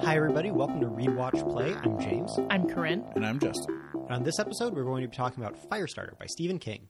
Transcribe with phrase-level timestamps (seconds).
[0.00, 0.50] Hi, everybody.
[0.50, 1.74] Welcome to Read, Watch, Play.
[1.74, 2.38] I'm James.
[2.48, 3.04] I'm Corinne.
[3.14, 3.78] And I'm Justin.
[3.92, 6.88] And on this episode, we're going to be talking about Firestarter by Stephen King.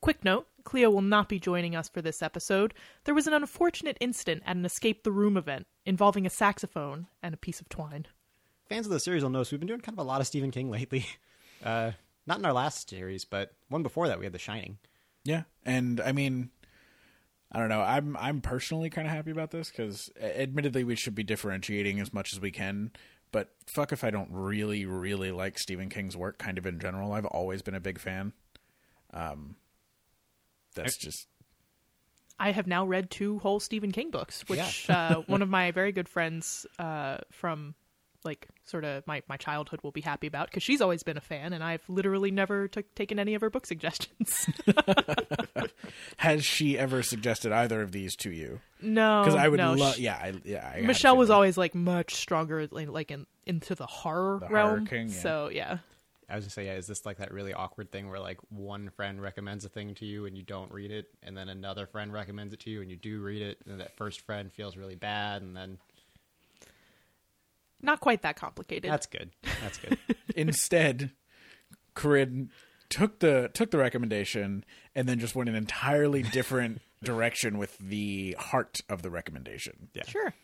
[0.00, 2.72] Quick note Cleo will not be joining us for this episode.
[3.04, 7.34] There was an unfortunate incident at an Escape the Room event involving a saxophone and
[7.34, 8.06] a piece of twine.
[8.68, 10.52] Fans of the series will notice we've been doing kind of a lot of Stephen
[10.52, 11.06] King lately.
[11.62, 11.92] Uh,
[12.26, 14.78] not in our last series, but one before that, we had The Shining.
[15.24, 16.48] Yeah, and I mean,
[17.52, 17.80] I don't know.
[17.80, 22.12] I'm I'm personally kind of happy about this because, admittedly, we should be differentiating as
[22.12, 22.92] much as we can.
[23.32, 27.12] But fuck if I don't really, really like Stephen King's work, kind of in general.
[27.12, 28.32] I've always been a big fan.
[29.12, 29.56] Um,
[30.74, 31.26] that's just
[32.40, 35.92] I have now read two whole Stephen King books, which uh, one of my very
[35.92, 37.74] good friends uh, from
[38.24, 41.20] like sort of my, my childhood will be happy about because she's always been a
[41.20, 44.48] fan and I've literally never took taken any of her book suggestions.
[46.18, 48.60] has she ever suggested either of these to you?
[48.80, 49.94] no, Because I would no, love.
[49.96, 50.72] she- Yeah, I, yeah.
[50.76, 51.34] I Michelle was feeling.
[51.36, 54.86] always like much stronger, like, like in into the horror The horror realm.
[54.86, 55.14] king, yeah.
[55.14, 55.78] So yeah,
[56.28, 58.38] I was going to say, yeah, is this like that really awkward thing where like
[58.50, 61.86] one friend recommends a thing to you and you don't read it, and then another
[61.86, 64.76] friend recommends it to you and you do read it, and that first friend feels
[64.76, 65.78] really bad, and then
[67.82, 68.90] not quite that complicated.
[68.90, 69.30] that's good.
[69.62, 69.98] That's good.
[70.36, 71.12] Instead,
[71.94, 72.50] Corinne
[72.88, 74.64] took the took the recommendation
[74.94, 79.88] and then just went an entirely different direction with the heart of the recommendation.
[79.94, 80.06] Yeah.
[80.06, 80.34] sure.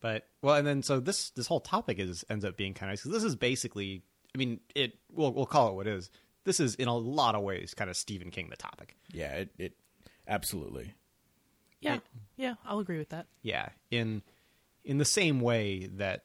[0.00, 2.98] But well, and then so this this whole topic is ends up being kind of
[2.98, 4.02] because this is basically,
[4.34, 6.10] I mean, it we'll we'll call it what it is.
[6.44, 8.96] This is in a lot of ways kind of Stephen King the topic.
[9.12, 9.72] Yeah, it, it
[10.26, 10.94] absolutely.
[11.80, 11.98] Yeah,
[12.36, 13.26] yeah, I'll agree with that.
[13.42, 14.22] Yeah, in
[14.88, 16.24] in the same way that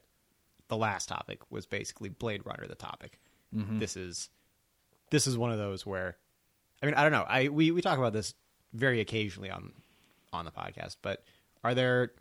[0.68, 3.20] the last topic was basically Blade Runner the topic.
[3.54, 3.78] Mm-hmm.
[3.78, 4.30] This is
[5.10, 6.16] this is one of those where,
[6.82, 7.26] I mean, I don't know.
[7.28, 8.34] I we we talk about this
[8.72, 9.72] very occasionally on
[10.32, 11.22] on the podcast, but
[11.62, 12.12] are there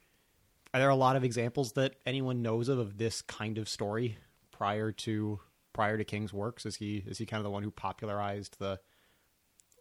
[0.73, 4.17] are there a lot of examples that anyone knows of of this kind of story
[4.51, 5.39] prior to
[5.71, 6.65] prior to King's works?
[6.65, 8.81] Is he is he kind of the one who popularized the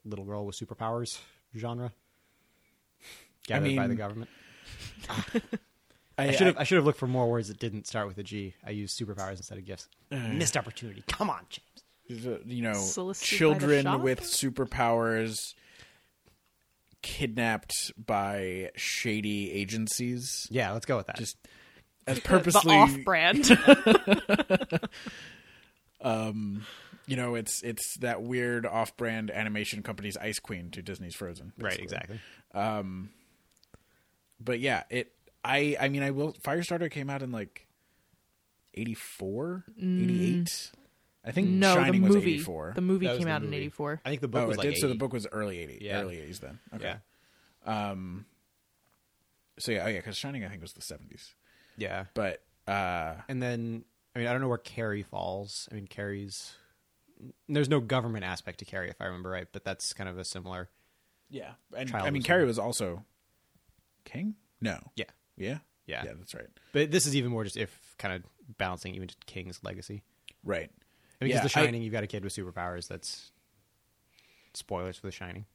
[0.05, 1.19] little girl with superpowers
[1.57, 1.93] genre?
[3.49, 4.31] Gathered by the government.
[6.19, 8.19] I, I should have I, should have looked for more words that didn't start with
[8.19, 8.55] a G.
[8.67, 9.89] I used superpowers instead of gifts.
[10.11, 11.03] Missed opportunity.
[11.09, 12.43] Come on, James.
[12.47, 15.55] You know, Solicited children with superpowers
[17.03, 21.17] kidnapped by shady agencies, Yeah, let's go with that.
[21.17, 21.37] just
[22.07, 22.75] as purposely.
[22.75, 23.51] off-brand.
[26.01, 26.65] um,
[27.07, 31.53] you know, it's it's that weird off-brand animation company's Ice Queen to Disney's Frozen.
[31.59, 31.85] right, basically.
[31.85, 32.21] exactly.
[34.41, 35.13] but yeah, it.
[35.45, 36.33] I I mean, I will.
[36.35, 37.67] Firestarter came out in like
[38.75, 40.73] 84, 88.
[41.25, 41.51] I think Mm.
[41.59, 42.35] no, Shining the was movie.
[42.35, 42.73] eighty four.
[42.75, 44.01] The movie That came the out in '84.
[44.05, 44.79] I think the book Oh, was it like did.
[44.79, 46.01] So the book was early eighty, Yeah.
[46.01, 46.59] early eighties then.
[46.75, 46.97] Okay.
[47.65, 47.95] Yeah,
[49.59, 51.35] So yeah, oh yeah, because Shining I think was the seventies.
[51.77, 52.07] yeah.
[52.15, 53.85] But uh, And then
[54.17, 55.69] I mean I don't know where Carrie falls.
[55.71, 56.57] I mean Carrie's
[57.49, 60.25] there's no government aspect to Carrie if I remember right, but that's kind of a
[60.25, 60.71] similar.
[61.31, 63.05] yeah, and I mean was Carrie was also
[64.05, 64.35] King.
[64.61, 64.81] No.
[64.97, 65.05] Yeah,
[65.37, 65.59] Yeah.
[65.87, 66.03] Yeah.
[66.05, 66.47] Yeah, that's right.
[66.73, 68.23] but this is even more just if kind of
[68.59, 70.03] balancing even just King's legacy.
[70.45, 70.71] Right.
[71.21, 72.89] I mean, because Yeah, The I- Shining, you've got a kid with superpowers.
[72.89, 73.31] That's
[74.55, 75.47] spoilers for The Shining.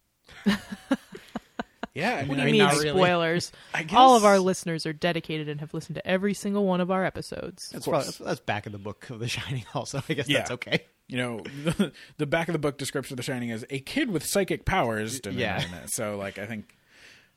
[1.94, 2.12] Yeah.
[2.18, 2.90] I What mean, do I you mean, mean not really.
[2.90, 3.52] spoilers?
[3.74, 6.92] I All of our listeners are dedicated and have listened to every single one of
[6.92, 7.70] our episodes.
[7.70, 8.18] That's course.
[8.18, 9.66] probably, that's back in the book of The Shining.
[9.74, 10.40] Also, I guess Yeah.
[10.40, 10.86] that's okay.
[11.08, 14.12] you know, the, the back of the book description of The Shining is a kid
[14.12, 15.20] with psychic powers.
[15.28, 15.64] Yeah.
[15.88, 16.76] So like, I think,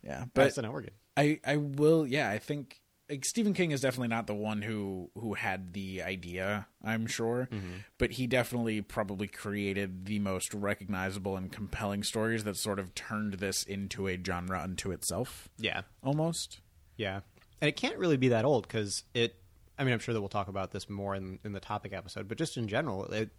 [0.03, 0.93] yeah, But but so no, we're good.
[1.17, 5.11] I I will yeah I think like Stephen King is definitely not the one who
[5.19, 7.49] who had the idea I'm sure.
[7.51, 7.79] Mm-hmm.
[7.99, 13.35] But he definitely probably created the most recognizable and compelling stories that sort of turned
[13.35, 15.49] this into a genre unto itself.
[15.59, 16.61] Yeah, almost.
[16.97, 17.21] Yeah,
[17.61, 19.35] and it can't really be that old because it.
[19.79, 22.29] I mean, I'm sure that we'll talk about this more in in the topic episode,
[22.29, 23.31] but just in general, it,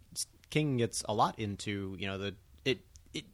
[0.50, 2.34] King gets a lot into you know the
[2.64, 2.80] it
[3.14, 3.24] it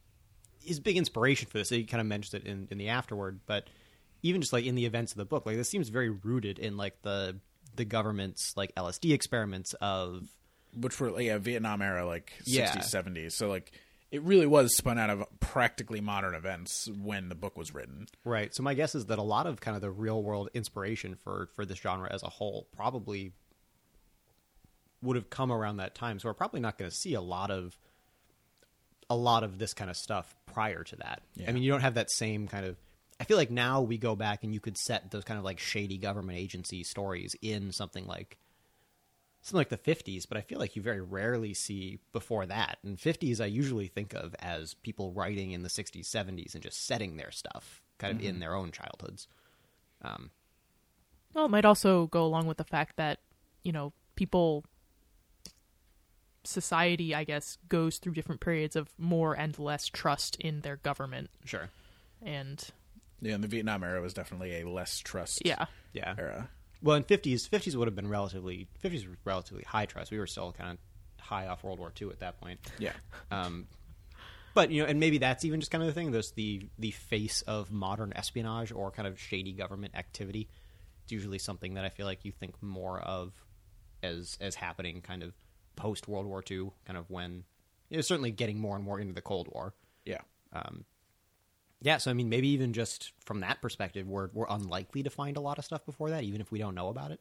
[0.63, 1.71] his big inspiration for this.
[1.71, 3.69] He kind of mentioned it in in the afterword, but
[4.23, 6.77] even just like in the events of the book, like this seems very rooted in
[6.77, 7.39] like the
[7.77, 10.29] the government's like LSD experiments of
[10.75, 12.75] which were yeah Vietnam era like 60s Yeah.
[12.77, 13.71] 70s so like
[14.11, 18.53] it really was spun out of practically modern events when the book was written Right.
[18.55, 21.49] So my guess is that a lot of kind of the real world inspiration for
[21.55, 23.33] for this genre as a whole probably
[25.03, 26.19] would have come around that time.
[26.19, 27.79] So we're probably not going to see a lot of
[29.09, 31.23] a lot of this kind of stuff prior to that.
[31.47, 32.77] I mean, you don't have that same kind of
[33.21, 35.59] I feel like now we go back and you could set those kind of like
[35.59, 38.39] shady government agency stories in something like
[39.43, 42.79] something like the 50s, but I feel like you very rarely see before that.
[42.85, 46.87] And 50s I usually think of as people writing in the 60s, 70s and just
[46.87, 48.27] setting their stuff kind of Mm-hmm.
[48.27, 49.27] in their own childhoods.
[50.03, 50.31] Um,
[51.35, 53.21] Well, it might also go along with the fact that,
[53.63, 54.65] you know, people,
[56.45, 61.31] society, I guess, goes through different periods of more and less trust in their government.
[61.45, 61.71] sure.
[62.23, 62.65] And
[63.21, 66.15] Yeah, and the Vietnam era was definitely a less trust yeah, Yeah.
[66.19, 66.49] era.
[66.83, 70.11] Well, in fifties, fifties would have been relatively fifties were relatively high trust.
[70.11, 72.61] We were still kind of high off World War II at that point.
[72.79, 72.93] Yeah.
[73.33, 73.67] Um,
[74.55, 76.11] but you know, and maybe that's even just kind of the thing.
[76.13, 80.49] There's the the face of modern espionage or kind of shady government activity.
[81.03, 83.33] It's usually something that I feel like you think more of
[84.03, 85.33] as as happening kind of
[85.77, 87.45] post World War II, kind of when
[87.91, 89.75] you know, certainly getting more and more into the Cold War.
[90.05, 90.21] Yeah.
[91.81, 95.37] Yeah, so I mean, maybe even just from that perspective, we're we're unlikely to find
[95.37, 97.21] a lot of stuff before that, even if we don't know about it.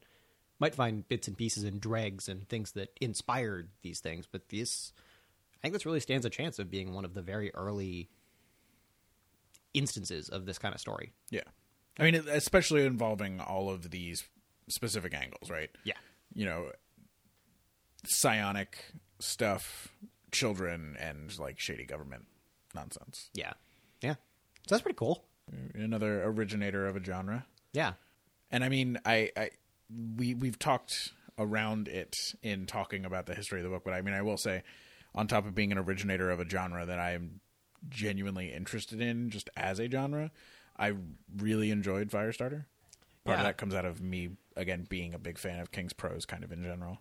[0.59, 4.92] Might find bits and pieces and dregs and things that inspired these things, but this,
[5.54, 8.09] I think, this really stands a chance of being one of the very early
[9.75, 11.12] instances of this kind of story.
[11.30, 11.44] Yeah.
[12.00, 14.24] I mean, especially involving all of these
[14.68, 15.69] specific angles, right?
[15.83, 15.94] Yeah,
[16.33, 16.71] You know,
[18.06, 18.77] psionic
[19.19, 19.89] stuff,
[20.31, 22.25] children, and like shady government
[22.74, 23.30] nonsense.
[23.33, 23.54] yeah,
[24.01, 24.15] yeah.
[24.67, 25.23] So that's pretty cool.
[25.73, 27.45] Another originator of a genre.
[27.73, 27.93] Yeah,
[28.51, 29.49] And I mean, I, I
[30.17, 34.01] we we've talked around it in talking about the history of the book, but I
[34.01, 34.63] mean, I will say,
[35.15, 37.39] on top of being an originator of a genre that I am
[37.89, 40.31] genuinely interested in, just as a genre,
[40.77, 40.93] I
[41.37, 42.65] really enjoyed Firestarter.
[43.23, 46.25] Part of that comes out of me again being a big fan of King's prose,
[46.25, 46.99] kind of in general.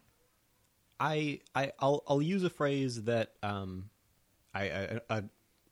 [0.98, 3.90] I, I I'll I'll use a phrase that um,
[4.54, 5.22] I, I, I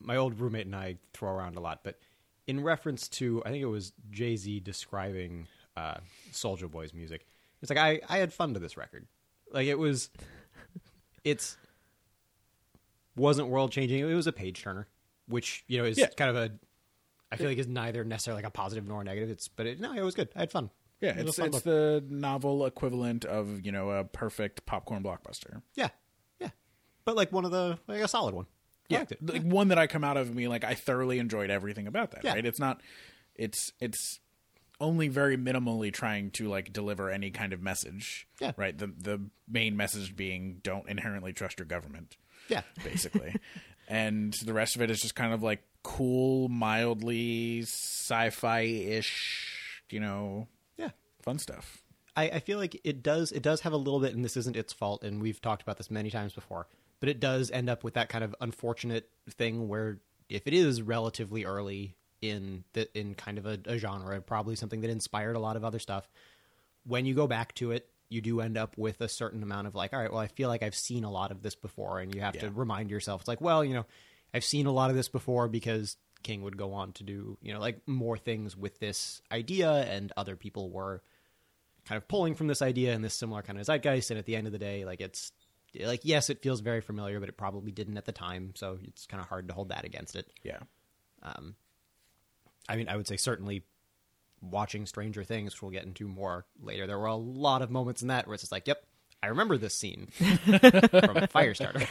[0.05, 1.99] my old roommate and I throw around a lot, but
[2.47, 5.47] in reference to I think it was Jay Z describing
[5.77, 5.95] uh,
[6.33, 7.27] Soulja Boy's music.
[7.63, 9.07] It's like I I had fun to this record,
[9.51, 10.11] like it was,
[11.25, 11.57] it's
[13.17, 14.01] wasn't world changing.
[14.01, 14.87] It was a page turner,
[15.27, 16.09] which you know is Yeah.
[16.09, 16.51] kind of a.
[17.33, 19.31] I feel like is neither necessarily like a positive nor a negative.
[19.31, 20.29] It's but it, no, it was good.
[20.37, 20.71] I had fun.
[21.01, 21.65] Yeah, It it's fun it's book.
[21.65, 25.63] the novel equivalent of you know a perfect popcorn blockbuster.
[25.75, 25.89] yeah,
[26.41, 26.51] yeah,
[27.05, 28.47] but like one of the like a solid one.
[28.89, 31.87] Yeah, like one that I come out of and being like I thoroughly enjoyed everything
[31.87, 32.25] about that.
[32.25, 32.35] Yeah.
[32.35, 32.45] Right?
[32.45, 32.83] It's not.
[33.35, 34.21] It's it's
[34.81, 38.27] only very minimally trying to like deliver any kind of message.
[38.41, 38.53] Yeah.
[38.57, 38.77] Right.
[38.77, 42.17] The the main message being don't inherently trust your government,
[42.49, 43.37] Yeah, basically,
[43.89, 50.01] and the rest of it is just kind of like cool, mildly sci-fi ish, you
[50.01, 50.91] know, yeah.
[51.23, 51.83] fun stuff.
[52.17, 54.57] I, I feel like it does it does have a little bit, and this isn't
[54.57, 56.67] its fault, and we've talked about this many times before,
[57.05, 59.99] but it does end up with that kind of unfortunate thing where
[60.31, 64.81] if it is relatively early in the in kind of a, a genre, probably something
[64.81, 66.09] that inspired a lot of other stuff,
[66.87, 69.75] when you go back to it, you do end up with a certain amount of
[69.75, 72.15] like, all right, well, I feel like I've seen a lot of this before, and
[72.15, 73.85] you have to remind yourself, it's like, well, you know,
[74.33, 77.53] I've seen a lot of this before because King would go on to do, you
[77.53, 81.03] know, like more things with this idea, and other people were
[81.85, 84.09] kind of pulling from this idea and this similar kind of zeitgeist.
[84.09, 85.33] And at the end of the day, like it's
[85.81, 89.07] like yes, it feels very familiar, but it probably didn't at the time, so it's
[89.07, 90.27] kind of hard to hold that against it.
[90.43, 90.59] Yeah.
[91.23, 91.55] Um,
[92.69, 93.65] I mean, I would say certainly
[94.41, 96.87] watching Stranger Things, which we'll get into more later.
[96.87, 98.85] There were a lot of moments in that where it's just like, yep,
[99.23, 100.37] I remember this scene from
[101.33, 101.87] Firestarter.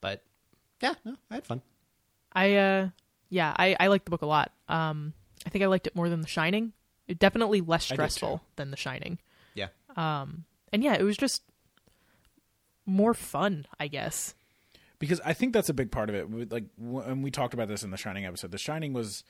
[0.00, 0.22] but
[0.80, 1.62] yeah, no, I had fun.
[2.32, 2.88] I uh
[3.30, 4.52] yeah, I I liked the book a lot.
[4.68, 5.12] Um
[5.46, 6.72] I think I liked it more than The Shining.
[7.06, 9.18] It definitely less stressful than The Shining.
[9.54, 11.42] Yeah, Um, And yeah, it was just
[12.88, 14.34] more fun, I guess.
[14.98, 16.50] because I think that's a big part of it.
[16.50, 19.22] Like when we talked about this in the Shining episode, The Shining was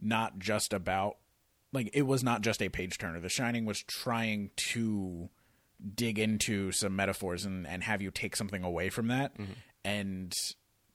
[0.00, 1.16] not just about
[1.72, 3.20] like it was not just a page turner.
[3.20, 5.28] The Shining was trying to
[5.94, 9.32] dig into some metaphors and and have you take something away from that,
[9.84, 10.32] and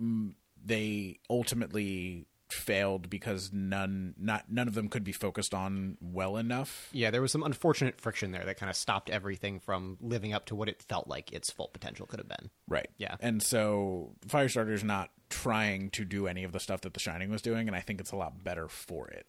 [0.02, 0.34] mm,
[0.66, 6.90] they ultimately failed because none not none of them could be focused on well enough.
[6.92, 10.46] yeah, there was some unfortunate friction there that kind of stopped everything from living up
[10.48, 12.50] to what it felt like its full potential could have been.
[12.68, 12.90] Right.
[12.98, 13.16] Yeah.
[13.20, 17.42] And so Firestarter's not trying to do any of the stuff that The Shining was
[17.44, 19.28] doing, and I think it's a lot better for it.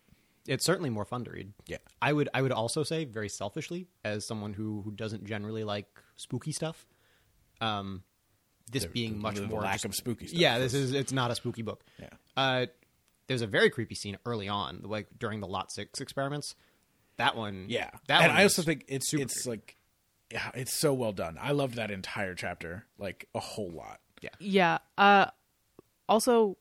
[0.49, 1.53] It's certainly more fun to read.
[1.67, 1.77] Yeah.
[2.01, 5.87] I would I would also say very selfishly as someone who who doesn't generally like
[6.17, 6.87] spooky stuff.
[7.61, 8.03] Um
[8.73, 10.93] this The- being the- much the more lack just- of spooky stuff Yeah, this is
[10.95, 11.85] it's not a spooky book.
[11.99, 12.09] Yeah.
[12.37, 12.67] Uh
[13.31, 16.57] there's a very creepy scene early on, like during the Lot 6 experiments.
[17.17, 17.91] That one Yeah.
[18.09, 19.51] That and one I also think it's super it's creepy.
[19.51, 19.77] like
[20.33, 21.39] yeah, it's so well done.
[21.41, 24.01] I loved that entire chapter like a whole lot.
[24.21, 24.31] Yeah.
[24.41, 24.79] Yeah.
[24.99, 25.27] Uh
[26.09, 26.57] also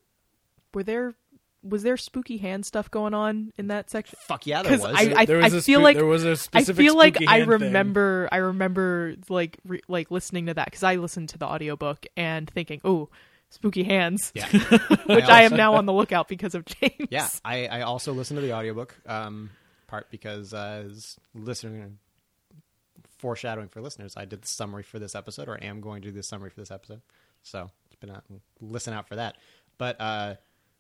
[0.74, 1.16] were there
[1.64, 4.18] was there spooky hand stuff going on in that section?
[4.28, 4.86] fuck yeah there was.
[4.86, 6.84] I, I, There was I a feel spoo- like there was a I specific I
[6.86, 7.50] feel like I hand thing.
[7.50, 12.06] remember I remember like re, like listening to that because I listened to the audiobook
[12.16, 13.10] and thinking, oh,
[13.50, 14.48] Spooky Hands, Yeah,
[15.06, 17.08] which I, am now on the lookout because of James.
[17.10, 19.50] Yeah, I, I also listened to the audiobook, um,
[19.88, 21.98] part because uh, as listening,
[23.18, 26.14] foreshadowing for listeners, I did the summary for this episode, or am going to do
[26.14, 27.02] the summary for this episode.
[27.44, 28.12] So it's been
[28.62, 29.36] listen out for that.
[29.78, 30.36] But uh,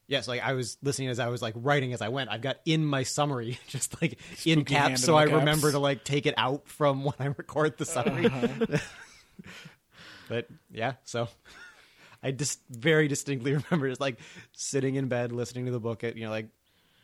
[0.08, 2.30] yes, like I was listening as I was like writing as I went.
[2.30, 5.36] I've got in my summary just like in Spooky hand caps, so all I caps.
[5.36, 8.30] remember to like take it out from when I record the summary.
[10.28, 11.30] but yeah, so
[12.22, 14.20] I just very distinctly remember just like
[14.54, 16.50] sitting in bed listening to the book at you know like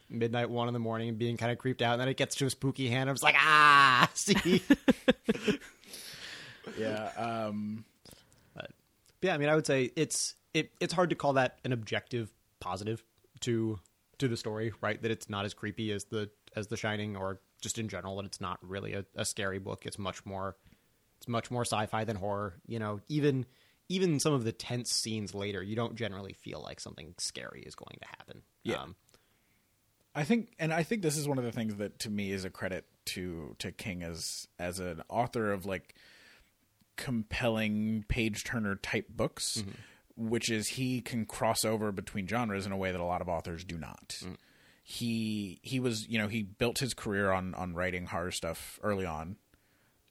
[0.10, 2.36] midnight one in the morning and being kind of creeped out and then it gets
[2.36, 3.10] to a spooky hand.
[3.10, 4.62] I was like, ah, see.
[6.78, 7.12] Yeah.
[7.18, 7.86] Um,
[8.54, 8.72] but
[9.22, 12.32] yeah, I mean, I would say it's it it's hard to call that an objective
[12.60, 13.04] positive
[13.42, 13.80] to
[14.20, 15.02] to the story, right?
[15.02, 18.26] That it's not as creepy as the as The Shining, or just in general that
[18.26, 19.86] it's not really a, a scary book.
[19.86, 20.56] It's much more
[21.18, 22.56] it's much more sci-fi than horror.
[22.68, 23.46] You know, even
[23.90, 27.76] even some of the tense scenes later, you don't generally feel like something scary is
[27.76, 28.42] going to happen.
[28.64, 28.82] Yeah.
[28.82, 28.96] Um,
[30.16, 32.46] I think, and I think this is one of the things that to me is
[32.46, 35.96] a credit to to King as as an author of like
[36.96, 39.64] compelling page turner type books,
[40.16, 43.28] which is he can cross over between genres in a way that a lot of
[43.28, 44.18] authors do not.
[44.84, 49.06] He he was you know he built his career on on writing horror stuff early
[49.06, 49.36] on,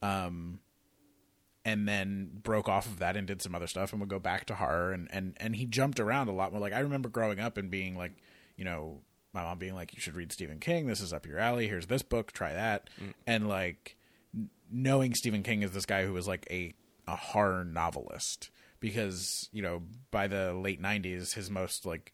[0.03, 0.61] um,
[1.65, 4.45] and then broke off of that and did some other stuff and would go back
[4.47, 6.61] to horror and and and he jumped around a lot more.
[6.61, 8.13] Like I remember growing up and being like,
[8.57, 9.01] you know,
[9.33, 10.87] my mom being like, "You should read Stephen King.
[10.87, 11.67] This is up your alley.
[11.67, 12.33] Here's this book.
[12.33, 13.15] Try that." Mm.
[13.27, 13.97] And like
[14.71, 16.75] knowing Stephen King is this guy who was like a
[17.07, 22.13] a horror novelist because you know by the late '90s his most like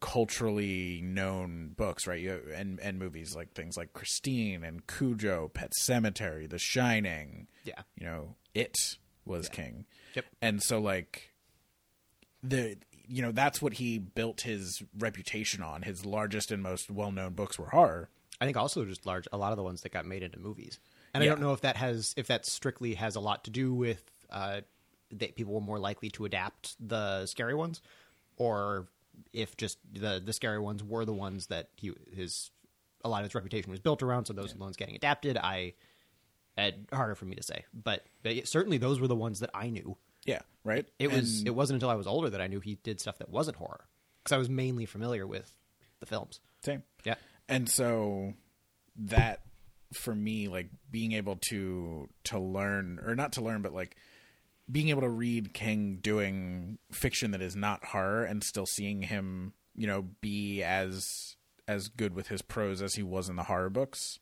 [0.00, 2.20] culturally known books, right?
[2.20, 7.46] You, and and movies like things like Christine and Cujo, Pet Sematary, The Shining.
[7.64, 7.82] Yeah.
[7.98, 8.76] you know, it
[9.24, 9.86] was King.
[10.14, 10.24] Yep.
[10.42, 11.32] And so like
[12.42, 12.76] the
[13.06, 15.82] you know that's what he built his reputation on.
[15.82, 18.08] His largest and most well known books were horror.
[18.40, 20.78] I think also just large a lot of the ones that got made into movies.
[21.12, 23.74] And I don't know if that has if that strictly has a lot to do
[23.74, 24.60] with uh,
[25.10, 27.82] that people were more likely to adapt the scary ones,
[28.36, 28.86] or
[29.32, 32.50] if just the the scary ones were the ones that he his
[33.04, 34.26] a lot of his reputation was built around.
[34.26, 35.36] So those are the ones getting adapted.
[35.36, 35.74] I
[36.58, 39.70] uh, harder for me to say, but, but certainly those were the ones that I
[39.70, 39.96] knew.
[40.26, 40.86] Yeah, right.
[40.98, 43.18] It was And- it wasn't until I was older that I knew he did stuff
[43.18, 43.86] that wasn't horror
[44.22, 45.52] because I was mainly familiar with
[46.00, 46.40] the films.
[46.62, 46.82] same.
[47.04, 47.14] Yeah.
[47.48, 48.34] and so
[48.96, 49.40] that
[49.92, 53.96] for me like being able to to learn or not to learn but like
[54.70, 59.52] being able to read king doing fiction that is not horror and still seeing him
[59.74, 63.70] you know be as as good with his prose as he was in the horror
[63.70, 64.18] books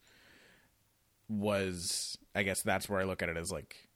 [1.29, 3.89] was i guess that's where i look at it as like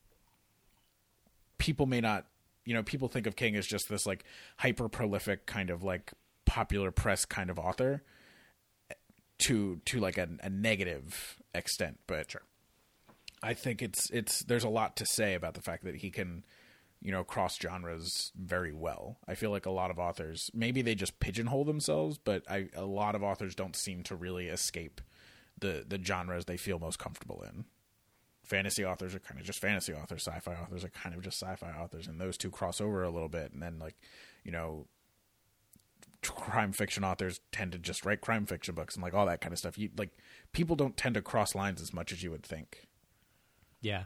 [1.59, 2.27] people may not
[2.65, 4.25] you know people think of king as just this like
[4.59, 6.13] hyper prolific kind of like
[6.45, 8.03] popular press kind of author
[9.39, 12.43] to to like a, a negative extent but sure.
[13.43, 16.45] i think it's it's there's a lot to say about the fact that he can
[17.01, 20.95] you know cross genres very well i feel like a lot of authors maybe they
[20.95, 25.01] just pigeonhole themselves but I, a lot of authors don't seem to really escape
[25.63, 27.65] the the genres they feel most comfortable in
[28.45, 31.71] fantasy authors are kind of just fantasy authors sci-fi authors are kind of just sci-fi
[31.71, 33.97] authors and those two cross over a little bit and then like
[34.45, 34.87] you know
[36.23, 39.53] crime fiction authors tend to just write crime fiction books and like all that kind
[39.53, 40.11] of stuff you like
[40.53, 42.87] people don't tend to cross lines as much as you would think
[43.83, 44.05] Yeah,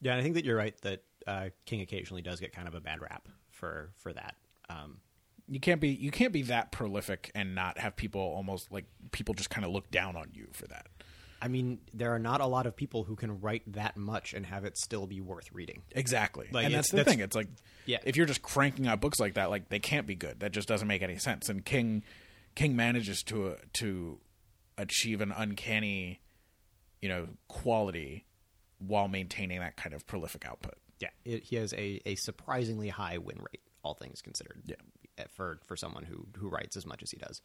[0.00, 0.16] yeah.
[0.16, 3.00] I think that you're right that uh, King occasionally does get kind of a bad
[3.00, 4.36] rap for for that.
[4.68, 4.98] Um,
[5.50, 9.34] you can't be you can't be that prolific and not have people almost like people
[9.34, 10.86] just kind of look down on you for that
[11.42, 14.44] I mean, there are not a lot of people who can write that much and
[14.44, 15.80] have it still be worth reading.
[15.92, 16.48] Exactly.
[16.52, 17.24] Like, and that's the that's- thing.
[17.24, 17.48] It's like
[17.86, 17.96] Yeah.
[18.04, 20.40] if you're just cranking out books like that, like they can't be good.
[20.40, 21.48] That just doesn't make any sense.
[21.48, 22.02] And King
[22.54, 24.18] King manages to uh, to
[24.76, 26.20] achieve an uncanny,
[27.00, 28.26] you know, quality
[28.76, 30.74] while maintaining that kind of prolific output.
[30.98, 34.60] Yeah, it, he has a, a surprisingly high win rate, all things considered.
[34.66, 34.76] Yeah.
[35.30, 37.42] For for someone who who writes as much as he does.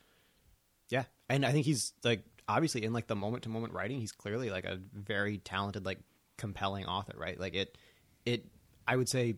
[0.89, 4.11] Yeah, and I think he's like obviously in like the moment to moment writing, he's
[4.11, 5.99] clearly like a very talented, like
[6.37, 7.39] compelling author, right?
[7.39, 7.77] Like it,
[8.25, 8.45] it.
[8.87, 9.35] I would say,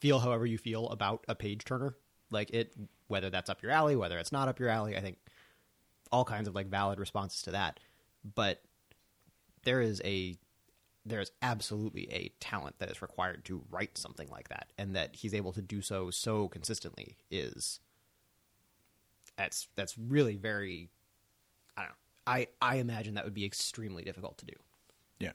[0.00, 1.96] feel however you feel about a page turner,
[2.30, 2.72] like it,
[3.08, 4.96] whether that's up your alley, whether it's not up your alley.
[4.96, 5.18] I think
[6.12, 7.80] all kinds of like valid responses to that,
[8.34, 8.62] but
[9.64, 10.36] there is a
[11.04, 15.16] there is absolutely a talent that is required to write something like that, and that
[15.16, 17.80] he's able to do so so consistently is
[19.36, 20.90] that's that's really very
[21.76, 21.94] I don't know.
[22.26, 24.54] I I imagine that would be extremely difficult to do.
[25.18, 25.32] Yeah.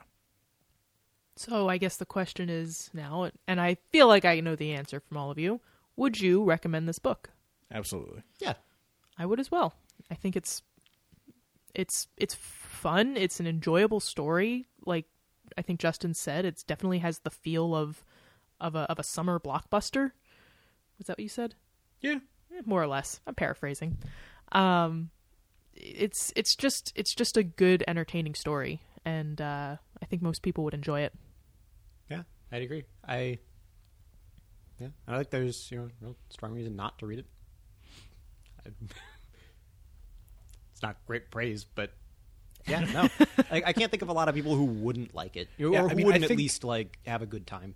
[1.35, 4.99] So I guess the question is now, and I feel like I know the answer
[4.99, 5.59] from all of you.
[5.97, 7.29] Would you recommend this book?
[7.71, 8.21] Absolutely.
[8.39, 8.53] Yeah.
[9.17, 9.73] I would as well.
[10.11, 10.61] I think it's
[11.73, 13.17] it's it's fun.
[13.17, 14.67] It's an enjoyable story.
[14.85, 15.05] Like
[15.57, 18.03] I think Justin said, it definitely has the feel of
[18.59, 20.11] of a of a summer blockbuster.
[20.97, 21.55] Was that what you said?
[22.01, 22.19] Yeah.
[22.55, 23.19] Eh, more or less.
[23.27, 23.97] I'm paraphrasing.
[24.51, 25.09] Um,
[25.73, 30.63] it's it's just it's just a good, entertaining story, and uh, I think most people
[30.63, 31.13] would enjoy it.
[32.09, 32.83] Yeah, I'd agree.
[33.07, 33.39] I
[34.79, 37.25] yeah, I think there's you know real strong reason not to read it.
[40.71, 41.93] It's not great praise, but
[42.67, 43.07] yeah, no,
[43.51, 45.81] I, I, can't think of a lot of people who wouldn't like it, or Yeah,
[45.81, 47.75] who I mean, wouldn't I at least like have a good time.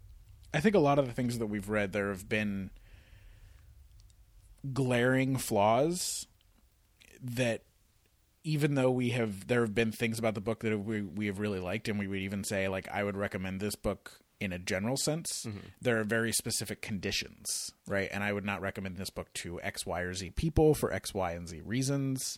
[0.53, 2.71] I think a lot of the things that we've read, there have been
[4.73, 6.25] glaring flaws
[7.21, 7.63] that
[8.43, 11.39] even though we have there have been things about the book that we we have
[11.39, 14.59] really liked and we would even say like I would recommend this book in a
[14.59, 15.59] general sense mm-hmm.
[15.81, 18.09] there are very specific conditions right?
[18.11, 21.13] And I would not recommend this book to x y or z people for x
[21.13, 22.37] y and z reasons.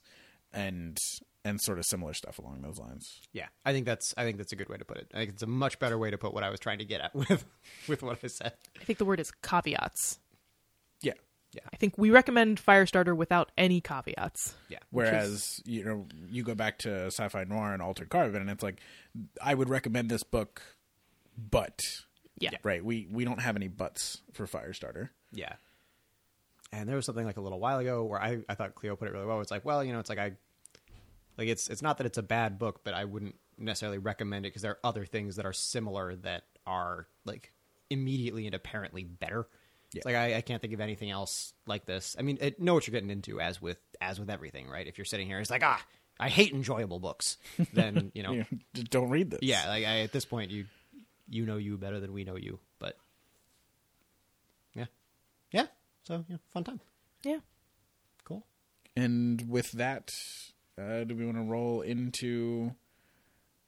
[0.53, 0.97] And
[1.43, 4.51] and sort of similar stuff along those lines Yeah, I think that's I think that's
[4.51, 5.07] a good way to put it.
[5.13, 7.01] I think it's a much better way to put what I was trying to get
[7.01, 7.45] at with
[7.87, 8.53] with what I said.
[8.79, 10.19] I think the word is caveats.
[11.01, 11.13] yeah
[11.53, 11.61] Yeah.
[11.73, 14.55] I think we recommend Firestarter without any caveats.
[14.69, 18.63] Yeah, Whereas you know you go back to sci-fi noir and altered carbon, and it's
[18.63, 18.79] like
[19.41, 20.61] I would recommend this book,
[21.37, 21.81] but
[22.39, 22.51] Yeah.
[22.63, 25.09] right we we don't have any buts for Firestarter.
[25.33, 25.53] Yeah.
[26.73, 29.09] And there was something like a little while ago where I, I thought Cleo put
[29.09, 29.41] it really well.
[29.41, 30.31] It's like, well, you know, it's like I
[31.41, 34.49] like it's it's not that it's a bad book, but I wouldn't necessarily recommend it
[34.49, 37.51] because there are other things that are similar that are like
[37.89, 39.47] immediately and apparently better.
[39.95, 42.15] It's like I, I can't think of anything else like this.
[42.17, 44.85] I mean, I know what you're getting into as with as with everything, right?
[44.85, 45.83] If you're sitting here, it's like ah,
[46.19, 47.37] I hate enjoyable books.
[47.73, 48.45] Then you know, You know,
[48.75, 49.39] just don't read this.
[49.41, 50.65] yeah, like I, at this point, you
[51.27, 52.59] you know you better than we know you.
[52.79, 52.97] But
[54.75, 54.85] yeah,
[55.51, 55.65] yeah.
[56.03, 56.79] So yeah, fun time.
[57.23, 57.39] Yeah.
[58.23, 58.45] Cool.
[58.95, 60.15] And with that,
[60.81, 62.73] uh, do we want to roll into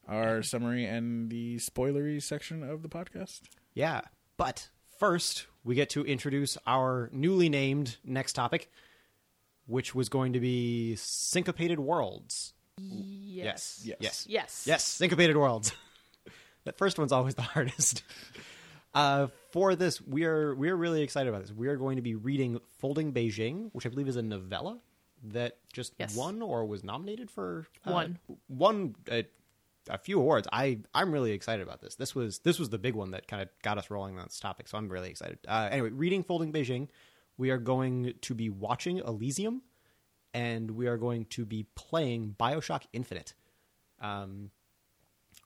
[0.08, 3.42] our summary and the spoilery section of the podcast?
[3.74, 4.02] Yeah,
[4.38, 8.70] but first we get to introduce our newly named next topic,
[9.66, 12.54] which was going to be syncopated worlds.
[12.78, 13.82] Yes.
[13.84, 13.98] Yes.
[14.00, 14.26] Yes.
[14.28, 14.64] Yes.
[14.68, 15.74] Yes, syncopated worlds.
[16.66, 18.04] that first one's always the hardest.
[18.94, 21.52] Uh, for this, we are we are really excited about this.
[21.52, 24.80] We are going to be reading "Folding Beijing," which I believe is a novella
[25.24, 26.16] that just Yes.
[26.16, 28.20] won or was nominated for uh, Won.
[28.50, 29.26] won a,
[29.90, 30.48] a few awards.
[30.52, 31.96] I I'm really excited about this.
[31.96, 34.40] This was this was the big one that kind of got us rolling on this
[34.40, 34.68] topic.
[34.68, 35.40] So I'm really excited.
[35.48, 36.90] Uh, anyway, reading "Folding Beijing,"
[37.38, 39.62] we are going to be watching Elysium,
[40.34, 43.34] and we are going to be playing Bioshock Infinite.
[44.02, 44.52] Um,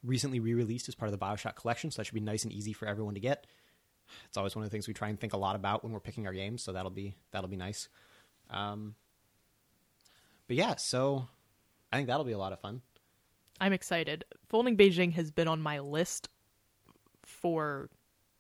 [0.04, 2.74] recently re-released as part of the Bioshock collection, so that should be nice and easy
[2.74, 3.46] for everyone to get.
[4.28, 6.00] It's always one of the things we try and think a lot about when we're
[6.00, 7.90] picking our games, so that'll be that'll be nice.
[8.50, 8.96] Um,
[10.48, 11.28] but yeah, so
[11.92, 12.82] I think that'll be a lot of fun.
[13.60, 14.26] I'm excited.
[14.50, 16.30] Folding Beijing has been on my list
[17.24, 17.90] for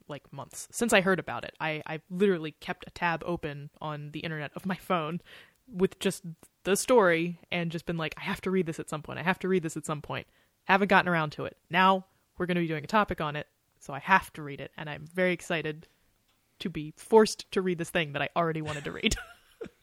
[0.07, 1.53] like months since I heard about it.
[1.59, 5.21] I I literally kept a tab open on the internet of my phone
[5.67, 6.23] with just
[6.63, 9.19] the story and just been like, I have to read this at some point.
[9.19, 10.27] I have to read this at some point.
[10.65, 11.57] Haven't gotten around to it.
[11.69, 12.05] Now
[12.37, 13.47] we're going to be doing a topic on it,
[13.79, 15.87] so I have to read it, and I'm very excited
[16.59, 19.15] to be forced to read this thing that I already wanted to read.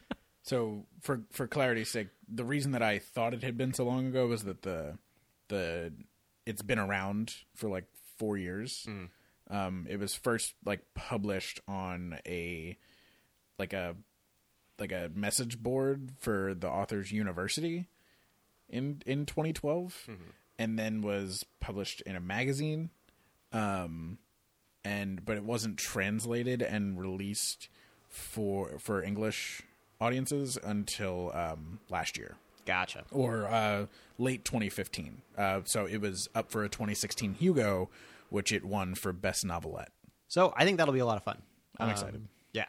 [0.48, 4.08] So for for clarity's sake, the reason that I thought it had been so long
[4.08, 4.98] ago was that the
[5.50, 5.92] the
[6.46, 7.84] it's been around for like
[8.18, 8.86] four years.
[9.50, 12.78] Um, it was first like published on a
[13.60, 13.98] like a
[14.80, 17.90] like a message board for the author's university
[18.70, 20.06] in in 2012,
[20.58, 22.90] and then was published in a magazine.
[23.52, 24.18] Um,
[24.86, 27.68] and but it wasn't translated and released
[28.08, 29.62] for for English
[30.00, 33.04] audiences until um, last year Gotcha.
[33.12, 33.86] or uh,
[34.18, 35.22] late 2015.
[35.38, 37.90] Uh, so it was up for a 2016 Hugo,
[38.30, 39.92] which it won for best novelette.
[40.28, 41.42] So I think that'll be a lot of fun.
[41.80, 42.28] I'm excited.
[42.54, 42.66] Yeah,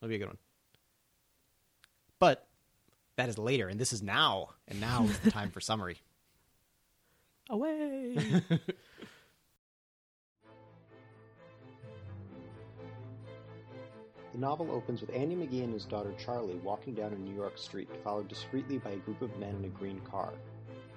[0.00, 0.38] that'll be a good one.
[2.18, 2.46] But
[3.16, 5.98] that is later, and this is now, and now is the time for summary.
[7.50, 8.16] Away.
[14.32, 17.58] The novel opens with Andy McGee and his daughter Charlie walking down a New York
[17.58, 20.32] street, followed discreetly by a group of men in a green car.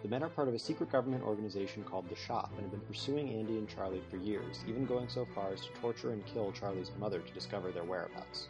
[0.03, 2.81] The men are part of a secret government organization called The Shop and have been
[2.81, 6.51] pursuing Andy and Charlie for years, even going so far as to torture and kill
[6.51, 8.49] Charlie's mother to discover their whereabouts.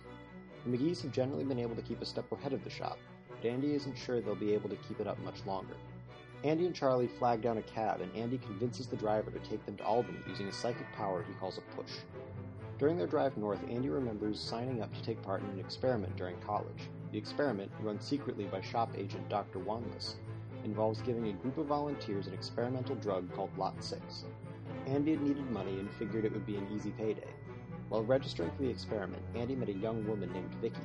[0.65, 2.97] The McGees have generally been able to keep a step ahead of The Shop,
[3.29, 5.75] but Andy isn't sure they'll be able to keep it up much longer.
[6.43, 9.77] Andy and Charlie flag down a cab, and Andy convinces the driver to take them
[9.77, 11.91] to Albany using a psychic power he calls a push.
[12.79, 16.35] During their drive north, Andy remembers signing up to take part in an experiment during
[16.39, 16.89] college.
[17.11, 19.59] The experiment, run secretly by shop agent Dr.
[19.59, 20.15] Wanless,
[20.63, 24.25] involves giving a group of volunteers an experimental drug called Lot 6.
[24.87, 27.29] Andy had needed money and figured it would be an easy payday.
[27.89, 30.81] While registering for the experiment, Andy met a young woman named Vicky,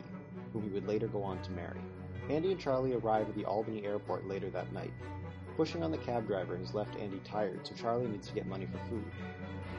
[0.52, 1.80] whom he would later go on to marry.
[2.28, 4.92] Andy and Charlie arrive at the Albany airport later that night.
[5.56, 8.66] Pushing on the cab driver has left Andy tired, so Charlie needs to get money
[8.66, 9.04] for food.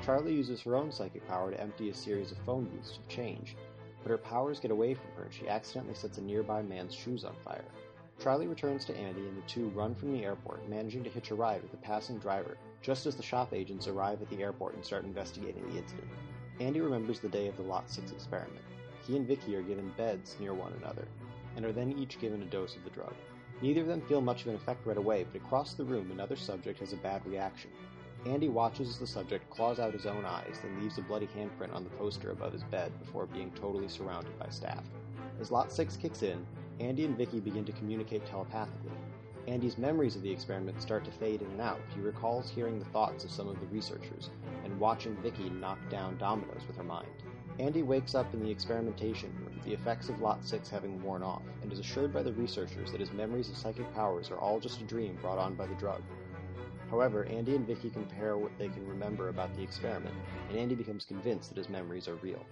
[0.05, 3.55] Charlie uses her own psychic power to empty a series of phone booths of change,
[4.01, 7.25] but her powers get away from her and she accidentally sets a nearby man's shoes
[7.25, 7.65] on fire.
[8.21, 11.35] Charlie returns to Andy and the two run from the airport, managing to hitch a
[11.35, 14.83] ride with a passing driver just as the shop agents arrive at the airport and
[14.83, 16.07] start investigating the incident.
[16.59, 18.63] Andy remembers the day of the Lot 6 experiment.
[19.05, 21.07] He and Vicky are given beds near one another,
[21.55, 23.13] and are then each given a dose of the drug.
[23.61, 26.35] Neither of them feel much of an effect right away, but across the room another
[26.35, 27.71] subject has a bad reaction.
[28.25, 31.73] Andy watches as the subject claws out his own eyes, then leaves a bloody handprint
[31.73, 34.83] on the poster above his bed before being totally surrounded by staff.
[35.39, 36.45] As Lot 6 kicks in,
[36.81, 38.91] Andy and Vicky begin to communicate telepathically.
[39.47, 41.79] Andy's memories of the experiment start to fade in and out.
[41.95, 44.29] He recalls hearing the thoughts of some of the researchers
[44.65, 47.07] and watching Vicky knock down dominoes with her mind.
[47.57, 51.41] Andy wakes up in the experimentation room, the effects of Lot 6 having worn off,
[51.61, 54.81] and is assured by the researchers that his memories of psychic powers are all just
[54.81, 56.01] a dream brought on by the drug.
[56.89, 60.15] However, Andy and Vicky compare what they can remember about the experiment,
[60.49, 62.43] and Andy becomes convinced that his memories are real.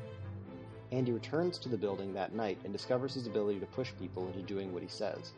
[0.92, 4.42] Andy returns to the building that night and discovers his ability to push people into
[4.42, 5.34] doing what he says.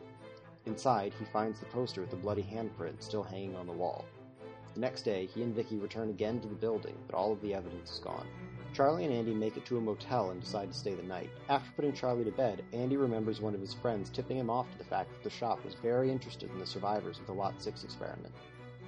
[0.66, 4.06] Inside, he finds the poster with the bloody handprint still hanging on the wall.
[4.76, 7.54] The next day, he and Vicky return again to the building, but all of the
[7.54, 8.28] evidence is gone.
[8.72, 11.32] Charlie and Andy make it to a motel and decide to stay the night.
[11.50, 14.78] After putting Charlie to bed, Andy remembers one of his friends tipping him off to
[14.78, 17.84] the fact that the shop was very interested in the survivors of the Lot 6
[17.84, 18.34] experiment,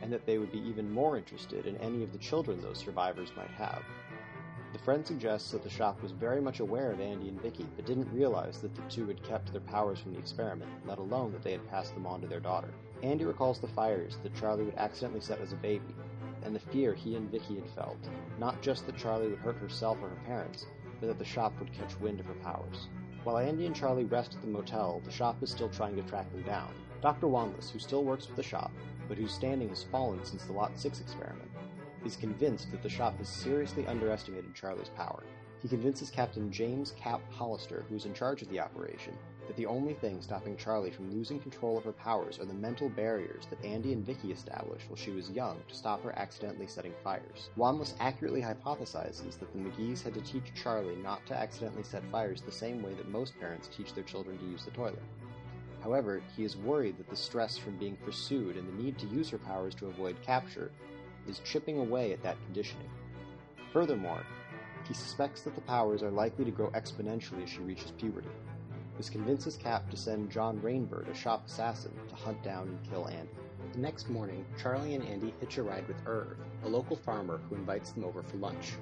[0.01, 3.31] and that they would be even more interested in any of the children those survivors
[3.35, 3.83] might have.
[4.73, 7.85] The friend suggests that the shop was very much aware of Andy and Vicky, but
[7.85, 11.43] didn't realize that the two had kept their powers from the experiment, let alone that
[11.43, 12.73] they had passed them on to their daughter.
[13.03, 15.93] Andy recalls the fires that Charlie would accidentally set as a baby,
[16.43, 18.09] and the fear he and Vicky had felt,
[18.39, 20.65] not just that Charlie would hurt herself or her parents,
[20.99, 22.87] but that the shop would catch wind of her powers.
[23.23, 26.31] While Andy and Charlie rest at the motel, the shop is still trying to track
[26.31, 26.73] them down.
[27.01, 27.27] Dr.
[27.27, 28.71] Wanless, who still works with the shop,
[29.07, 31.49] but whose standing has fallen since the Lot 6 experiment,
[32.05, 35.23] is convinced that the shop has seriously underestimated Charlie's power.
[35.61, 39.65] He convinces Captain James Cap Hollister, who is in charge of the operation, that the
[39.65, 43.63] only thing stopping Charlie from losing control of her powers are the mental barriers that
[43.63, 47.49] Andy and Vicky established while she was young to stop her accidentally setting fires.
[47.57, 52.41] Wanless accurately hypothesizes that the McGees had to teach Charlie not to accidentally set fires
[52.41, 55.03] the same way that most parents teach their children to use the toilet.
[55.83, 59.29] However, he is worried that the stress from being pursued and the need to use
[59.29, 60.71] her powers to avoid capture
[61.27, 62.89] is chipping away at that conditioning.
[63.73, 64.23] Furthermore,
[64.87, 68.29] he suspects that the powers are likely to grow exponentially as she reaches puberty.
[68.97, 73.07] This convinces Cap to send John Rainbird, a shop assassin, to hunt down and kill
[73.07, 73.31] Andy.
[73.73, 77.55] The next morning, Charlie and Andy hitch a ride with Irv, a local farmer who
[77.55, 78.73] invites them over for lunch.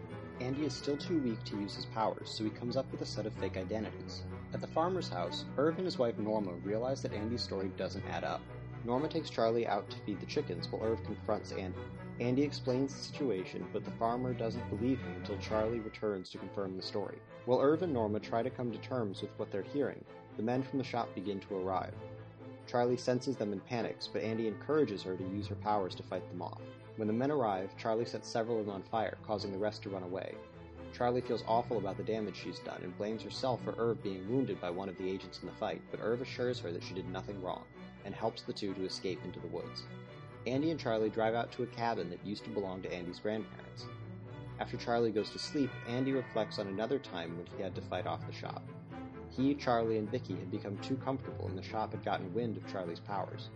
[0.42, 3.06] Andy is still too weak to use his powers, so he comes up with a
[3.06, 4.24] set of fake identities.
[4.52, 8.24] At the farmer's house, Irv and his wife Norma realize that Andy's story doesn't add
[8.24, 8.42] up.
[8.84, 11.78] Norma takes Charlie out to feed the chickens while Irv confronts Andy.
[12.20, 16.76] Andy explains the situation, but the farmer doesn't believe him until Charlie returns to confirm
[16.76, 17.20] the story.
[17.46, 20.04] While Irv and Norma try to come to terms with what they're hearing,
[20.36, 21.94] the men from the shop begin to arrive.
[22.66, 26.28] Charlie senses them and panics, but Andy encourages her to use her powers to fight
[26.30, 26.62] them off.
[26.96, 29.90] When the men arrive, Charlie sets several of them on fire, causing the rest to
[29.90, 30.34] run away.
[31.00, 34.60] Charlie feels awful about the damage she's done and blames herself for Irv being wounded
[34.60, 37.08] by one of the agents in the fight, but Irv assures her that she did
[37.08, 37.64] nothing wrong
[38.04, 39.84] and helps the two to escape into the woods.
[40.46, 43.86] Andy and Charlie drive out to a cabin that used to belong to Andy's grandparents.
[44.60, 48.06] After Charlie goes to sleep, Andy reflects on another time when he had to fight
[48.06, 48.62] off the shop.
[49.30, 52.70] He, Charlie, and Vicky had become too comfortable, and the shop had gotten wind of
[52.70, 53.48] Charlie's powers.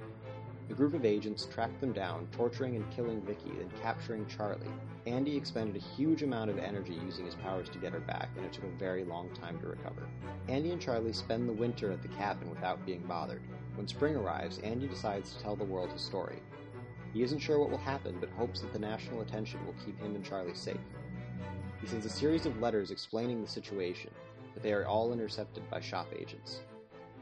[0.69, 4.71] A group of agents tracked them down, torturing and killing Vicky, then capturing Charlie.
[5.05, 8.45] Andy expended a huge amount of energy using his powers to get her back, and
[8.45, 10.07] it took a very long time to recover.
[10.47, 13.41] Andy and Charlie spend the winter at the cabin without being bothered.
[13.75, 16.39] When spring arrives, Andy decides to tell the world his story.
[17.13, 20.15] He isn't sure what will happen, but hopes that the national attention will keep him
[20.15, 20.77] and Charlie safe.
[21.81, 24.11] He sends a series of letters explaining the situation,
[24.53, 26.61] but they are all intercepted by shop agents.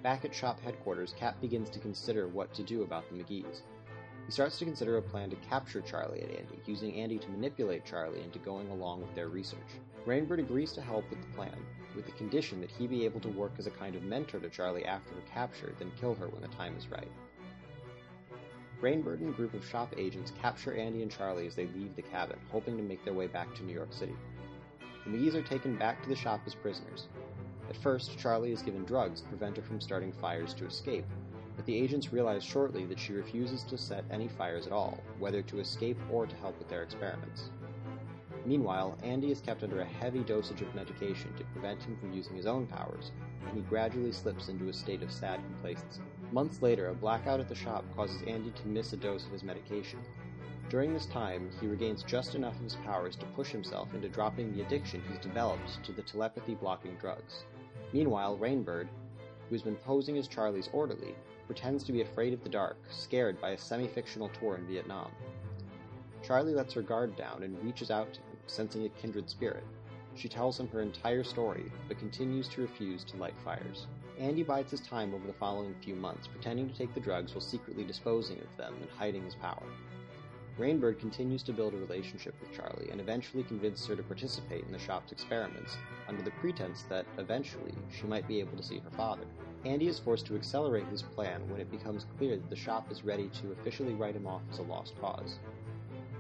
[0.04, 3.62] Back at shop headquarters, Cap begins to consider what to do about the McGees.
[4.26, 7.86] He starts to consider a plan to capture Charlie and Andy, using Andy to manipulate
[7.86, 9.60] Charlie into going along with their research.
[10.08, 11.56] Rainbird agrees to help with the plan,
[11.96, 14.50] with the condition that he be able to work as a kind of mentor to
[14.50, 17.12] Charlie after her capture, then kill her when the time is right.
[18.82, 22.02] Rainbird and a group of shop agents capture Andy and Charlie as they leave the
[22.02, 24.16] cabin, hoping to make their way back to New York City.
[25.06, 27.08] The McGee's are taken back to the shop as prisoners.
[27.72, 31.06] At first, Charlie is given drugs to prevent her from starting fires to escape,
[31.56, 35.42] but the agents realize shortly that she refuses to set any fires at all, whether
[35.44, 37.50] to escape or to help with their experiments.
[38.46, 42.36] Meanwhile, Andy is kept under a heavy dosage of medication to prevent him from using
[42.36, 43.14] his own powers,
[43.48, 46.02] and he gradually slips into a state of sad complacency.
[46.34, 49.44] Months later, a blackout at the shop causes Andy to miss a dose of his
[49.44, 50.00] medication.
[50.68, 54.54] During this time, he regains just enough of his powers to push himself into dropping
[54.54, 57.46] the addiction he's developed to the telepathy blocking drugs.
[57.94, 58.88] Meanwhile, Rainbird,
[59.48, 63.42] who has been posing as Charlie's orderly, pretends to be afraid of the dark, scared
[63.42, 65.12] by a semi fictional tour in Vietnam.
[66.24, 69.66] Charlie lets her guard down and reaches out to him, sensing a kindred spirit.
[70.16, 73.88] She tells him her entire story, but continues to refuse to light fires.
[74.20, 77.42] Andy bides his time over the following few months, pretending to take the drugs while
[77.42, 79.64] secretly disposing of them and hiding his power.
[80.62, 84.72] Rainbird continues to build a relationship with Charlie and eventually convinces her to participate in
[84.72, 85.76] the shop's experiments,
[86.08, 89.26] under the pretense that, eventually, she might be able to see her father.
[89.66, 93.04] Andy is forced to accelerate his plan when it becomes clear that the shop is
[93.04, 95.40] ready to officially write him off as a lost cause.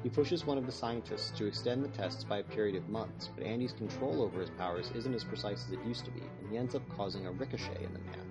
[0.02, 3.30] He pushes one of the scientists to extend the tests by a period of months,
[3.36, 6.50] but Andy's control over his powers isn't as precise as it used to be, and
[6.50, 8.26] he ends up causing a ricochet in the man,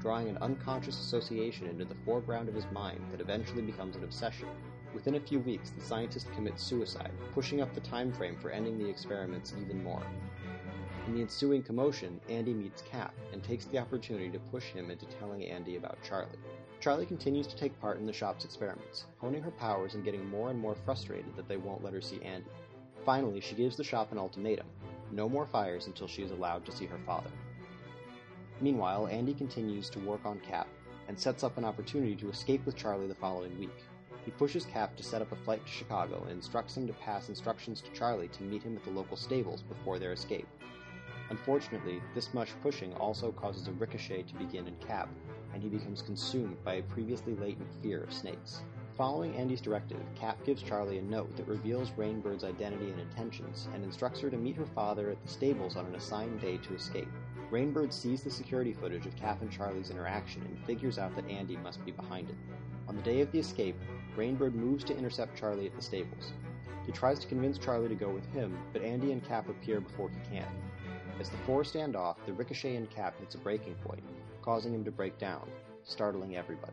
[0.00, 4.48] drawing an unconscious association into the foreground of his mind that eventually becomes an obsession.
[4.94, 8.78] Within a few weeks, the scientist commits suicide, pushing up the time frame for ending
[8.78, 10.02] the experiments even more.
[11.06, 15.06] In the ensuing commotion, Andy meets Cap and takes the opportunity to push him into
[15.06, 16.38] telling Andy about Charlie.
[16.80, 20.50] Charlie continues to take part in the shop's experiments, honing her powers and getting more
[20.50, 22.50] and more frustrated that they won't let her see Andy.
[23.04, 24.66] Finally, she gives the shop an ultimatum
[25.12, 27.30] no more fires until she is allowed to see her father.
[28.60, 30.68] Meanwhile, Andy continues to work on Cap
[31.08, 33.76] and sets up an opportunity to escape with Charlie the following week.
[34.24, 37.28] He pushes Cap to set up a flight to Chicago and instructs him to pass
[37.28, 40.46] instructions to Charlie to meet him at the local stables before their escape.
[41.30, 45.08] Unfortunately, this much pushing also causes a ricochet to begin in Cap,
[45.52, 48.62] and he becomes consumed by a previously latent fear of snakes.
[48.96, 53.82] Following Andy's directive, Cap gives Charlie a note that reveals Rainbird's identity and intentions, and
[53.82, 57.08] instructs her to meet her father at the stables on an assigned day to escape.
[57.50, 61.56] Rainbird sees the security footage of Cap and Charlie's interaction and figures out that Andy
[61.56, 62.36] must be behind it.
[62.88, 63.76] On the day of the escape,
[64.16, 66.32] Rainbird moves to intercept Charlie at the stables.
[66.84, 70.10] He tries to convince Charlie to go with him, but Andy and Cap appear before
[70.10, 70.48] he can.
[71.18, 74.02] As the four stand off, the ricochet in Cap hits a breaking point,
[74.42, 75.48] causing him to break down,
[75.84, 76.72] startling everybody.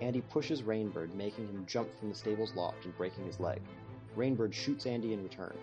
[0.00, 3.60] Andy pushes Rainbird, making him jump from the stable's loft and breaking his leg.
[4.16, 5.56] Rainbird shoots Andy in return.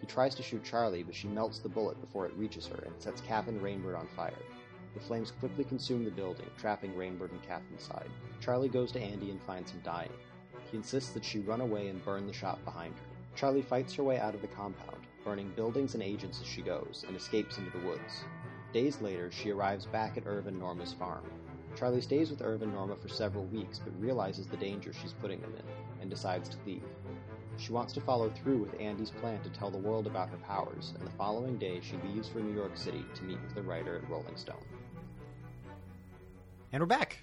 [0.00, 2.94] He tries to shoot Charlie, but she melts the bullet before it reaches her and
[2.98, 4.32] sets Cap and Rainbird on fire.
[4.96, 8.08] The flames quickly consume the building, trapping Rainbird and Cap inside.
[8.40, 10.10] Charlie goes to Andy and finds him dying.
[10.70, 13.36] He insists that she run away and burn the shop behind her.
[13.36, 17.04] Charlie fights her way out of the compound, burning buildings and agents as she goes,
[17.06, 18.24] and escapes into the woods.
[18.72, 21.30] Days later, she arrives back at Irv and Norma's farm.
[21.76, 25.42] Charlie stays with Irv and Norma for several weeks, but realizes the danger she's putting
[25.42, 26.82] them in, and decides to leave.
[27.58, 30.94] She wants to follow through with Andy's plan to tell the world about her powers,
[30.98, 33.96] and the following day she leaves for New York City to meet with the writer
[33.96, 34.64] at Rolling Stone.
[36.72, 37.18] And we're back.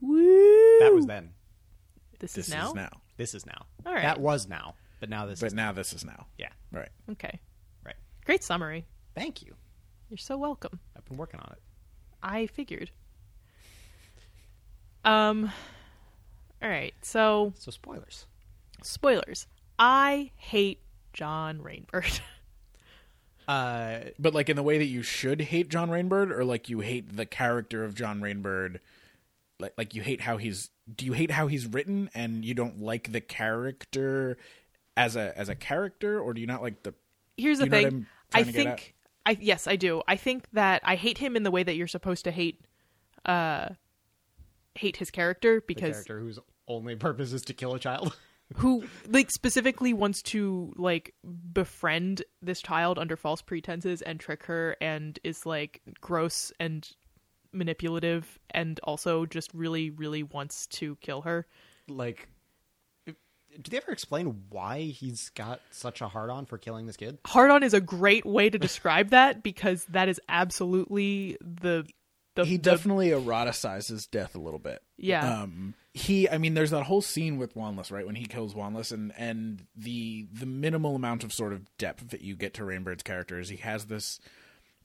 [0.00, 0.78] Woo!
[0.80, 1.30] That was then.
[2.18, 2.68] This, This is now.
[2.68, 2.88] is now.
[3.16, 3.66] This is now.
[3.84, 4.02] All right.
[4.02, 4.74] That was now.
[5.00, 6.26] But now this But is now this is now.
[6.38, 6.48] Yeah.
[6.72, 6.88] Right.
[7.12, 7.40] Okay.
[7.84, 7.94] Right.
[8.24, 8.86] Great summary.
[9.14, 9.54] Thank you.
[10.10, 10.78] You're so welcome.
[10.96, 11.58] I've been working on it.
[12.22, 12.90] I figured.
[15.04, 15.50] Um.
[16.62, 16.94] All right.
[17.02, 18.26] So So spoilers.
[18.82, 19.46] spoilers.
[19.78, 20.80] I hate
[21.12, 22.20] John Rainbird.
[23.48, 26.80] Uh But like in the way that you should hate John Rainbird, or like you
[26.80, 28.80] hate the character of John Rainbird,
[29.60, 30.70] like like you hate how he's.
[30.94, 34.36] Do you hate how he's written, and you don't like the character
[34.96, 36.94] as a as a character, or do you not like the?
[37.36, 37.94] Here's the You know what thing.
[37.94, 38.78] I'm I trying to get at?
[38.80, 38.94] think.
[39.26, 40.02] I yes, I do.
[40.06, 42.64] I think that I hate him in the way that you're supposed to hate.
[43.24, 43.70] Uh,
[44.76, 48.16] hate his character the because character whose only purpose is to kill a child.
[48.54, 51.14] who like specifically wants to like
[51.52, 56.88] befriend this child under false pretenses and trick her and is like gross and
[57.52, 61.46] manipulative and also just really really wants to kill her
[61.88, 62.28] like
[63.06, 67.18] do they ever explain why he's got such a hard on for killing this kid?
[67.26, 71.86] hard on is a great way to describe that because that is absolutely the
[72.36, 74.80] the He the- definitely eroticizes death a little bit.
[74.96, 75.42] Yeah.
[75.42, 75.74] Um.
[75.92, 76.28] He.
[76.28, 78.06] I mean, there's that whole scene with Wanless, right?
[78.06, 82.20] When he kills Wanless, and and the the minimal amount of sort of depth that
[82.20, 84.20] you get to Rainbird's character is he has this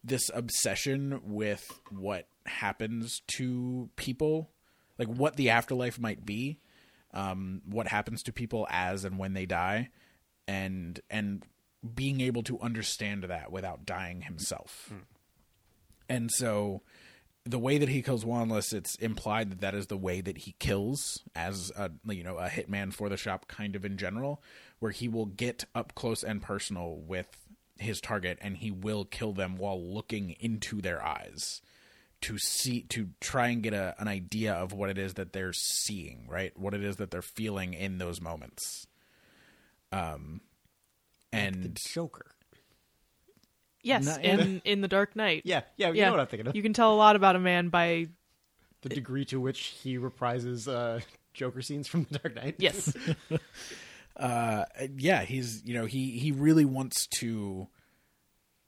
[0.03, 4.49] this obsession with what happens to people,
[4.97, 6.57] like what the afterlife might be.
[7.13, 9.89] um, what happens to people as and when they die,
[10.47, 11.43] and and
[11.95, 14.93] being able to understand that without dying himself.
[16.07, 16.81] And so
[17.45, 20.56] the way that he kills Wanless, it's implied that that is the way that he
[20.60, 24.41] kills as a you know a hitman for the shop, kind of in general,
[24.80, 27.38] where he will get up close and personal with
[27.80, 31.62] his target, and he will kill them while looking into their eyes
[32.21, 35.54] to see to try and get a, an idea of what it is that they're
[35.54, 36.58] seeing, right?
[36.58, 38.86] What it is that they're feeling in those moments.
[39.91, 40.41] Um,
[41.34, 42.27] and the Joker.
[43.83, 45.43] Yes, No, in in the Dark Knight.
[45.45, 46.05] Yeah, yeah, you yeah.
[46.05, 46.55] know what I'm thinking of.
[46.55, 48.07] You can tell a lot about a man by
[48.81, 50.99] the degree to which he reprises uh,
[51.33, 52.55] Joker scenes from The Dark Knight.
[52.57, 52.93] yes,
[54.17, 54.65] uh
[54.97, 57.67] yeah he's you know he he really wants to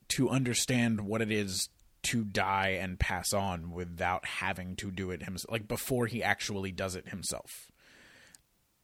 [0.08, 1.70] to understand what it is
[2.02, 6.72] to die and pass on without having to do it himself like before he actually
[6.72, 7.72] does it himself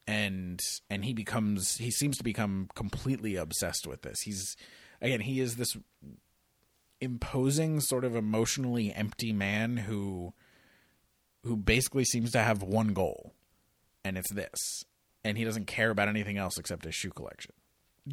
[0.06, 4.56] and and he becomes he seems to become completely obsessed with this he's
[5.02, 5.78] again he is this
[7.02, 10.34] imposing sort of emotionally empty man who
[11.44, 13.34] who basically seems to have one goal
[14.04, 14.86] and it's this.
[15.24, 17.54] And he doesn't care about anything else except his shoe collection.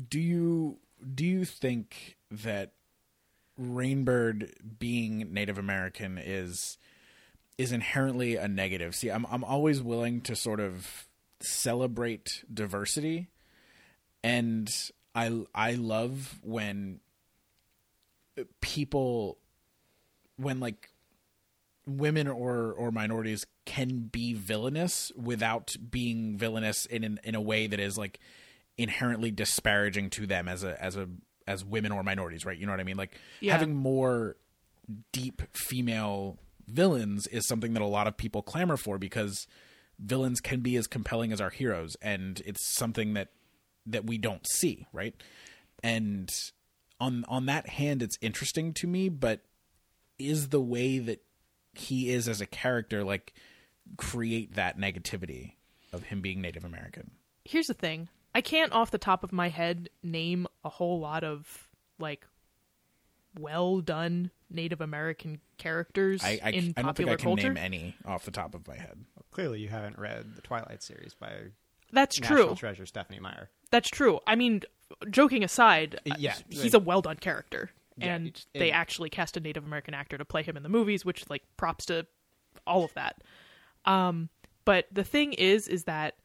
[0.09, 0.79] Do you
[1.15, 2.73] do you think that
[3.61, 6.77] rainbird being native american is
[7.57, 8.95] is inherently a negative?
[8.95, 11.07] See i'm i'm always willing to sort of
[11.41, 13.29] celebrate diversity
[14.25, 14.69] and
[15.17, 17.01] i i love when
[18.61, 19.39] people
[20.37, 20.91] when like
[21.87, 27.67] women or or minorities can be villainous without being villainous in an, in a way
[27.67, 28.19] that is like
[28.77, 31.09] inherently disparaging to them as a as a
[31.49, 32.59] as women or minorities, right?
[32.59, 32.97] You know what I mean?
[32.97, 33.53] Like Yeah.
[33.53, 34.37] having more
[35.13, 39.47] deep female villains is something that a lot of people clamor for because
[39.99, 43.29] villains can be as compelling as our heroes and it's something that
[43.87, 45.15] that we don't see, right?
[45.83, 46.33] And
[47.01, 49.41] on on that hand it's interesting to me, but
[50.19, 51.23] is the way that
[51.75, 53.35] he is as a character like
[53.99, 55.53] create that negativity
[55.93, 57.13] of him being Native American?
[57.45, 58.09] here's the thing.
[58.35, 61.69] I can't off the top of my head name a whole lot of
[61.99, 62.27] like
[63.39, 67.49] well done Native American characters I I, in I don't think I can culture.
[67.49, 69.05] name any off the top of my head.
[69.31, 71.31] Clearly, you haven't read the Twilight series by
[71.93, 72.55] That's National true.
[72.57, 73.51] Treasure Stephenie Meyer.
[73.71, 74.21] That's true.
[74.27, 74.63] I mean,
[75.11, 79.11] joking aside, uh, Yeah, he's a well done character, Yeah, and it's- they it- actually
[79.11, 82.07] cast a Native American actor to play him in the movies, which like props to
[82.67, 83.23] all of that.
[83.85, 84.29] Um,
[84.65, 86.17] but the thing is, is that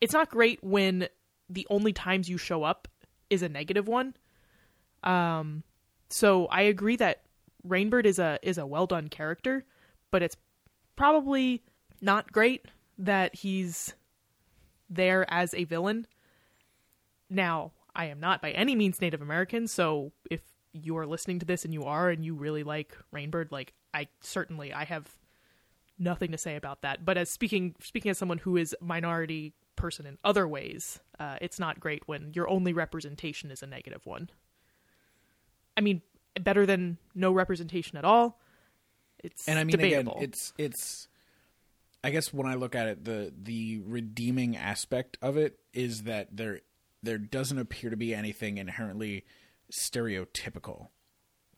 [0.00, 1.08] it's not great when
[1.50, 2.86] the only times you show up
[3.30, 4.14] is a negative one.
[5.02, 5.62] Um,
[6.10, 7.22] so I agree that
[7.66, 9.64] Rainbird is a is a well done character,
[10.10, 10.36] but it's
[10.96, 11.62] probably
[12.00, 12.66] not great
[12.98, 13.94] that he's
[14.88, 16.06] there as a villain.
[17.30, 20.40] Now, I am not by any means Native American, so if
[20.72, 24.08] you are listening to this and you are and you really like Rainbird, like I
[24.20, 25.08] certainly I have
[25.98, 27.04] nothing to say about that.
[27.04, 31.58] But as speaking speaking as someone who is minority person in other ways, uh, it's
[31.58, 34.30] not great when your only representation is a negative one.
[35.76, 36.02] I mean,
[36.40, 38.40] better than no representation at all.
[39.22, 40.14] It's and I mean debatable.
[40.14, 41.07] again, it's it's.
[42.04, 46.28] I guess when I look at it, the the redeeming aspect of it is that
[46.36, 46.60] there
[47.02, 49.24] there doesn't appear to be anything inherently
[49.72, 50.88] stereotypical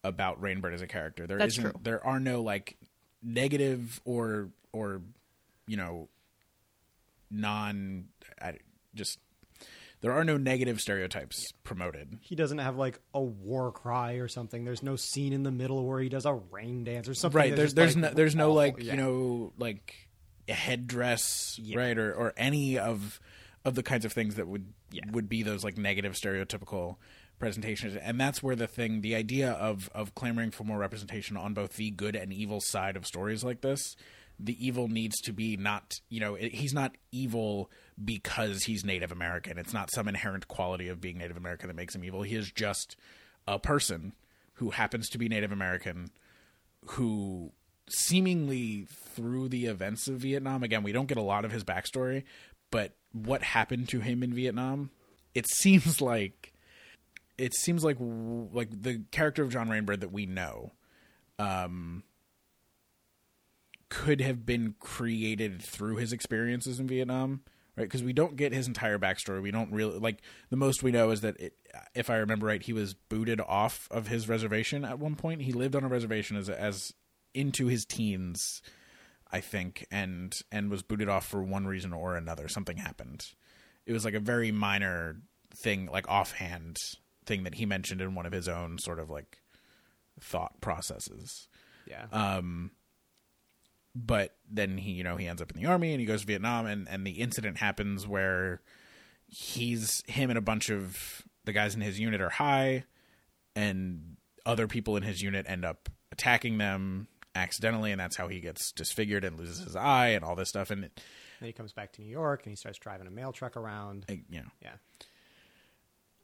[0.02, 1.26] about Rainbird as a character.
[1.26, 1.80] There That's isn't- true.
[1.82, 2.76] There are no like
[3.22, 5.02] negative or or
[5.66, 6.08] you know
[7.30, 8.06] non
[8.40, 8.58] I,
[8.94, 9.18] just
[10.00, 12.18] there are no negative stereotypes promoted.
[12.22, 14.64] He doesn't have like a war cry or something.
[14.64, 17.36] There's no scene in the middle where he does a rain dance or something.
[17.38, 18.92] right there's there's like, no there's no like Yeah.
[18.92, 19.94] you know like
[20.50, 21.78] a headdress Yeah.
[21.78, 23.20] right or or any of
[23.64, 25.02] of the kinds of things that would Yeah.
[25.10, 26.96] would be those like negative stereotypical
[27.38, 31.54] presentations and that's where the thing the idea of of clamoring for more representation on
[31.54, 33.96] both the good and evil side of stories like this
[34.38, 37.70] the evil needs to be not you know he's not evil
[38.02, 41.94] because he's native american it's not some inherent quality of being native american that makes
[41.94, 42.96] him evil he is just
[43.48, 44.12] a person
[44.54, 46.10] who happens to be native american
[46.86, 47.52] who
[47.92, 52.24] seemingly through the events of Vietnam again we don't get a lot of his backstory
[52.70, 54.90] but what happened to him in Vietnam
[55.34, 56.52] it seems like
[57.38, 60.72] it seems like like the character of John Rainbird that we know
[61.38, 62.02] um
[63.88, 67.42] could have been created through his experiences in Vietnam
[67.76, 67.84] right?
[67.84, 69.40] Because we don't get his entire backstory.
[69.40, 70.20] We don't really like
[70.50, 71.54] the most we know is that it,
[71.94, 75.42] if i remember right he was booted off of his reservation at one point.
[75.42, 76.92] He lived on a reservation as as
[77.34, 78.62] into his teens
[79.32, 82.48] I think, and and was booted off for one reason or another.
[82.48, 83.24] Something happened.
[83.86, 85.20] It was like a very minor
[85.54, 86.76] thing, like offhand
[87.26, 89.38] thing that he mentioned in one of his own sort of like
[90.20, 91.48] thought processes.
[91.86, 92.06] Yeah.
[92.12, 92.72] Um,
[93.94, 96.26] but then he, you know, he ends up in the army and he goes to
[96.26, 98.62] Vietnam, and and the incident happens where
[99.28, 102.84] he's him and a bunch of the guys in his unit are high,
[103.54, 108.40] and other people in his unit end up attacking them accidentally, and that's how he
[108.40, 110.70] gets disfigured and loses his eye and all this stuff.
[110.70, 111.00] And it,
[111.40, 114.04] then he comes back to New York and he starts driving a mail truck around.
[114.08, 114.72] it, you know, Yeah.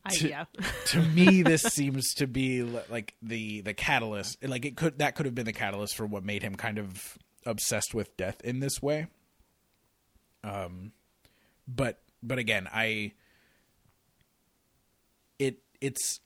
[0.05, 0.45] I, To- yeah.
[0.87, 4.45] to me, this seems to be like the the catalyst.
[4.47, 7.19] Like it could that could have been the catalyst for what made him kind of
[7.45, 9.09] obsessed with death in this way.
[10.45, 10.93] Um,
[11.67, 13.13] but but again, I
[15.39, 16.21] it it's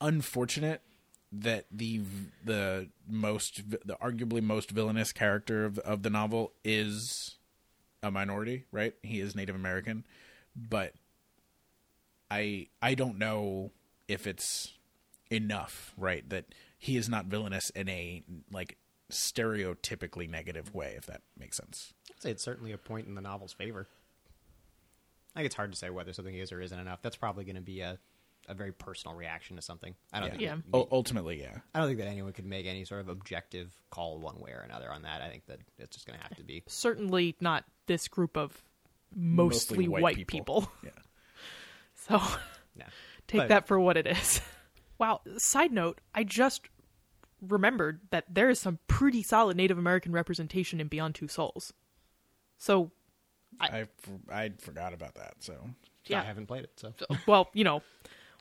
[0.00, 0.82] unfortunate
[1.40, 2.00] that the
[2.44, 7.36] the most the arguably most villainous character of of the novel is
[8.02, 8.94] a minority, right?
[9.02, 10.04] He is Native American,
[10.54, 10.94] but
[12.30, 13.72] I I don't know
[14.06, 14.74] if it's
[15.30, 16.28] enough, right?
[16.28, 16.46] That
[16.78, 18.22] he is not villainous in a
[18.52, 18.76] like
[19.10, 21.94] stereotypically negative way, if that makes sense.
[22.10, 23.88] I'd say it's certainly a point in the novel's favor.
[25.34, 27.02] I think it's hard to say whether something is or isn't enough.
[27.02, 27.98] That's probably going to be a,
[28.48, 29.94] a very personal reaction to something.
[30.12, 30.30] I don't Yeah.
[30.32, 30.42] think.
[30.42, 30.56] Yeah.
[30.72, 31.58] that- U- ultimately, yeah.
[31.74, 34.60] I don't think that anyone could make any sort of objective call one way or
[34.60, 35.22] another on that.
[35.22, 36.62] I think that it's just going to have to be.
[36.66, 38.62] Certainly not this group of
[39.14, 40.70] mostly, white, people.
[40.82, 40.90] Yeah.
[41.94, 42.20] So
[42.76, 42.88] Yeah.
[43.28, 44.40] take But- that for what it is.
[44.98, 45.22] wow.
[45.38, 46.68] Side note, I just
[47.40, 51.72] remembered that there is some pretty solid Native American representation in Beyond Two Souls.
[52.58, 52.90] So,
[53.60, 53.86] I
[54.30, 55.36] I forgot about that.
[55.42, 55.70] So
[56.06, 56.20] Yeah.
[56.20, 57.82] I haven't played it, so so- well, you know,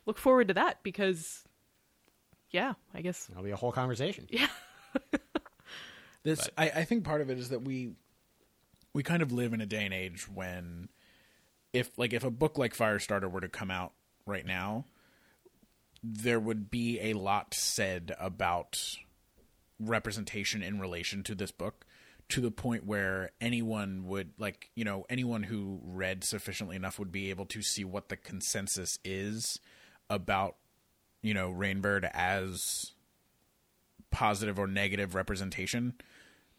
[0.06, 1.44] look forward to that because,
[2.52, 4.28] yeah, I guess, that'll be a whole conversation.
[4.30, 4.48] yeah.
[6.24, 7.94] this I, I think part of it is that we
[8.94, 10.90] we kind of live in a day and age when
[11.74, 13.94] if like if a book like Firestarter were to come out
[14.26, 14.86] right now,
[16.04, 18.98] there would be a lot said about
[19.80, 21.86] representation in relation to this book
[22.30, 27.12] to the point where anyone would like you know anyone who read sufficiently enough would
[27.12, 29.60] be able to see what the consensus is
[30.10, 30.56] about
[31.22, 32.92] you know Rainbird as
[34.12, 35.94] positive or negative representation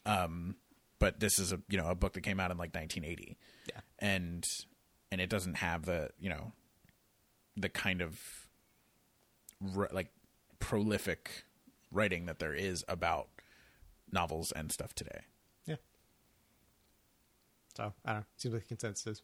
[0.06, 0.56] um
[0.98, 3.36] but this is a you know a book that came out in like 1980
[3.68, 3.80] Yeah.
[4.00, 4.44] and
[5.12, 6.52] and it doesn't have the you know
[7.56, 8.18] the kind of
[9.76, 10.08] r- like
[10.58, 11.44] prolific
[11.92, 13.28] writing that there is about
[14.10, 15.20] novels and stuff today
[15.66, 15.76] Yeah.
[17.76, 18.26] So I don't know.
[18.36, 19.22] Seems like the consensus.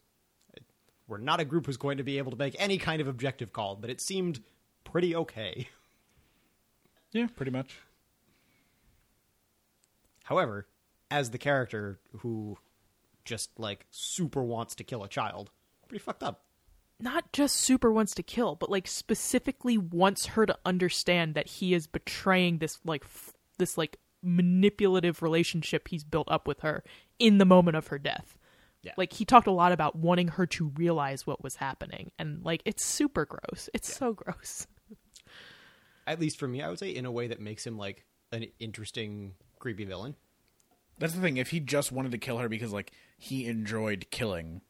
[1.15, 3.07] Is, We're not a group who's going to be able to make any kind of
[3.07, 4.41] objective call, but it seemed
[4.83, 5.67] pretty okay.
[7.11, 7.77] yeah pretty much
[10.23, 10.65] However,
[11.09, 12.57] as the character who
[13.25, 15.49] just like super wants to kill a child,
[15.89, 16.45] pretty fucked up.
[17.01, 21.73] Not just super wants to kill, but like specifically wants her to understand that he
[21.73, 26.83] is betraying this like f- this like manipulative relationship he's built up with her
[27.19, 28.37] in the moment of her death.
[28.83, 28.93] Yeah.
[28.97, 32.61] Like he talked a lot about wanting her to realize what was happening and like
[32.65, 33.69] it's super gross.
[33.73, 34.65] It's so gross.
[36.07, 38.45] At least for me, I would say in a way that makes him like an
[38.59, 40.15] interesting creepy villain.
[40.97, 44.61] that's the thing if he just wanted to kill her because like he enjoyed killing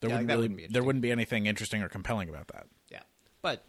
[0.00, 2.66] there Yeah, wouldn't really wouldn't be there wouldn't be anything interesting or compelling about that
[2.90, 3.02] Yeah.
[3.42, 3.64] But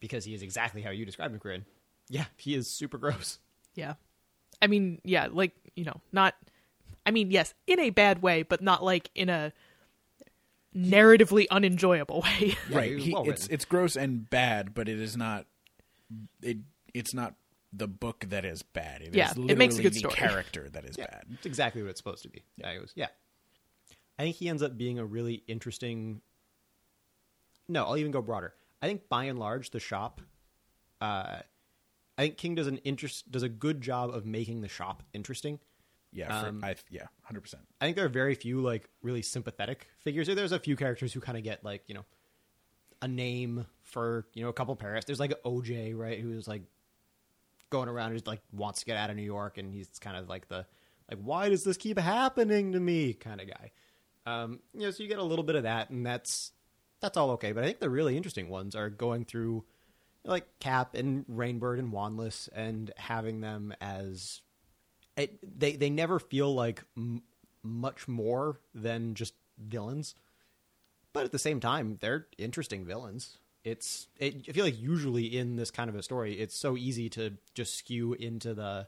[0.00, 1.66] because he is exactly how you described him, Corinne,
[2.08, 3.38] yeah, he is super gross.
[3.74, 3.94] Yeah.
[4.62, 6.34] I mean, yeah, like, you know, not
[7.08, 9.54] I mean, yes, in a bad way, but not like in a
[10.76, 12.54] narratively unenjoyable way.
[12.70, 15.46] Right he was he, well it's it's gross and bad but it is not
[16.42, 16.58] it
[16.92, 17.34] it's not
[17.72, 20.14] the book that is bad It is Yeah, it makes a good the story.
[20.14, 22.44] character that is Yeah, bad it's exactly what it's supposed to be.
[22.58, 22.92] Yeah, it was.
[22.94, 23.08] Yeah,
[24.18, 26.20] I think he ends up being a really interesting.
[27.68, 28.52] No, I'll even go broader.
[28.82, 30.20] I think by and large, the shop.
[31.00, 31.40] Uh,
[32.18, 35.58] I think King does an interest does a good job of making the shop interesting.
[36.12, 39.86] Yeah for, Um, I yeah 100% I think there are very few like really sympathetic
[40.00, 40.26] figures.
[40.26, 42.04] There's a few characters who kind of get like you know
[43.00, 45.04] a name for you know a couple Paris.
[45.04, 46.62] There's like OJ right who's like
[47.70, 50.28] going around who's like wants to get out of New York and he's kind of
[50.28, 50.66] like the
[51.10, 53.70] like why does this keep happening to me kind of guy.
[54.26, 56.52] Um, you know, so you get a little bit of that, and that's
[57.00, 57.52] that's all okay.
[57.52, 59.64] But I think the really interesting ones are going through
[60.24, 64.42] like Cap and Rainbird and Wanless and having them as
[65.18, 67.22] it, they they never feel like m-
[67.62, 70.14] much more than just villains,
[71.12, 73.38] but at the same time, they're interesting villains.
[73.64, 77.08] It's it, I feel like usually in this kind of a story, it's so easy
[77.10, 78.86] to just skew into the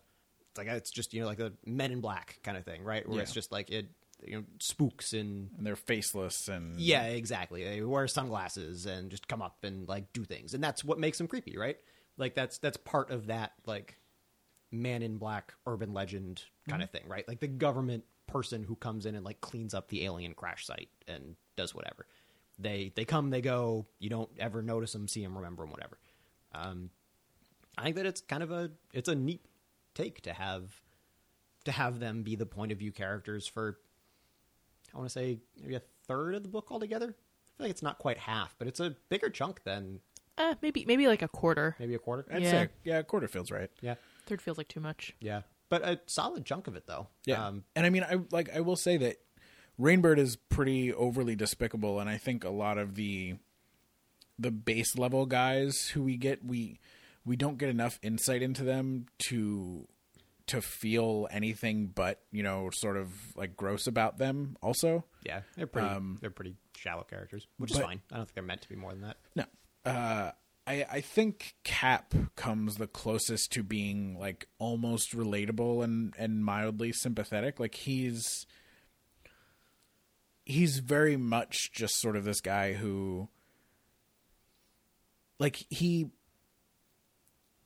[0.50, 2.82] it's like uh, it's just you know like the Men in Black kind of thing,
[2.84, 3.06] right?
[3.06, 3.22] Where Yeah.
[3.22, 3.88] it's just like it
[4.24, 7.64] you know spooks and and they're faceless and yeah, exactly.
[7.64, 11.18] They wear sunglasses and just come up and like do things, and that's what makes
[11.18, 11.76] them creepy, right?
[12.16, 13.96] Like that's that's part of that like
[14.72, 17.26] man in black urban legend kind of thing, right?
[17.26, 20.88] Like the government person who comes in and like cleans up the alien crash site
[21.08, 22.06] and does whatever.
[22.58, 23.86] They they come, they go.
[23.98, 25.98] You don't ever notice them, see them, remember them, whatever.
[26.52, 26.90] Um,
[27.78, 29.44] I think that it's kind of a it's a neat
[29.94, 30.80] take to have
[31.64, 33.78] to have them be the point of view characters for
[34.94, 37.06] I want to say maybe a third of the book altogether.
[37.08, 40.00] I feel like it's not quite half, but it's a bigger chunk than
[40.38, 41.76] Uh, maybe maybe like a quarter.
[41.78, 42.26] maybe a quarter.
[42.32, 42.50] I'd Yeah.
[42.50, 43.70] say yeah, quarter feels right.
[43.80, 43.94] Yeah,
[44.30, 45.16] Third feels like too much.
[45.20, 47.08] yeah, but a solid chunk of it though.
[47.26, 49.16] Yeah, um, and I mean, I like I will say that
[49.78, 53.34] Rainbird is pretty overly despicable, and I think a lot of the
[54.38, 56.78] the base level guys who we get we
[57.24, 59.88] we don't get enough insight into them to
[60.46, 64.56] to feel anything but you know sort of like gross about them.
[64.62, 65.88] Also, yeah, they're pretty.
[65.88, 68.00] Um, they're pretty shallow characters, which is fine.
[68.12, 69.16] I don't think they're meant to be more than that.
[69.34, 69.44] No.
[69.84, 70.30] Uh,
[70.70, 76.92] I I think Cap comes the closest to being like almost relatable and and mildly
[76.92, 77.58] sympathetic.
[77.58, 78.46] Like he's
[80.44, 83.28] he's very much just sort of this guy who
[85.40, 86.10] like he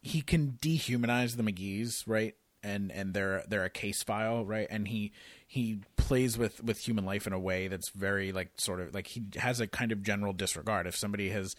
[0.00, 2.34] he can dehumanize the McGee's, right?
[2.62, 4.66] And and they're they're a case file, right?
[4.70, 5.12] And he
[5.46, 9.08] he plays with with human life in a way that's very like sort of like
[9.08, 10.86] he has a kind of general disregard.
[10.86, 11.54] If somebody has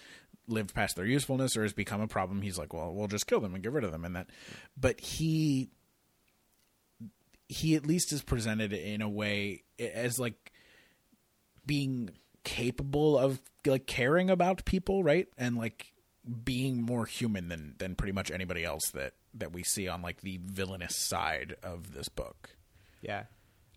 [0.48, 3.40] lived past their usefulness or has become a problem, he's like, well, we'll just kill
[3.40, 4.06] them and get rid of them.
[4.06, 4.30] And that,
[4.78, 5.70] but he
[7.48, 10.52] he at least is presented in a way as like
[11.66, 12.10] being
[12.44, 15.28] capable of like caring about people, right?
[15.38, 15.94] And like
[16.44, 20.22] being more human than than pretty much anybody else that that we see on like
[20.22, 22.56] the villainous side of this book.
[23.02, 23.24] Yeah,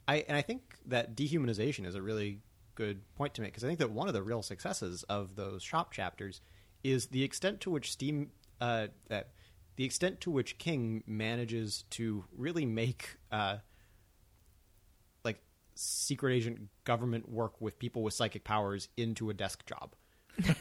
[0.07, 2.41] I and I think that dehumanization is a really
[2.75, 5.63] good point to make because I think that one of the real successes of those
[5.63, 6.41] shop chapters
[6.85, 9.31] is the extent to which Steam uh, that
[9.77, 13.59] the extent to which King manages to really make uh,
[15.25, 15.41] like
[15.75, 19.95] secret agent government work with people with psychic powers into a desk job.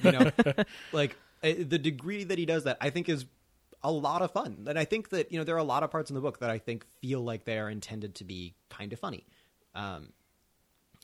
[0.04, 0.32] You know,
[0.92, 3.26] like uh, the degree that he does that, I think is
[3.84, 4.66] a lot of fun.
[4.68, 6.40] And I think that you know there are a lot of parts in the book
[6.40, 9.26] that I think feel like they are intended to be kind of funny.
[9.74, 10.10] Um,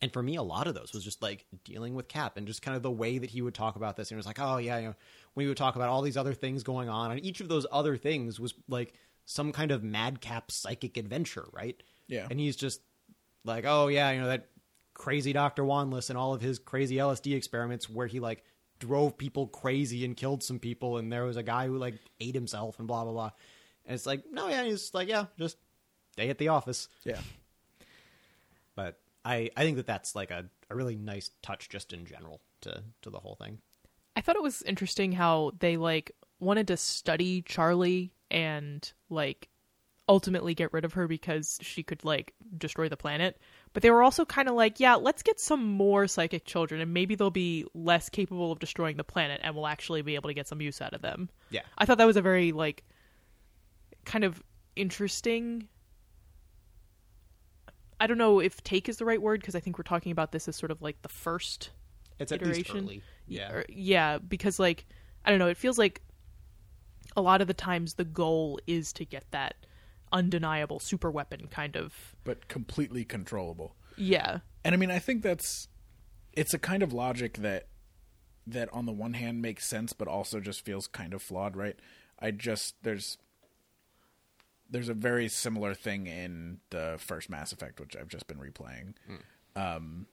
[0.03, 2.61] and for me, a lot of those was just like dealing with Cap and just
[2.61, 4.11] kind of the way that he would talk about this.
[4.11, 4.95] And it was like, oh yeah, you know,
[5.33, 7.65] when he would talk about all these other things going on, and each of those
[7.71, 11.81] other things was like some kind of madcap psychic adventure, right?
[12.09, 12.27] Yeah.
[12.29, 12.81] And he's just
[13.45, 14.49] like, oh yeah, you know that
[14.93, 18.43] crazy Doctor Wanless and all of his crazy LSD experiments where he like
[18.79, 22.35] drove people crazy and killed some people, and there was a guy who like ate
[22.35, 23.31] himself and blah blah blah.
[23.85, 25.55] And it's like, no, yeah, he's like, yeah, just
[26.17, 26.89] day at the office.
[27.05, 27.21] Yeah.
[28.75, 32.41] But I I think that that's like a, a really nice touch just in general
[32.61, 33.59] to to the whole thing.
[34.15, 39.49] I thought it was interesting how they like wanted to study Charlie and like
[40.09, 43.39] ultimately get rid of her because she could like destroy the planet.
[43.71, 46.93] But they were also kind of like, yeah, let's get some more psychic children and
[46.93, 50.33] maybe they'll be less capable of destroying the planet and we'll actually be able to
[50.33, 51.29] get some use out of them.
[51.49, 51.61] Yeah.
[51.77, 52.83] I thought that was a very like
[54.05, 54.43] kind of
[54.75, 55.67] interesting
[58.03, 60.31] I don't know if take is the right word because I think we're talking about
[60.33, 61.69] this as sort of like the first
[62.19, 62.77] It's at least iteration.
[62.85, 63.01] early.
[63.27, 63.51] Yeah.
[63.51, 64.85] or- yeah, because like
[65.25, 66.01] I don't know, it feels like
[67.15, 69.55] a lot of the times the goal is to get that
[70.11, 73.75] undeniable super weapon kind of But completely controllable.
[73.95, 74.39] yeah.
[74.65, 75.67] And I mean, I think that's
[76.33, 77.67] it's a kind of logic that
[78.45, 81.77] that on the one hand makes sense, but also just feels kind of flawed, right?
[82.19, 83.17] I just there's
[84.69, 88.93] there's a very similar thing in the first Mass Effect, which I've just been replaying,
[89.55, 90.07] um,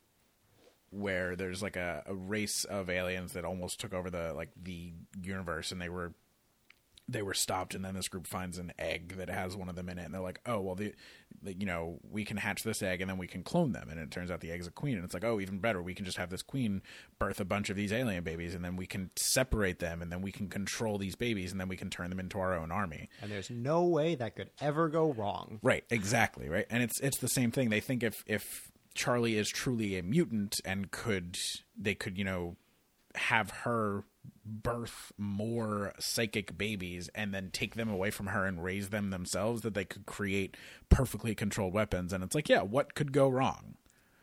[0.91, 4.93] where there's like a, a race of aliens that almost took over the like the
[5.23, 6.13] universe, and they were
[7.11, 9.89] they were stopped and then this group finds an egg that has one of them
[9.89, 10.93] in it and they're like oh well the,
[11.43, 13.99] the you know we can hatch this egg and then we can clone them and
[13.99, 16.05] it turns out the egg's a queen and it's like oh even better we can
[16.05, 16.83] just have this queen
[17.19, 20.23] birth a bunch of these alien babies and then we can separate them and then
[20.23, 23.09] we can control these babies and then we can turn them into our own army
[23.23, 25.59] And there's no way that could ever go wrong.
[25.63, 26.67] Right, exactly, right.
[26.71, 27.71] And it's it's the same thing.
[27.71, 31.39] They think if if Charlie is truly a mutant and could
[31.77, 32.57] they could, you know,
[33.15, 34.05] have her
[34.45, 39.63] birth more psychic babies and then take them away from her and raise them themselves
[39.63, 40.57] that they could create
[40.89, 43.75] perfectly controlled weapons and it's like, yeah, what could go wrong?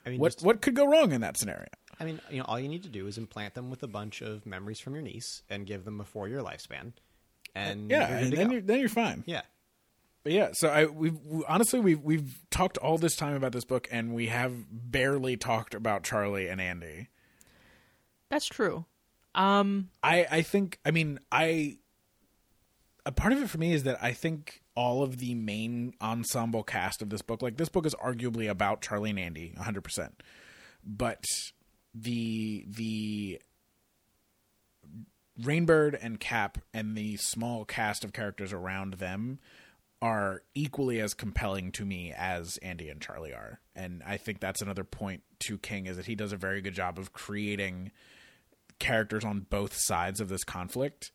[0.05, 1.67] I mean, What just- what could go wrong in that scenario?
[1.99, 4.21] I mean, you know, all you need to do is implant them with a bunch
[4.21, 6.93] of memories from your niece and give them a four-year lifespan,
[7.55, 8.53] and Yeah, and then go.
[8.53, 9.23] you're then you're fine.
[9.25, 9.41] yeah,
[10.23, 13.65] But yeah, so I we've we, honestly we've we've talked all this time about this
[13.65, 17.07] book, and we have barely talked about Charlie and Andy.
[18.29, 18.85] That's true.
[19.35, 21.77] Um, I I think I mean I
[23.05, 26.61] a part of it for me is that I think all of the main ensemble
[26.63, 30.09] cast of this book, like this book is arguably about Charlie and Andy, 100%.
[30.85, 31.23] But
[31.95, 33.41] the the
[35.41, 39.39] Rainbird and Cap and the small cast of characters around them
[40.01, 43.61] are equally as compelling to me as Andy and Charlie are.
[43.75, 46.73] And I think that's another point to King is that he does a very good
[46.73, 47.91] job of creating
[48.79, 51.11] characters on both sides of this conflict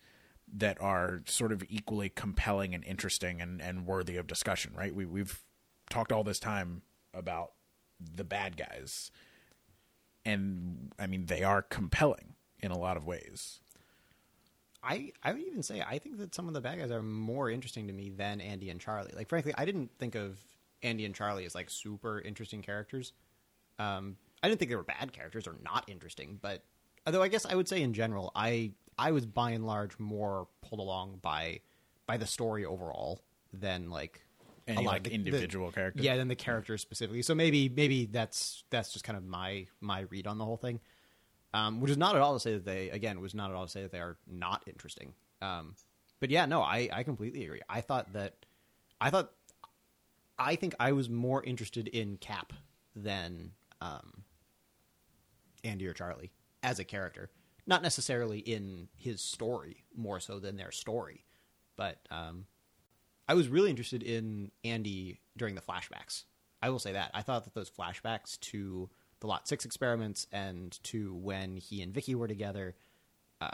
[0.54, 4.94] that are sort of equally compelling and interesting and, and worthy of discussion, right?
[4.94, 5.42] We we've
[5.88, 6.82] talked all this time
[7.14, 7.52] about
[8.00, 9.10] the bad guys.
[10.24, 13.60] And I mean they are compelling in a lot of ways.
[14.82, 17.50] I I would even say I think that some of the bad guys are more
[17.50, 19.12] interesting to me than Andy and Charlie.
[19.14, 20.38] Like frankly, I didn't think of
[20.82, 23.12] Andy and Charlie as like super interesting characters.
[23.78, 26.64] Um, I didn't think they were bad characters or not interesting, but
[27.07, 30.48] although I guess I would say in general, I I was by and large more
[30.62, 31.61] pulled along by
[32.07, 33.20] by the story overall
[33.53, 34.24] than like
[34.66, 36.05] Any a lot like of the- individual the, characters.
[36.05, 37.22] Yeah, than the characters specifically.
[37.22, 40.80] So maybe maybe that's that's just kind of my my read on the whole thing.
[41.55, 43.66] Um, which is not at all to say that they again was not at all
[43.66, 45.12] to say that they are not interesting.
[45.42, 45.74] Um,
[46.18, 47.61] but yeah, no, I I completely agree.
[47.68, 48.34] I thought that
[49.00, 49.32] I thought
[50.38, 52.55] I think I was more interested in Cap
[52.96, 54.22] than um,
[55.62, 56.30] Andy or Charlie
[56.62, 57.30] as a character.
[57.66, 61.24] Not necessarily in his story, more so than their story.
[61.76, 62.46] But um,
[63.28, 66.24] I was really interested in Andy during the flashbacks.
[66.60, 67.10] I will say that.
[67.14, 68.90] I thought that those flashbacks to
[69.20, 72.74] the Lot 6 experiments and to when he and Vicky were together,
[73.40, 73.50] uh,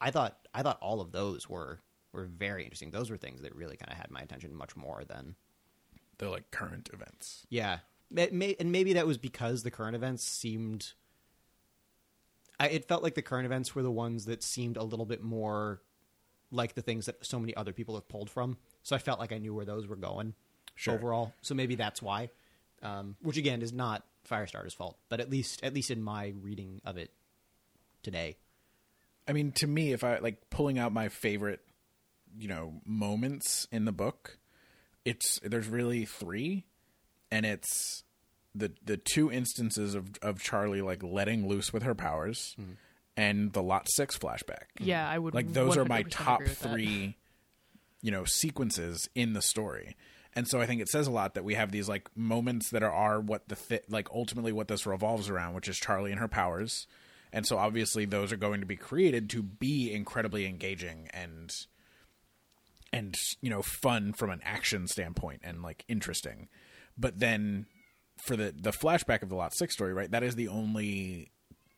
[0.00, 1.80] I thought I thought all of those were
[2.12, 2.90] were very interesting.
[2.90, 5.36] Those were things that really kind of had my attention much more than
[6.18, 7.46] They're like current events.
[7.48, 7.78] yeah,
[8.10, 10.94] May- may- and maybe that was because the current events seemed.
[12.60, 15.22] I, it felt like the current events were the ones that seemed a little bit
[15.22, 15.80] more
[16.52, 18.58] like the things that so many other people have pulled from.
[18.82, 20.34] So I felt like I knew where those were going
[20.74, 20.94] Sure.
[20.94, 21.32] overall.
[21.40, 22.30] So maybe that's why.
[22.82, 26.80] Um, which again is not Firestarter's fault, but at least at least in my reading
[26.84, 27.10] of it
[28.02, 28.36] today.
[29.28, 31.60] I mean, to me, if I like pulling out my favorite,
[32.38, 34.38] you know, moments in the book,
[35.04, 36.64] it's there's really three,
[37.30, 38.02] and it's
[38.54, 42.72] the the two instances of of Charlie like letting loose with her powers, mm-hmm.
[43.16, 44.64] and the Lot Six flashback.
[44.78, 46.70] yeah, I would like those are my top agree with that.
[46.70, 47.16] three,
[48.02, 49.96] you know, sequences in the story.
[50.34, 52.82] And so I think it says a lot that we have these like moments that
[52.82, 56.20] are, are what the thi- like ultimately what this revolves around, which is Charlie and
[56.20, 56.86] her powers.
[57.32, 61.52] And so obviously those are going to be created to be incredibly engaging and
[62.92, 66.48] and you know fun from an action standpoint and like interesting.
[66.96, 67.66] But then
[68.22, 70.10] for the the flashback of the Lot 6 story, right?
[70.10, 71.30] That is the only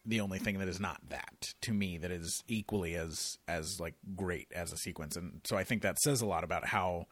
[0.04, 3.94] the only thing that is not that to me that is equally as as like
[4.16, 5.16] great as a sequence.
[5.16, 7.06] And so i think that says a lot about how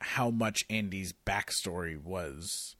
[0.00, 2.76] how much andy's backstory was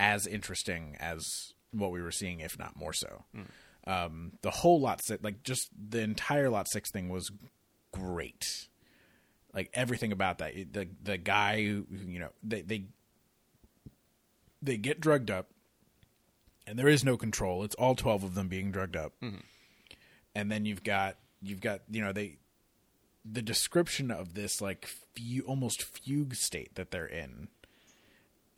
[0.00, 1.24] as interesting as
[1.72, 3.24] what we were seeing if not more so.
[3.86, 7.30] Um the whole lot six like just the entire lot six thing was
[7.92, 8.68] great.
[9.52, 12.84] Like everything about that the the guy who you know they they
[14.62, 15.48] they get drugged up
[16.68, 17.64] and there is no control.
[17.64, 19.38] It's all twelve of them being drugged up, mm-hmm.
[20.34, 22.36] and then you've got you've got you know they
[23.24, 27.48] the description of this like fu- almost fugue state that they're in,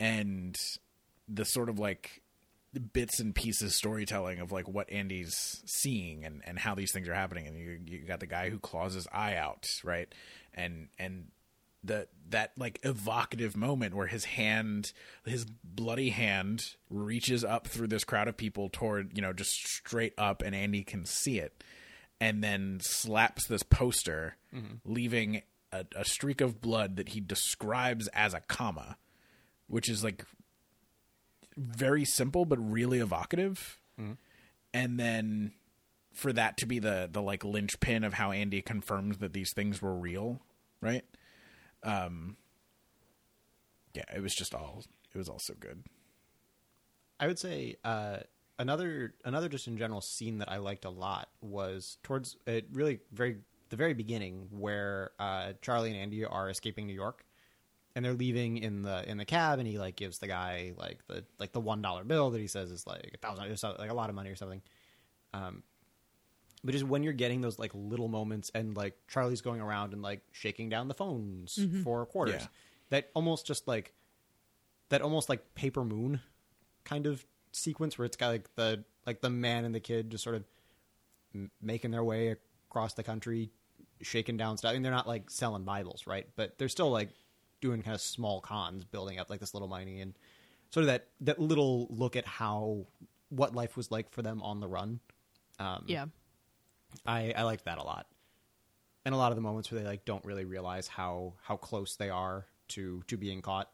[0.01, 0.57] and
[1.29, 2.23] the sort of like
[2.93, 7.15] bits and pieces storytelling of like what Andy's seeing and and how these things are
[7.15, 10.13] happening, and you you got the guy who claws his eye out, right,
[10.53, 11.29] and and
[11.83, 14.93] the that like evocative moment where his hand
[15.25, 20.15] his bloody hand reaches up through this crowd of people toward you know just straight
[20.19, 21.65] up and Andy can see it
[22.21, 24.75] and then slaps this poster mm-hmm.
[24.85, 28.97] leaving a, a streak of blood that he describes as a comma
[29.67, 30.25] which is like
[31.57, 33.79] very simple but really evocative.
[34.01, 34.13] Mm-hmm.
[34.73, 35.53] And then
[36.13, 39.81] for that to be the the like linchpin of how Andy confirms that these things
[39.81, 40.41] were real
[40.81, 41.05] right
[41.83, 42.37] um
[43.95, 45.85] yeah it was just all it was all so good
[47.21, 48.17] I would say uh,
[48.59, 53.01] another another just in general scene that I liked a lot was towards it really
[53.13, 53.37] very
[53.69, 57.25] the very beginning where uh, Charlie and Andy are escaping New York
[57.95, 61.07] and they're leaving in the in the cab and he like gives the guy like
[61.09, 63.95] the like the one dollar bill that he says is like a thousand like a
[63.95, 64.63] lot of money or something.
[65.35, 65.63] Um,
[66.65, 70.03] but just when you're getting those like little moments and like Charlie's going around and
[70.03, 72.43] like shaking down the phones for quarters.
[72.43, 72.47] Yeah.
[72.91, 73.93] that almost just like
[74.91, 76.21] that almost like paper moon
[76.85, 80.23] kind of sequence where it's got like the like the man and the kid just
[80.25, 80.45] sort of
[81.35, 82.37] m- making their way
[82.69, 83.51] across the country
[84.03, 87.11] shaking down stuff I mean they're not like selling bibles right but they're still like
[87.61, 90.15] doing kind of small cons building up like this little mining and
[90.71, 92.87] sort of that that little look at how
[93.29, 95.01] what life was like for them on the run
[95.59, 96.07] um Yeah.
[97.07, 98.07] I, I liked that a lot.
[99.05, 101.97] And a lot of the moments where they like don't really realize how how close
[101.97, 103.71] they are to to being caught.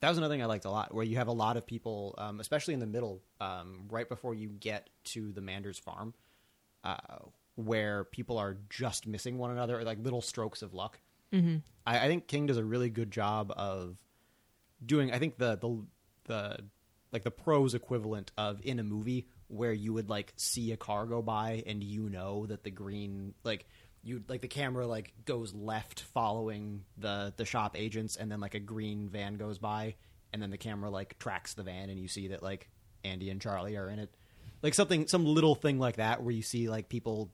[0.00, 2.14] That was another thing I liked a lot, where you have a lot of people,
[2.18, 6.12] um, especially in the middle, um, right before you get to the Manders farm,
[6.84, 6.96] uh,
[7.54, 11.00] where people are just missing one another, or like little strokes of luck.
[11.32, 11.56] Mm-hmm.
[11.86, 13.96] I, I think King does a really good job of
[14.84, 15.12] doing.
[15.12, 15.86] I think the the
[16.24, 16.58] the
[17.10, 21.06] like the prose equivalent of in a movie where you would like see a car
[21.06, 23.66] go by and you know that the green like
[24.02, 28.54] you like the camera like goes left following the the shop agents and then like
[28.54, 29.94] a green van goes by
[30.32, 32.68] and then the camera like tracks the van and you see that like
[33.04, 34.12] Andy and Charlie are in it
[34.62, 37.30] like something some little thing like that where you see like people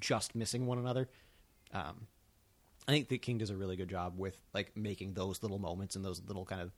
[0.00, 1.08] just missing one another
[1.72, 2.06] um
[2.86, 5.96] I think that King does a really good job with like making those little moments
[5.96, 6.72] and those little kind of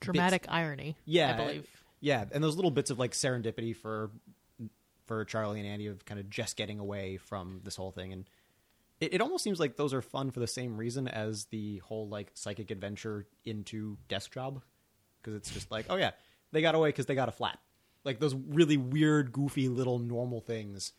[0.00, 0.96] Dramatic irony.
[1.06, 1.68] yeah, I believe.
[2.00, 4.10] Yeah, and those little bits of like serendipity for
[5.06, 8.28] for Charlie and Andy of kind of just getting away from this whole thing, and
[9.00, 12.08] it, it almost seems like those are fun for the same reason as the whole
[12.08, 14.62] like psychic adventure into desk job,
[15.20, 16.10] because it's just like, oh yeah,
[16.52, 17.58] they got away because they got a flat,
[18.04, 20.92] like those really weird, goofy little normal things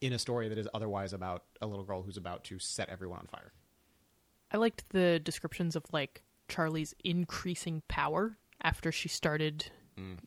[0.00, 3.20] in a story that is otherwise about a little girl who's about to set everyone
[3.20, 3.52] on fire.
[4.50, 9.70] I liked the descriptions of like Charlie's increasing power after she started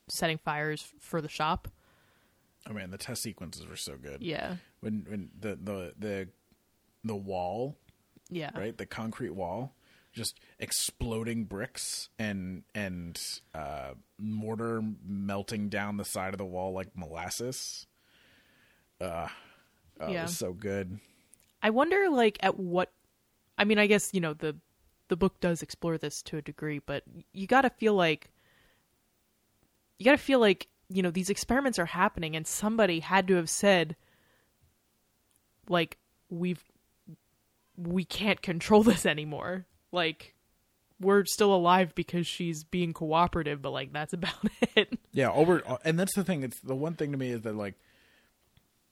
[0.07, 1.67] setting fires for the shop.
[2.69, 4.21] Oh man, the test sequences were so good.
[4.23, 4.55] Yeah.
[4.81, 6.27] When when the the the
[7.03, 7.77] the wall,
[8.29, 8.51] Yeah.
[8.57, 9.75] right, the concrete wall,
[10.13, 13.19] just exploding bricks and and
[13.53, 17.85] uh, mortar melting down the side of the wall like molasses.
[18.99, 19.27] Uh,
[19.99, 20.19] oh, Yeah.
[20.19, 20.99] it was so good.
[21.61, 22.91] I wonder like at what
[23.57, 24.55] I mean I guess you know the
[25.07, 28.31] the book does explore this to a degree but you got to feel like
[29.97, 33.35] you got to feel like you know these experiments are happening and somebody had to
[33.35, 33.95] have said
[35.69, 35.97] like
[36.29, 36.63] we've
[37.77, 40.33] we can't control this anymore like
[40.99, 44.33] we're still alive because she's being cooperative but like that's about
[44.75, 46.43] it Yeah, over uh, and that's the thing.
[46.43, 47.75] It's the one thing to me is that like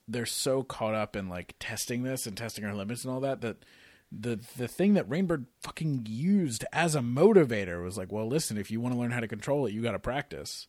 [0.06, 3.40] they're so caught up in like testing this and testing our limits and all that
[3.40, 3.64] that
[4.12, 8.70] the the thing that Rainbird fucking used as a motivator was like, well, listen, if
[8.70, 10.66] you want to learn how to control it, you got to practice.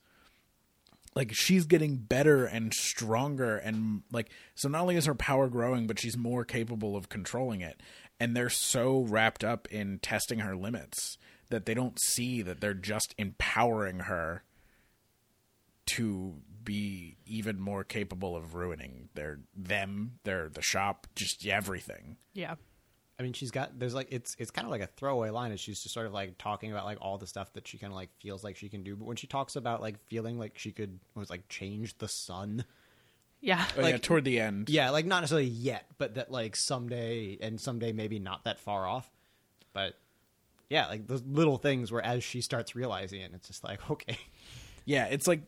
[1.15, 5.87] Like she's getting better and stronger and like so not only is her power growing,
[5.87, 7.81] but she's more capable of controlling it.
[8.19, 11.17] And they're so wrapped up in testing her limits
[11.49, 14.43] that they don't see that they're just empowering her
[15.87, 22.17] to be even more capable of ruining their them, their the shop, just everything.
[22.33, 22.55] yeah
[23.19, 25.59] I mean, she's got there's like it's it's kind of like a throwaway line, and
[25.59, 27.95] she's just sort of like talking about like all the stuff that she kind of
[27.95, 28.95] like feels like she can do.
[28.95, 32.07] But when she talks about like feeling like she could what was like change the
[32.09, 32.65] sun,
[33.41, 34.69] yeah Oh, yeah, Like- toward the end.
[34.69, 38.85] yeah, like not necessarily yet, but that like someday and someday maybe not that far
[38.87, 39.09] off.
[39.71, 39.93] But
[40.69, 44.17] yeah, like those little things where as she starts realizing it, it's just like okay,
[44.83, 45.43] Yeah, it's like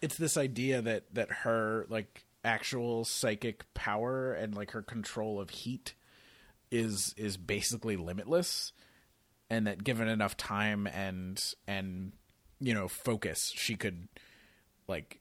[0.00, 5.50] it's this idea that that her like actual psychic power and like her control of
[5.50, 5.94] heat
[6.70, 8.72] is is basically limitless
[9.48, 12.12] and that given enough time and and
[12.58, 14.08] you know focus she could
[14.88, 15.20] like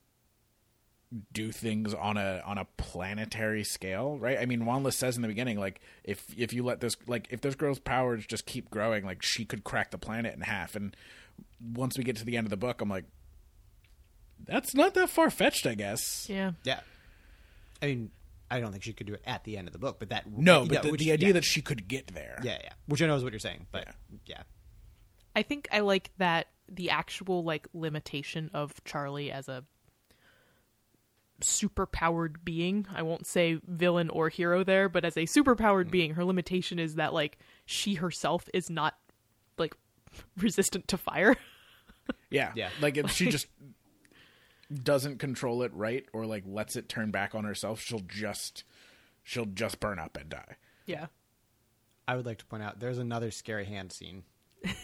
[1.32, 4.38] do things on a on a planetary scale, right?
[4.40, 7.42] I mean, Wanless says in the beginning, like if if you let this like if
[7.42, 10.76] this girl's powers just keep growing, like she could crack the planet in half.
[10.76, 10.96] And
[11.74, 13.06] once we get to the end of the book, I'm like,
[14.46, 16.28] that's not that far fetched, I guess.
[16.30, 16.82] yeah yeah.
[17.82, 18.12] I mean,
[18.50, 20.26] I don't think she could do it at the end of the book, but that
[20.32, 21.34] No, yeah, but the, which- the idea yeah.
[21.34, 22.40] that she could get there.
[22.44, 23.88] yeah, yeah, which I know is what you're saying, but
[24.26, 24.44] yeah,
[25.36, 29.64] I think I like that the actual like limitation of Charlie as a
[31.42, 32.88] superpowered being.
[32.94, 35.92] I won't say villain or hero there, but as a superpowered mm.
[35.92, 38.96] being, her limitation is that like she herself is not
[39.58, 39.76] like
[40.38, 41.36] resistant to fire.
[42.30, 42.52] Yeah.
[42.54, 42.70] Yeah.
[42.82, 43.48] Like if she just
[44.74, 48.64] doesn't control it right or like lets it turn back on herself, she'll just
[49.24, 50.56] she'll just burn up and die.
[50.86, 51.08] yeah.
[52.08, 54.24] I would like to point out there's another scary hand scene.
[54.64, 54.76] it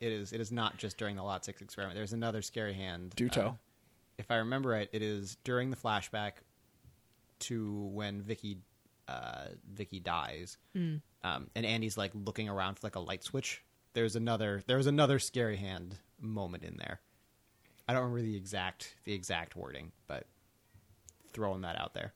[0.00, 1.96] is it is not just during the Lot Six experiment.
[1.96, 3.12] There's another scary hand.
[3.14, 3.58] Do uh, tell.
[4.18, 6.32] if I remember right, it is during the flashback
[7.40, 8.58] to when Vicky
[9.06, 10.58] uh, Vicky dies,
[11.22, 13.62] um, and Andy's like looking around for like a light switch.
[13.94, 17.00] There's another there's another scary hand moment in there.
[17.88, 20.26] I don't remember the exact the exact wording, but
[21.32, 22.12] throwing that out there.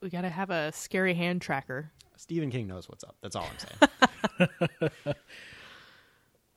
[0.00, 1.92] We gotta have a scary hand tracker.
[2.16, 3.16] Stephen King knows what's up.
[3.20, 3.46] That's all
[4.38, 4.48] I'm
[4.88, 4.90] saying.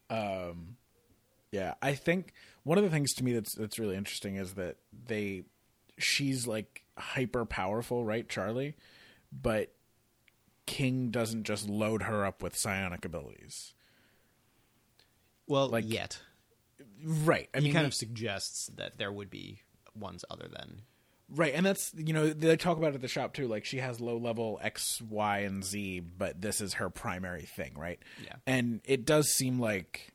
[0.09, 0.77] um,
[1.51, 2.33] Yeah, I think
[2.63, 4.77] one of the things to me that's that's really interesting is that
[5.07, 5.43] they
[5.97, 8.75] she's like hyper powerful, right, Charlie?
[9.31, 9.73] But
[10.65, 13.73] King doesn't just load her up with psionic abilities.
[15.47, 16.19] well, Like- yet
[17.05, 17.49] Right.
[17.53, 19.59] I he mean kind he- of suggests that there would be
[19.95, 20.81] ones other than
[21.27, 23.47] Right, and that's you know they talk about it at the shop too.
[23.47, 27.73] Like she has low level X, Y, and Z, but this is her primary thing,
[27.75, 27.97] right?
[28.23, 28.33] Yeah.
[28.45, 30.13] and it does seem like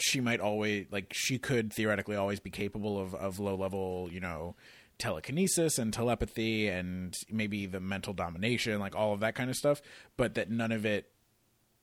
[0.00, 4.20] she might always like she could theoretically always be capable of of low level, you
[4.20, 4.56] know,
[4.98, 9.82] telekinesis and telepathy and maybe the mental domination, like all of that kind of stuff,
[10.16, 11.10] but that none of it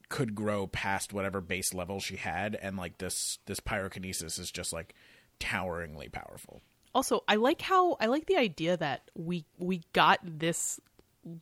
[0.09, 4.73] could grow past whatever base level she had, and like this this pyrokinesis is just
[4.73, 4.93] like
[5.39, 6.61] toweringly powerful.
[6.93, 10.79] Also, I like how I like the idea that we we got this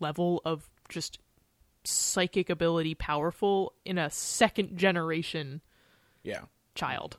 [0.01, 1.19] level of just
[1.85, 5.61] psychic ability powerful in a second generation
[6.23, 6.41] Yeah.
[6.75, 7.17] child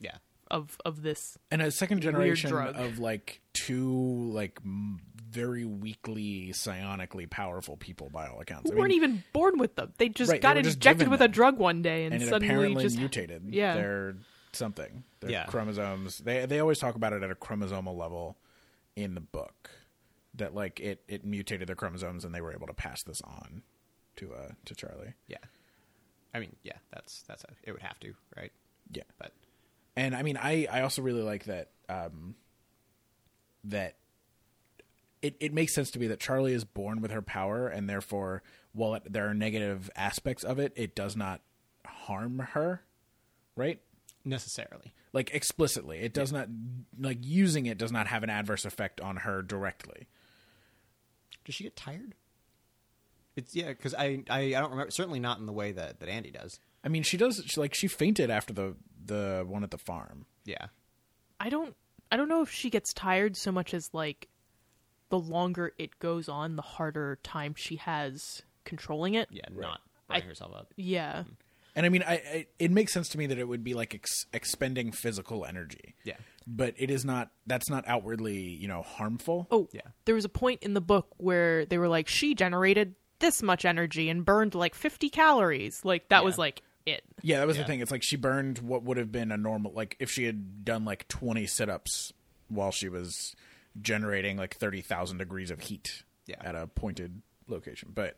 [0.00, 0.16] yeah.
[0.50, 1.38] of of this.
[1.52, 8.26] and a second generation of like two like m- very weakly psionically powerful people by
[8.26, 8.70] all accounts.
[8.70, 9.92] Who I weren't mean, even born with them.
[9.98, 12.22] They just Right, got were just injected given with a drug one day and, and
[12.22, 13.44] it suddenly apparently just mutated.
[13.48, 13.74] Yeah.
[13.74, 14.16] their
[14.52, 15.04] something.
[15.20, 15.44] Their Yeah.
[15.46, 16.18] chromosomes.
[16.18, 18.36] They they always talk about it at a chromosomal level
[18.96, 19.70] in the book.
[20.34, 23.62] That like it it mutated their chromosomes and they were able to pass this on
[24.16, 25.14] to uh to Charlie.
[25.28, 25.38] Yeah.
[26.32, 28.52] I mean, yeah, that's that's a, it would have to, right?
[28.92, 29.02] Yeah.
[29.18, 29.32] But
[29.96, 32.36] and I mean, I I also really like that um,
[33.64, 33.96] that
[35.22, 38.42] it it makes sense to me that Charlie is born with her power, and therefore,
[38.72, 41.40] while it, there are negative aspects of it, it does not
[41.84, 42.82] harm her,
[43.56, 43.80] right?
[44.24, 44.94] necessarily.
[45.12, 46.48] Like explicitly, it does not
[46.98, 50.08] like using it does not have an adverse effect on her directly.
[51.44, 52.14] Does she get tired?
[53.36, 54.90] It's yeah, because I, I I don't remember.
[54.90, 56.60] Certainly not in the way that that Andy does.
[56.84, 60.26] I mean, she does she, like she fainted after the the one at the farm.
[60.44, 60.66] Yeah.
[61.40, 61.74] I don't
[62.12, 64.28] I don't know if she gets tired so much as like
[65.10, 69.28] the longer it goes on, the harder time she has controlling it.
[69.30, 69.42] Yeah.
[69.50, 70.72] Not burning I- herself up.
[70.76, 71.20] Yeah.
[71.20, 71.32] Mm-hmm.
[71.76, 73.94] And I mean, I, I it makes sense to me that it would be like
[73.94, 75.94] ex- expending physical energy.
[76.04, 76.16] Yeah.
[76.46, 77.30] but it is not.
[77.46, 79.46] That's not outwardly, you know, harmful.
[79.52, 79.82] Oh, Yeah.
[80.04, 83.64] There was a point in the book where they were like, she generated this much
[83.64, 85.84] energy and burned like 50 calories.
[85.84, 87.04] Like, that was like it.
[87.22, 87.62] yeah, that was Yeah.
[87.62, 87.80] the thing.
[87.80, 90.84] It's like she burned what would have been a normal, like if she had done
[90.84, 92.12] like twenty sit-ups
[92.48, 93.34] while she was
[93.80, 96.36] generating like thirty thousand degrees of heat Yeah.
[96.40, 97.90] at a pointed location.
[97.94, 98.16] But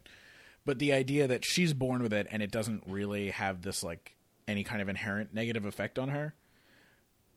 [0.65, 4.17] but the idea that she's born with it and it doesn't really have this like
[4.49, 6.35] any kind of inherent negative effect on her,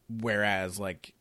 [0.08, 1.14] whereas like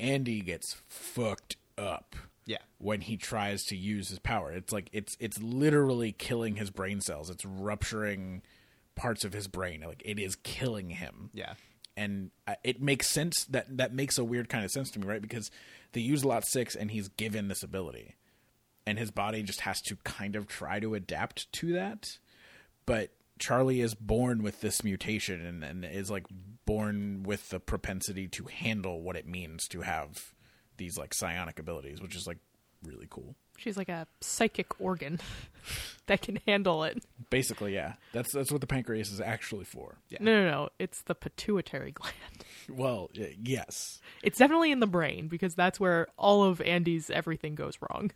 [0.00, 2.16] Andy gets fucked up.
[2.46, 2.58] Yeah.
[2.76, 4.52] when he tries to use his power.
[4.52, 7.30] It's like it's it's literally killing his brain cells.
[7.30, 8.42] It's rupturing
[8.96, 9.80] parts of his brain.
[9.80, 11.30] Like it is killing him.
[11.32, 11.54] Yeah.
[11.96, 15.06] And I- it makes sense that that makes a weird kind of sense to me,
[15.06, 15.22] right?
[15.22, 15.50] Because
[15.94, 18.16] they use lot 6 and he's given this ability.
[18.86, 22.18] And his body just has to kind of try to adapt to that.
[22.84, 26.26] But Charlie is born with this mutation and, and is like
[26.66, 30.34] born with the propensity to handle what it means to have
[30.76, 32.38] these like psionic abilities, which is like
[32.82, 33.36] really cool.
[33.56, 35.20] She's like a psychic organ
[36.06, 37.04] that can handle it.
[37.30, 37.94] Basically, yeah.
[38.12, 39.98] That's that's what the pancreas is actually for.
[40.08, 40.18] Yeah.
[40.20, 40.68] No, no, no.
[40.78, 42.14] It's the pituitary gland.
[42.66, 44.00] Well, y- yes.
[44.22, 48.10] It's definitely in the brain because that's where all of Andy's everything goes wrong.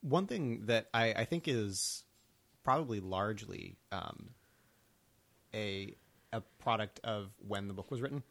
[0.00, 2.02] One thing that I, I think is
[2.64, 4.30] probably largely um,
[5.54, 5.94] a
[6.32, 8.24] a product of when the book was written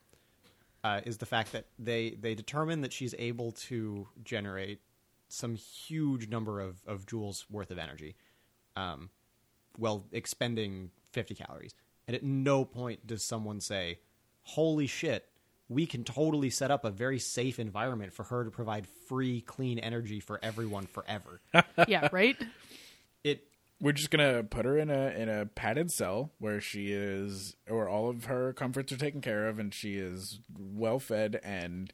[0.83, 4.81] uh, is the fact that they they determine that she's able to generate
[5.31, 8.15] some huge number of, of joules worth of energy,
[8.75, 9.09] um,
[9.77, 11.73] while expending fifty calories.
[12.07, 13.99] And at no point does someone say,
[14.43, 15.27] "Holy shit."
[15.69, 19.79] We can totally set up a very safe environment for her to provide free, clean
[19.79, 21.39] energy for everyone forever.
[21.87, 22.35] yeah, right?
[23.23, 23.47] it
[23.79, 27.87] We're just gonna put her in a in a padded cell where she is, where
[27.87, 31.93] all of her comforts are taken care of, and she is well fed and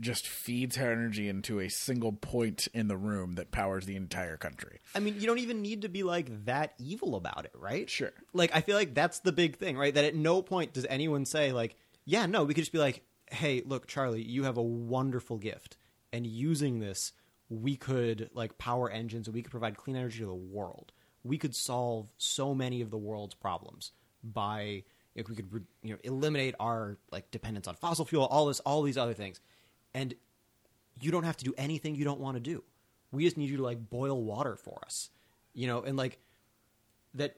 [0.00, 4.36] just feeds her energy into a single point in the room that powers the entire
[4.36, 4.80] country.
[4.94, 7.88] I mean, you don't even need to be like that evil about it, right?
[7.88, 8.12] Sure.
[8.32, 9.94] Like, I feel like that's the big thing, right?
[9.94, 13.02] That at no point does anyone say, like, yeah, no, we could just be like,
[13.30, 15.76] hey, look, Charlie, you have a wonderful gift,
[16.12, 17.12] and using this
[17.48, 20.92] we could like power engines and we could provide clean energy to the world.
[21.22, 23.92] We could solve so many of the world's problems
[24.22, 24.84] by
[25.14, 25.48] if we could
[25.82, 29.40] you know eliminate our like dependence on fossil fuel, all this, all these other things,
[29.96, 30.14] and
[31.00, 32.62] you don't have to do anything you don't want to do.
[33.12, 35.10] We just need you to like boil water for us,
[35.54, 36.18] you know, and like
[37.14, 37.36] that.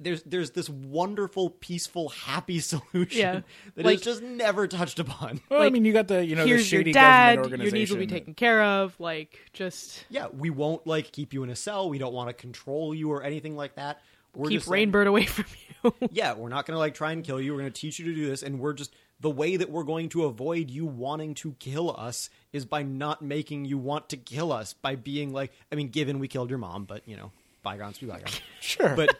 [0.00, 3.40] There's there's this wonderful, peaceful, happy solution Yeah.
[3.74, 5.40] that Like- is just never touched upon.
[5.50, 7.34] Well, I mean, you got the you know the Here's your shady dad.
[7.38, 7.74] government organization.
[7.74, 8.94] Your needs will be taken care of.
[9.00, 11.88] Like just Yeah, we won't like keep you in a cell.
[11.90, 14.00] We don't want to control you or anything like that.
[14.36, 15.46] We're keep just saying- Rainbird away from
[15.82, 15.92] you.
[16.12, 17.52] yeah, we're not going to like try and kill you.
[17.52, 19.84] We're going to teach you to do this, and we're just the way that we're
[19.84, 24.16] going to avoid you wanting to kill us is by not making you want to
[24.16, 24.72] kill us.
[24.72, 28.06] By being like, I mean, given we killed your mom, but you know, bygones be
[28.06, 28.40] bygones.
[28.60, 29.16] Sure, but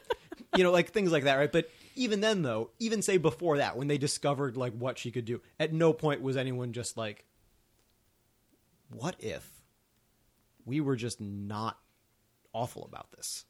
[0.57, 1.51] you know, like things like that, right?
[1.51, 5.25] But even then, though, even say before that, when they discovered like what she could
[5.25, 7.25] do, at no point was anyone just like,
[8.91, 9.49] what if
[10.65, 11.79] we were just not
[12.53, 13.45] awful about this?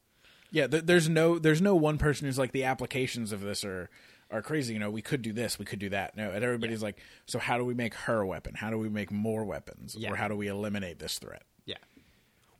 [0.51, 3.91] yeah, th- there's no there's no one person who's like the applications of this are
[4.31, 4.73] are crazy.
[4.75, 6.17] You know, we could do this, we could do that.
[6.17, 8.55] No, and everybody's like, so how do we make her a weapon?
[8.55, 9.95] How do we make more weapons?
[9.99, 10.11] Yeah.
[10.13, 11.43] Or how do we eliminate this threat?
[11.65, 11.77] Yeah,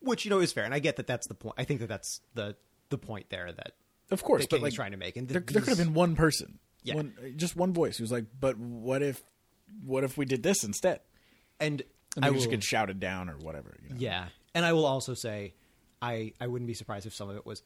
[0.01, 1.55] which you know is fair, and I get that that's the point.
[1.59, 2.57] I think that that's the
[2.91, 3.73] the point there that
[4.11, 5.17] Of course, that but like trying to make.
[5.17, 6.95] And there, th- there could have been one person, Yeah.
[6.95, 9.23] one just one voice who's like, but what if
[9.85, 11.01] what if we did this instead?
[11.61, 11.83] and,
[12.17, 13.77] And I will, just get shouted down or whatever.
[13.83, 13.97] You know?
[13.99, 15.55] yeah, and I will also say,
[16.01, 17.63] I I wouldn't be surprised if some of it was,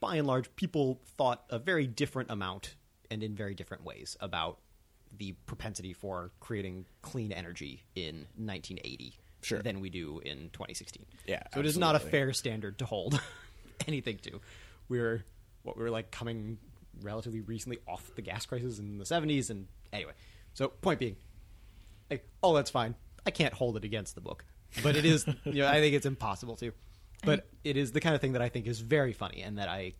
[0.00, 2.76] by and large, people thought a very different amount
[3.10, 4.58] and in very different ways about
[5.16, 9.60] the propensity for creating clean energy in 1980 Sure.
[9.60, 11.04] than we do in 2016.
[11.26, 13.20] Yeah, so it is not a fair standard to hold
[13.86, 14.40] anything to.
[14.88, 15.24] We're
[15.62, 16.56] what we were like coming
[17.02, 20.12] relatively recently off the gas crisis in the 70s, and anyway.
[20.54, 21.16] So point being,
[22.10, 22.94] like, oh, that's fine.
[23.26, 24.44] I can't hold it against the book,
[24.82, 25.26] but it is.
[25.44, 26.72] you know, I think it's impossible to.
[27.24, 29.68] But it is the kind of thing that I think is very funny, and that
[29.68, 29.94] I,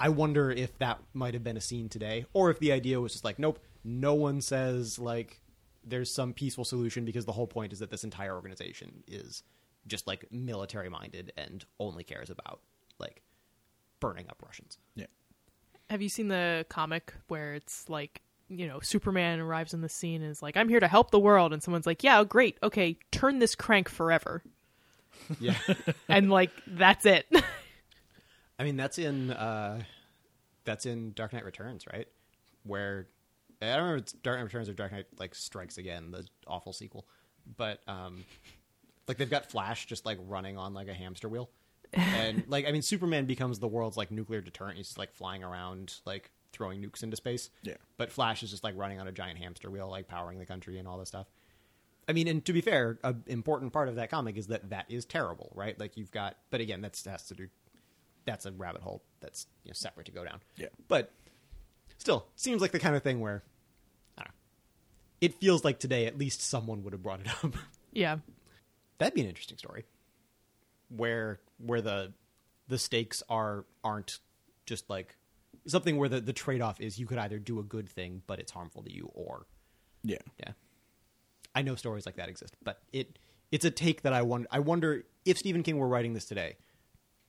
[0.00, 3.12] I wonder if that might have been a scene today, or if the idea was
[3.12, 5.40] just like, nope, no one says like
[5.84, 9.42] there's some peaceful solution because the whole point is that this entire organization is
[9.86, 12.60] just like military minded and only cares about
[12.98, 13.22] like
[14.00, 14.78] burning up Russians.
[14.94, 15.06] yeah.
[15.88, 20.22] Have you seen the comic where it's like, you know, Superman arrives in the scene
[20.22, 21.52] and is like, I'm here to help the world.
[21.52, 22.58] And someone's like, yeah, great.
[22.62, 24.42] Okay, turn this crank forever.
[25.40, 25.56] Yeah.
[26.08, 27.26] And like, that's it.
[28.60, 29.80] I mean, that's in uh,
[30.64, 32.06] that's in Dark Knight Returns, right?
[32.62, 33.08] Where
[33.62, 36.26] I don't remember if it's Dark Knight Returns or Dark Knight like Strikes Again, the
[36.46, 37.06] awful sequel.
[37.56, 38.22] But um,
[39.08, 41.48] like they've got Flash just like running on like a hamster wheel,
[41.94, 44.76] and like I mean, Superman becomes the world's like nuclear deterrent.
[44.76, 47.48] He's just like flying around like throwing nukes into space.
[47.62, 47.76] Yeah.
[47.96, 50.78] But Flash is just like running on a giant hamster wheel, like powering the country
[50.78, 51.28] and all this stuff.
[52.08, 54.86] I mean, and to be fair, an important part of that comic is that that
[54.90, 55.78] is terrible, right?
[55.78, 57.48] Like you've got, but again, that's has to do.
[58.24, 60.40] That's a rabbit hole that's you know, separate to go down.
[60.56, 60.68] Yeah.
[60.88, 61.12] But
[61.98, 63.42] still, seems like the kind of thing where
[64.18, 64.34] I don't know.
[65.20, 67.54] It feels like today, at least someone would have brought it up.
[67.92, 68.18] yeah.
[68.98, 69.84] That'd be an interesting story,
[70.88, 72.12] where where the
[72.68, 74.18] the stakes are aren't
[74.66, 75.16] just like
[75.66, 78.38] something where the the trade off is you could either do a good thing, but
[78.38, 79.46] it's harmful to you, or
[80.02, 80.18] Yeah.
[80.38, 80.52] yeah.
[81.54, 83.18] I know stories like that exist, but it
[83.50, 84.48] it's a take that I wonder.
[84.50, 86.56] I wonder if Stephen King were writing this today.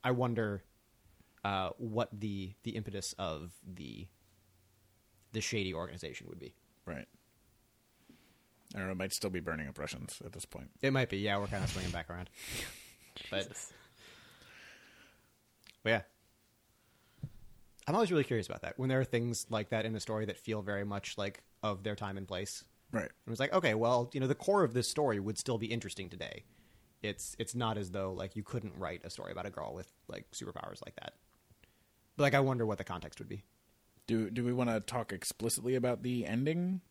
[0.04, 0.64] I wonder
[1.44, 4.08] uh, what the the impetus of the
[5.34, 6.54] the shady organization would be.
[6.86, 7.08] Right.
[8.74, 8.92] I don't know.
[8.94, 10.72] It might still be burning up Russians at this point.
[10.82, 11.18] It might be.
[11.18, 12.30] Yeah, we're kind of swinging back around.
[13.30, 13.74] But, Jesus.
[15.84, 16.02] but yeah,
[17.88, 20.26] I'm always really curious about that when there are things like that in a story
[20.26, 22.64] that feel very much like of their time and place.
[22.92, 23.06] Right.
[23.06, 25.68] It was like, okay, well, you know, the core of this story would still be
[25.68, 26.46] interesting today.
[27.02, 29.92] It's it's not as though like you couldn't write a story about a girl with
[30.08, 31.16] like superpowers like that.
[32.22, 33.44] But like, I wonder what the context would be.
[34.08, 36.82] Do Do we want to talk explicitly about the ending,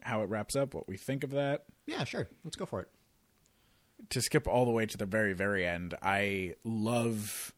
[0.00, 1.64] how it wraps up, what we think of that?
[1.86, 2.28] Yeah, sure.
[2.44, 2.88] Let's go for it.
[4.10, 7.52] to skip all the way to the very very end i love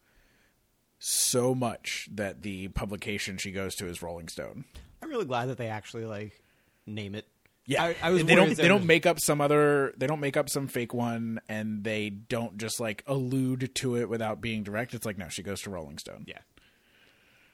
[0.99, 4.65] so much that the publication she goes to is rolling stone
[5.01, 6.41] I'm really glad that they actually like
[6.85, 7.27] name it.
[7.65, 8.23] yeah I, I was.
[8.25, 10.93] they don't they don't was- make up some other they don't make up some fake
[10.93, 15.27] one and they don't just like allude to it without being direct it's like no
[15.29, 16.39] she goes to rolling stone Yeah,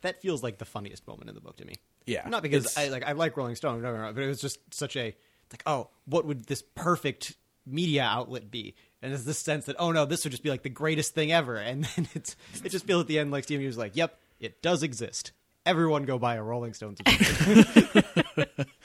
[0.01, 1.75] that feels like the funniest moment in the book to me.
[2.05, 4.27] Yeah, not because it's- I like I like Rolling Stone, no, no, no, but it
[4.27, 5.15] was just such a
[5.51, 7.35] like, oh, what would this perfect
[7.65, 8.75] media outlet be?
[9.01, 11.31] And it's this sense that oh no, this would just be like the greatest thing
[11.31, 14.17] ever, and then it's it just feels at the end like Stephen was like, yep,
[14.39, 15.31] it does exist.
[15.65, 18.45] Everyone go buy a Rolling Stone subscription.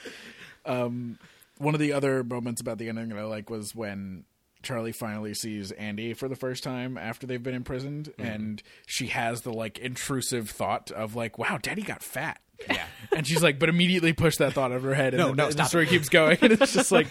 [0.65, 1.19] Um,
[1.57, 4.23] one of the other moments about the ending that I like was when
[4.63, 8.21] Charlie finally sees Andy for the first time after they've been imprisoned, Mm-hmm.
[8.31, 12.39] and she has the like intrusive thought of like, "Wow, Daddy got fat."
[12.69, 12.85] Yeah.
[13.15, 15.13] and she's like, but immediately push that thought out of her head.
[15.13, 17.07] And No, then no, the, the story keeps going, and it's just like,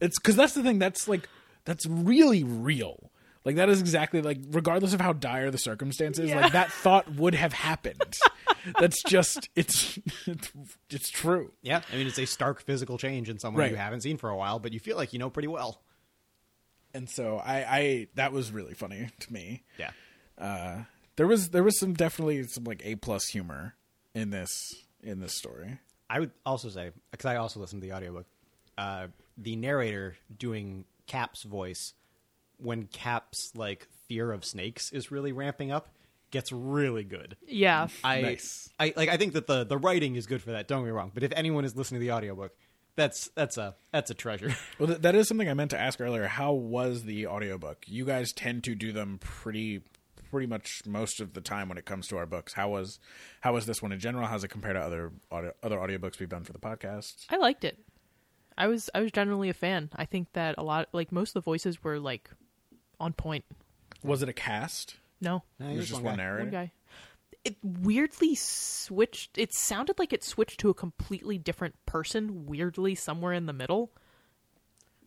[0.00, 0.78] it's because that's the thing.
[0.78, 1.28] That's like,
[1.64, 3.10] that's really real.
[3.44, 7.34] Like that is exactly like, regardless of how dire the circumstances, like that thought would
[7.34, 8.16] have happened.
[8.78, 10.52] that's just, it's, it's,
[10.90, 11.50] it's true.
[11.62, 14.36] Yeah, I mean it's a stark physical change in someone you haven't seen for a
[14.36, 15.82] while, but you feel like you know pretty well.
[16.94, 19.62] And so I, I, that was really funny to me.
[19.78, 19.90] Yeah,
[20.38, 20.82] Uh,
[21.16, 23.74] there was, there was some definitely some like a plus humor
[24.14, 24.50] in this,
[25.02, 25.78] in this story.
[26.10, 28.26] I would also say because I also listened to the audiobook,
[28.76, 29.06] uh,
[29.38, 31.94] the narrator doing Cap's voice
[32.58, 35.88] when Cap's like fear of snakes is really ramping up
[36.30, 37.36] gets really good.
[37.46, 37.88] Yeah.
[38.02, 38.68] I, Nice.
[38.80, 39.08] I like.
[39.08, 40.66] I think that the the writing is good for that.
[40.68, 42.52] Don't get me wrong, but if anyone is listening to the audiobook,
[42.96, 44.54] that's that's a that's a treasure.
[44.78, 46.26] Well, th- that is something I meant to ask earlier.
[46.26, 47.84] How was the audiobook?
[47.86, 49.82] You guys tend to do them pretty
[50.30, 52.54] pretty much most of the time when it comes to our books.
[52.54, 52.98] How was
[53.42, 54.26] how was this one in general?
[54.26, 57.26] How's it compared to other audio, other audiobooks we've done for the podcast?
[57.30, 57.78] I liked it.
[58.58, 59.88] I was I was generally a fan.
[59.96, 62.30] I think that a lot like most of the voices were like
[63.00, 63.44] on point.
[64.02, 64.96] Was it a cast?
[65.20, 65.42] No.
[65.60, 66.22] No, It was just one guy.
[66.22, 66.44] narrator.
[66.44, 66.72] One guy.
[67.44, 73.32] It weirdly switched it sounded like it switched to a completely different person, weirdly somewhere
[73.32, 73.90] in the middle.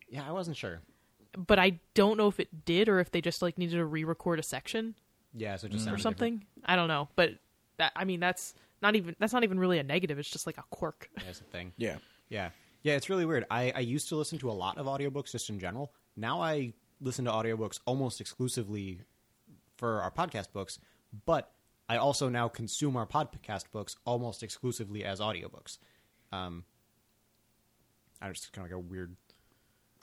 [0.08, 0.80] Yeah, I wasn't sure.
[1.36, 4.38] But I don't know if it did or if they just like needed to re-record
[4.38, 4.94] a section
[5.34, 5.92] Yeah, so it just mm.
[5.92, 6.44] or sounded something.
[6.64, 7.08] I don't know.
[7.16, 7.30] But
[7.78, 10.18] that I mean that's not even that's not even really a negative.
[10.18, 11.08] It's just like a quirk.
[11.16, 11.26] different.
[11.26, 11.72] That's the thing.
[11.78, 11.96] Yeah.
[12.28, 12.50] Yeah.
[12.82, 13.46] Yeah, it's really weird.
[13.50, 15.92] I, I used to listen to a lot of audiobooks just in general.
[16.16, 19.00] Now I listen to audiobooks almost exclusively
[19.76, 20.78] for our podcast books,
[21.24, 21.50] but
[21.88, 25.78] I also now consume our podcast books almost exclusively as audiobooks.
[26.32, 26.64] Um,
[28.20, 29.16] I just kind of like a weird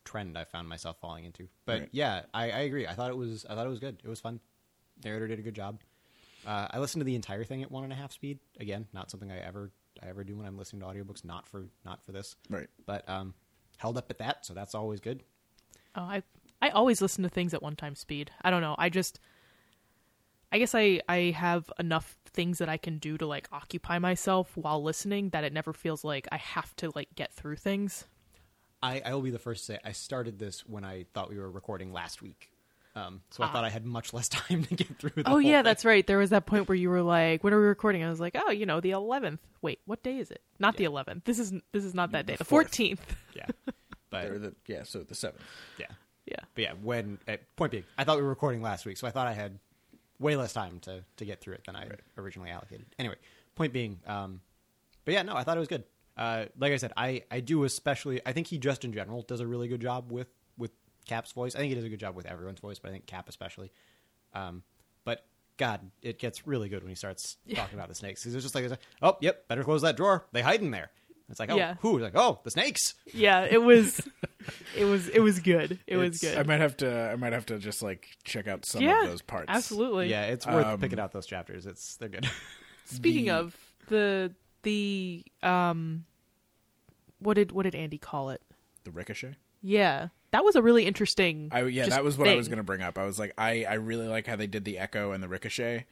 [0.05, 1.47] trend I found myself falling into.
[1.65, 1.89] But Right.
[1.91, 2.87] yeah, I, I agree.
[2.87, 4.01] I thought it was I thought it was good.
[4.03, 4.39] It was fun.
[5.03, 5.81] Narrator did a good job.
[6.45, 8.39] Uh, I listened to the entire thing at one and a half speed.
[8.59, 9.71] Again, not something I ever
[10.01, 11.23] I ever do when I'm listening to audiobooks.
[11.25, 12.67] Not for not for this, Right.
[12.85, 13.33] but um,
[13.77, 15.23] held up at that, so that's always good.
[15.95, 16.23] Oh, I
[16.61, 18.31] I always listen to things at one time speed.
[18.41, 18.75] I don't know.
[18.77, 19.19] I just
[20.53, 24.55] I guess I I have enough things that I can do to like occupy myself
[24.55, 28.05] while listening that it never feels like I have to like get through things.
[28.81, 31.39] I, I will be the first to say I started this when I thought we
[31.39, 32.51] were recording last week,
[32.95, 35.11] um, so I thought I had much less time to get through.
[35.15, 35.63] The oh whole yeah, thing.
[35.63, 36.05] that's right.
[36.05, 38.35] There was that point where you were like, "When are we recording?" I was like,
[38.39, 40.41] "Oh, you know, the 11th." Wait, what day is it?
[40.59, 41.23] Not the 11th.
[41.23, 42.35] This is this is not that day.
[42.35, 42.99] The 14th.
[43.35, 43.47] yeah,
[44.11, 44.83] but the, yeah.
[44.83, 45.41] So the seventh.
[45.79, 45.87] yeah,
[46.27, 46.35] yeah.
[46.53, 46.73] but yeah.
[46.79, 49.33] When at point being, I thought we were recording last week, so I thought I
[49.33, 49.57] had
[50.19, 51.87] way less time to to get through it than I
[52.17, 52.85] originally allocated.
[52.99, 53.15] Anyway,
[53.55, 54.41] point being, um,
[55.05, 55.83] but yeah, no, I thought it was good.
[56.15, 58.21] Uh, like I said, I I do especially.
[58.25, 60.71] I think he just in general does a really good job with with
[61.05, 61.55] Cap's voice.
[61.55, 63.71] I think he does a good job with everyone's voice, but I think Cap especially.
[64.33, 64.63] Um,
[65.05, 65.25] but
[65.57, 68.23] God, it gets really good when he starts talking about the snakes.
[68.23, 68.65] He's just like,
[69.01, 70.25] oh, yep, better close that drawer.
[70.31, 70.91] They hide in there.
[71.29, 71.75] It's like, oh, Yeah.
[71.79, 71.99] who?
[71.99, 72.95] Like, oh, the snakes.
[73.13, 74.01] Yeah, it was
[74.77, 75.79] it was it was good.
[75.87, 76.39] It was It's- good.
[76.39, 76.91] I might have to.
[77.11, 79.45] I might have to just like check out some yeah, of those parts.
[79.49, 80.09] Absolutely.
[80.09, 81.65] Yeah, it's worth Um, picking out those chapters.
[81.65, 82.29] It's they're good.
[82.85, 83.57] Speaking The- of
[83.87, 86.05] the the um
[87.19, 88.41] what did what did Andy call it?
[88.83, 89.35] The ricochet.
[89.61, 90.09] Yeah.
[90.31, 92.81] That was a really interesting I yeah, that was what I was going to bring
[92.81, 92.97] up.
[92.97, 95.85] I was like, I I really like how they did the echo and the ricochet.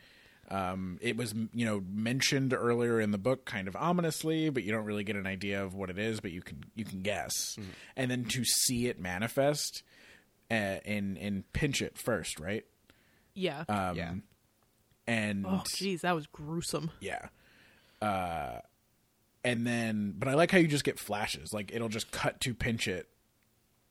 [0.52, 4.72] Um, it was you know mentioned earlier in the book, kind of ominously, but you
[4.74, 7.56] don't really get an idea of what it is, but you can you can guess,
[7.96, 9.82] and then to see it manifest
[10.50, 10.54] uh,
[10.86, 12.66] and in Pynchot first, right?
[13.34, 13.64] Yeah.
[13.70, 14.14] Um, Yeah.
[15.08, 16.92] and oh jeez, that was gruesome.
[17.00, 17.30] yeah.
[18.02, 18.60] Uh,
[19.44, 21.54] and then, but I like how you just get flashes.
[21.54, 23.04] Like it'll just cut to Pynchot,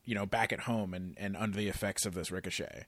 [0.05, 2.85] you know, back at home and and under the effects of this ricochet,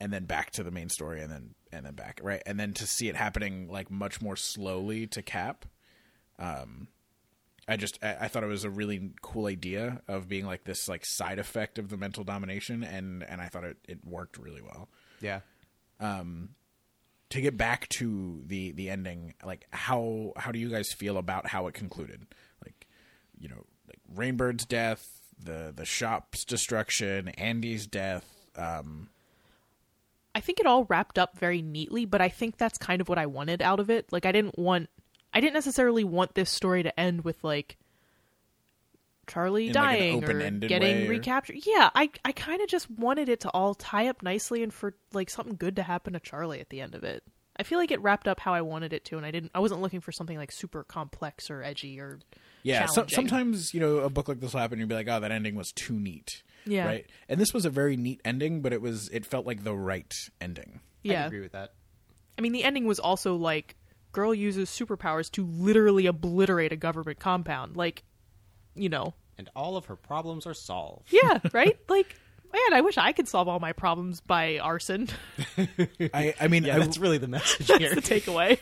[0.00, 2.72] and then back to the main story, and then and then back right, and then
[2.74, 5.66] to see it happening like much more slowly to Cap.
[6.38, 6.88] Um,
[7.68, 10.88] I just I, I thought it was a really cool idea of being like this
[10.88, 14.62] like side effect of the mental domination, and and I thought it it worked really
[14.62, 14.88] well
[15.20, 15.40] Yeah.
[16.00, 16.50] um
[17.28, 21.46] to get back to the the ending like how how do you guys feel about
[21.46, 22.26] how it concluded
[22.64, 22.88] like
[23.38, 29.10] you know like rainbird's death the the shop's destruction andy's death um
[30.34, 33.18] I think it all wrapped up very neatly, but I think that's kind of what
[33.18, 34.12] I wanted out of it.
[34.12, 34.88] Like I didn't want
[35.32, 37.76] I didn't necessarily want this story to end with like
[39.26, 41.58] Charlie In, like, dying or getting or- recaptured.
[41.64, 44.94] Yeah, I I kind of just wanted it to all tie up nicely and for
[45.12, 47.22] like something good to happen to Charlie at the end of it.
[47.56, 49.52] I feel like it wrapped up how I wanted it to, and I didn't.
[49.54, 52.18] I wasn't looking for something like super complex or edgy or
[52.62, 55.08] yeah so, sometimes you know a book like this will happen and you'll be like
[55.08, 56.86] oh that ending was too neat Yeah.
[56.86, 57.06] Right.
[57.28, 60.12] And this was a very neat ending, but it was it felt like the right
[60.40, 60.80] ending.
[61.02, 61.12] Yeah.
[61.12, 61.26] I Yeah.
[61.26, 61.72] agree with that.
[62.38, 63.76] I mean, the ending was also like,
[64.12, 67.76] girl uses superpowers to literally obliterate a government compound.
[67.76, 68.02] Like,
[68.74, 71.12] you know, And all of her problems are solved.
[71.12, 71.78] yeah, right?
[71.88, 72.14] like,
[72.52, 75.08] man, I wish I could solve all my problems by arson.
[76.14, 77.94] I I mean Yeah, I, that's really the message That's here.
[77.94, 78.58] the takeaway.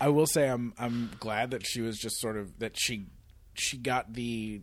[0.00, 3.06] I will say I'm I'm glad that she was just sort of that she
[3.54, 4.62] she got the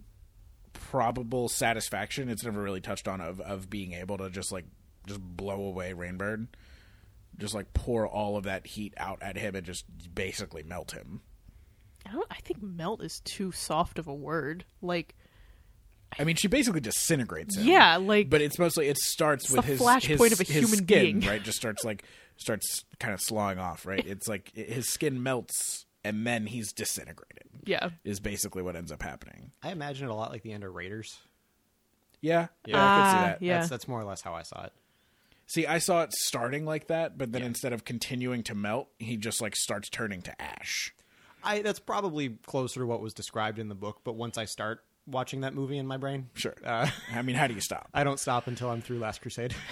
[0.92, 4.66] probable satisfaction it's never really touched on of of being able to just like
[5.08, 6.48] just blow away Rainbird.
[7.38, 11.22] Just like pour all of that heat out at him and just basically melt him.
[12.06, 12.28] I don't.
[12.30, 14.66] I think melt is too soft of a word.
[14.82, 15.16] Like,
[16.20, 17.66] I mean, she basically disintegrates him.
[17.66, 20.86] yeah, like, but it's mostly it starts with his flashpoint of a his human skin,
[20.86, 21.20] being.
[21.22, 21.42] right?
[21.42, 22.04] Just starts like
[22.36, 24.06] starts kind of slawing off, right?
[24.12, 27.48] It's like his skin melts and then he's disintegrated.
[27.66, 29.52] Yeah, Is basically what ends up happening.
[29.64, 31.18] I imagine it a lot like the end of Raiders.
[32.22, 32.76] Yeah, Yeah.
[32.78, 33.42] yeah, I could see Ah, that.
[33.42, 33.58] yeah.
[33.58, 34.74] That's that's more or less how I saw it.
[35.48, 37.48] See, I saw it starting like that, but then Yeah.
[37.48, 40.94] instead of continuing to melt, he just like starts turning to ash.
[41.44, 44.84] I that's probably closer to what was described in the book, but once I start
[45.08, 46.56] watching that movie in my brain, Sure.
[46.64, 47.90] uh, I mean, how do you stop?
[47.94, 49.56] I don't stop until I'm through Last Crusade.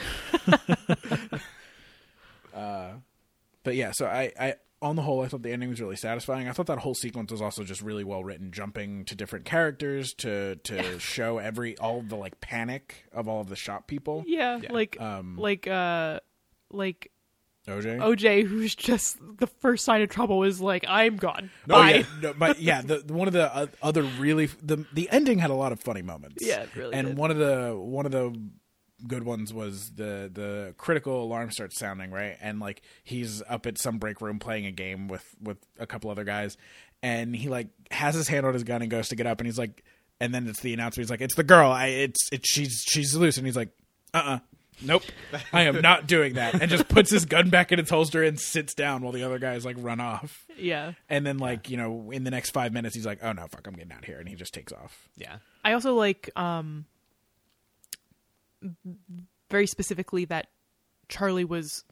[3.63, 6.47] But yeah, so I, I on the whole, I thought the ending was really satisfying.
[6.47, 10.13] I thought that whole sequence was also just really well written, jumping to different characters
[10.15, 14.23] to to show every all the like panic of all of the shop people.
[14.27, 14.71] yeah, Yeah.
[14.71, 16.19] like, Um, like, uh,
[16.71, 17.11] like
[17.67, 17.97] OJ.
[17.99, 21.51] OJ, who's just the first sign of trouble is like, I'm gone.
[21.69, 21.89] Oh Bye.
[21.91, 25.39] yeah, no, but yeah, the, the- one of the uh, other really the the ending
[25.39, 26.43] had a lot of funny moments.
[26.43, 27.17] Yeah, it really and did.
[27.17, 28.33] one of the one of the
[29.07, 33.77] good ones was the the critical alarm starts sounding right, and like he's up at
[33.79, 36.57] some break room playing a game with with a couple other guys,
[37.01, 39.47] and he like has his hand on his gun and goes to get up, and
[39.47, 39.83] he's like,
[40.19, 41.05] and then it's the announcement.
[41.05, 41.71] He's like, "It's the girl.
[41.71, 43.69] I it's it's she's she's loose," and he's like,
[44.13, 44.39] "Uh uh
[44.81, 45.03] Nope,
[45.51, 48.39] I am not doing that," and just puts his gun back in its holster and
[48.39, 50.45] sits down while the other guys like run off.
[50.57, 50.93] Yeah.
[51.09, 53.67] And then, like you know, in the next five minutes, he's like, "Oh no, fuck,
[53.67, 55.09] I'm getting out of here," and he just takes off.
[55.17, 56.85] yeah, I also like um
[59.49, 60.47] very specifically that
[61.07, 61.83] Charlie was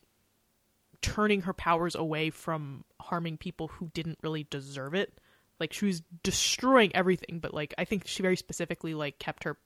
[1.02, 5.19] turning her powers away from harming people who didn't really deserve it.
[5.60, 9.57] Like she was destroying everything, but like I think she very specifically like kept her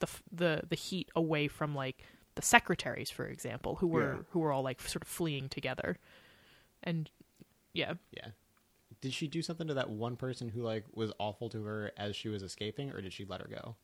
[0.00, 2.02] the the the heat away from like
[2.34, 4.22] the secretaries, for example, who were Yeah.
[4.30, 5.98] who were all like sort of fleeing together.
[6.82, 7.10] And
[7.72, 8.28] yeah, yeah.
[9.00, 12.16] Did she do something to that one person who like was awful to her as
[12.16, 13.76] she was escaping, or did she let her go?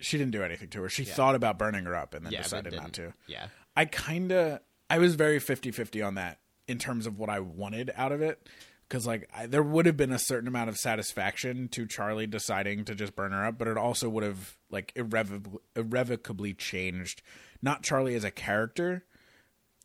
[0.00, 0.88] She didn't do anything to her.
[0.88, 1.14] She Yeah.
[1.14, 2.82] thought about burning her up and then yeah, decided didn't.
[2.82, 3.14] not to.
[3.26, 4.60] Yeah, I kind of,
[4.90, 8.48] I was very 50-50 on that in terms of what I wanted out of it.
[8.88, 12.84] Because like I, there would have been a certain amount of satisfaction to Charlie deciding
[12.84, 17.20] to just burn her up, but it also would have like irrevocably, irrevocably changed
[17.62, 19.04] not Charlie as a character,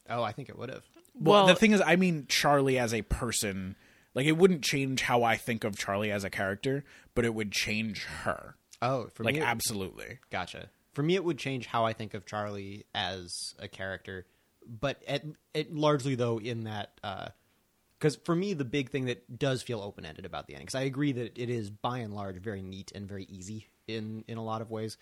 [0.09, 0.83] Oh, I think it would have.
[1.13, 3.75] Well, Well- the thing is, I mean Charlie as a person.
[4.13, 6.83] Like, it wouldn't change how I think of Charlie as a character,
[7.15, 8.55] but it would change her.
[8.81, 10.19] Oh, for Like, me, it- absolutely.
[10.31, 10.69] Gotcha.
[10.93, 14.25] For me, it would change how I think of Charlie as a character,
[14.67, 16.99] but at, it largely though in that
[17.97, 20.75] because for me the big thing that does feel open ended about the ending because
[20.75, 24.37] I agree that it is by and large very neat and very easy in in
[24.37, 24.97] a lot of ways,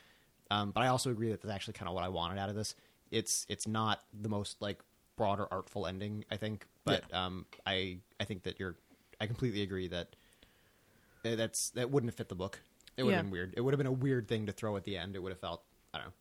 [0.52, 2.56] um, but I also agree that that's actually kind of what I wanted out of
[2.56, 2.76] this.
[3.10, 4.80] It's it's not the most like
[5.18, 8.76] broader artful ending I think, but um, I I think that you're
[9.20, 10.16] I completely agree that
[11.26, 12.62] uh, that's that wouldn't have fit the book.
[13.00, 13.24] It would have Yeah.
[13.24, 13.54] been weird.
[13.56, 15.16] It would have been a weird thing to throw at the end.
[15.16, 15.64] It would have felt
[15.94, 16.14] I don't know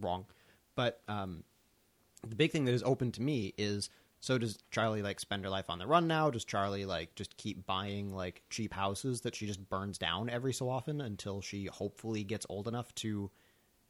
[0.00, 0.26] wrong.
[0.74, 1.44] But um,
[2.26, 3.90] the big thing that is open to me is
[4.20, 6.30] so does Charlie like spend her life on the run now?
[6.30, 10.52] Does Charlie like just keep buying like cheap houses that she just burns down every
[10.52, 13.30] so often until she hopefully gets old enough to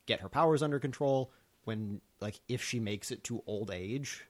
[0.06, 1.32] get her powers under control?
[1.64, 4.24] When like if she makes it to old age,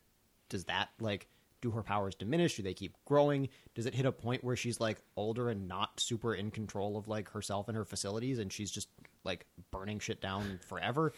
[0.49, 1.27] does that like
[1.65, 2.57] do her powers diminish?
[2.57, 3.49] Do they keep growing?
[3.75, 7.09] Does it hit a point where she's like older and not super in control of
[7.09, 8.89] like herself and her facilities and she's just
[9.25, 11.13] like burning shit down forever?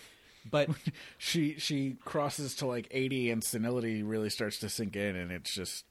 [0.50, 0.70] But
[1.18, 5.52] She she crosses to like 80 and senility really starts to sink in, and it's
[5.52, 5.84] just.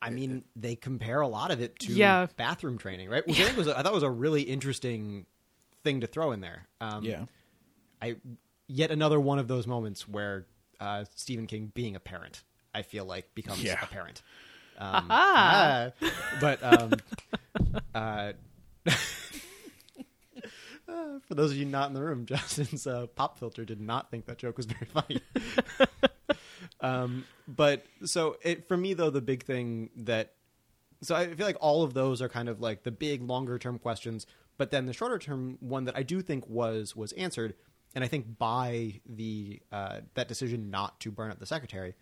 [0.00, 2.26] I mean, they compare a lot of it to Yeah.
[2.36, 3.26] bathroom training, right?
[3.26, 5.26] Which I think was a, I thought was a really interesting
[5.82, 6.68] thing to throw in there.
[6.80, 7.24] Um, Yeah.
[8.00, 8.16] I
[8.68, 10.46] yet another one of those moments where
[10.78, 12.44] uh, Stephen King, being a parent,
[12.78, 13.82] I feel like becomes Yeah.
[13.82, 14.22] a parent.
[14.78, 15.90] Um, ah,
[16.40, 16.92] but um,
[17.94, 18.32] uh,
[18.86, 18.92] uh,
[21.26, 24.26] for those of you not in the room, Justin's uh, pop filter did not think
[24.26, 25.20] that joke was very funny.
[26.80, 30.34] um, but so it for me though, the big thing that
[31.02, 33.78] so I feel like all of those are kind of like the big longer term
[33.78, 34.26] questions.
[34.56, 37.54] But then the shorter term one that I do think was was answered,
[37.94, 41.94] and I think by the uh, that decision not to burn up the secretary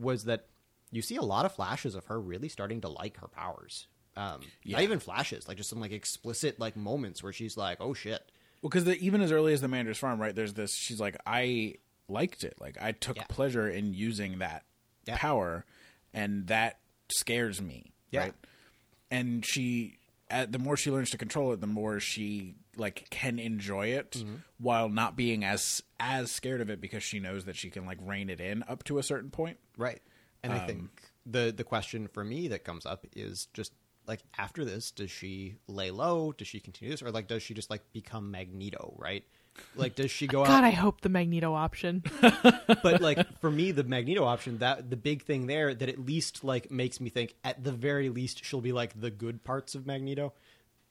[0.00, 0.46] was that
[0.90, 3.86] you see a lot of flashes of her really starting to like her powers.
[4.16, 4.76] Um, Yeah.
[4.78, 8.30] Not even flashes, like just some like explicit like moments where she's like, "Oh shit."
[8.62, 10.34] Well, because even as early as the Manders' Farm, right?
[10.34, 10.74] There's this.
[10.74, 11.76] She's like, I
[12.08, 12.54] liked it.
[12.60, 13.24] Like I took Yeah.
[13.28, 14.64] pleasure in using that
[15.06, 15.16] Yeah.
[15.16, 15.64] power,
[16.12, 16.80] and that
[17.12, 17.92] scares me.
[18.10, 18.20] Yeah.
[18.20, 18.34] Right.
[19.12, 19.98] And she,
[20.28, 24.12] at, the more she learns to control it, the more she like can enjoy it
[24.12, 24.34] Mm-hmm.
[24.58, 27.98] while not being as as scared of it because she knows that she can like
[28.00, 29.58] rein it in up to a certain point.
[29.76, 30.00] Right.
[30.42, 30.90] And I Um, think
[31.26, 33.72] the the question for me that comes up is just
[34.06, 36.32] like after this, does she lay low?
[36.32, 38.94] Does she continue this, or like does she just like become Magneto?
[38.96, 39.24] Right?
[39.76, 40.64] Like does she go God, out?
[40.64, 42.02] I hope the Magneto option.
[42.82, 46.42] but like for me, the Magneto option that the big thing there that at least
[46.44, 49.86] like makes me think at the very least she'll be like the good parts of
[49.86, 50.32] Magneto.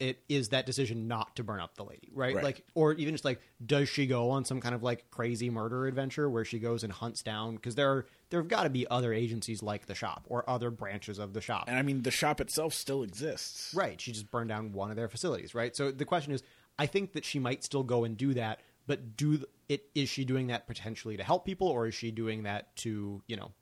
[0.00, 2.34] It is that decision not to burn up the lady, right?
[2.34, 2.42] Right.
[2.42, 5.86] Like, or even just like, does she go on some kind of like crazy murder
[5.86, 7.56] adventure where she goes and hunts down?
[7.56, 10.70] Because there are there have got to be other agencies like the shop or other
[10.70, 13.74] branches of the shop, And I mean, the shop itself still exists.
[13.74, 14.00] Right.
[14.00, 15.76] She just burned down one of their facilities, right?
[15.76, 16.42] So the question is,
[16.78, 20.08] I think that she might still go and do that, but do th- it is
[20.08, 23.52] she doing that potentially to help people or is she doing that to, you know,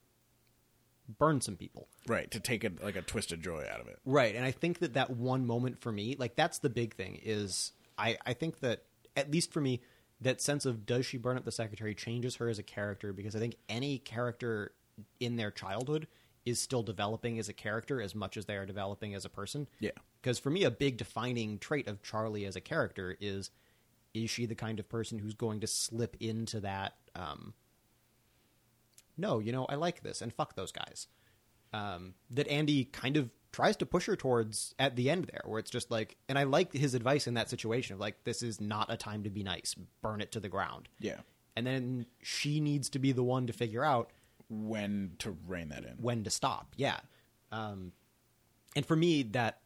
[1.08, 1.88] burn some people?
[2.06, 2.30] Right.
[2.30, 3.98] To take it like a twisted joy out of it.
[4.04, 4.34] Right.
[4.34, 7.72] And I think that that one moment for me, like that's the big thing is
[7.96, 8.84] I I think that
[9.16, 9.80] at least for me
[10.20, 13.36] that sense of does she burn up the secretary changes her as a character because
[13.36, 14.72] I think any character
[15.20, 16.08] in their childhood
[16.44, 19.68] is still developing as a character as much as they are developing as a person.
[19.80, 19.90] Yeah.
[20.20, 23.50] Because for me, a big defining trait of Charlie as a character is
[24.14, 26.94] is she the kind of person who's going to slip into that?
[27.14, 27.54] Um,
[29.18, 31.08] no, you know, I like this, and fuck those guys.
[31.72, 35.58] Um, that Andy kind of tries to push her towards at the end there, where
[35.58, 38.60] it's just like, and I like his advice in that situation of like, this is
[38.60, 40.88] not a time to be nice, burn it to the ground.
[40.98, 41.18] Yeah.
[41.56, 44.10] And then she needs to be the one to figure out
[44.48, 45.96] When to rein that in.
[46.00, 46.72] when to stop.
[46.76, 47.00] Yeah.
[47.52, 47.92] Um,
[48.76, 49.60] and for me, that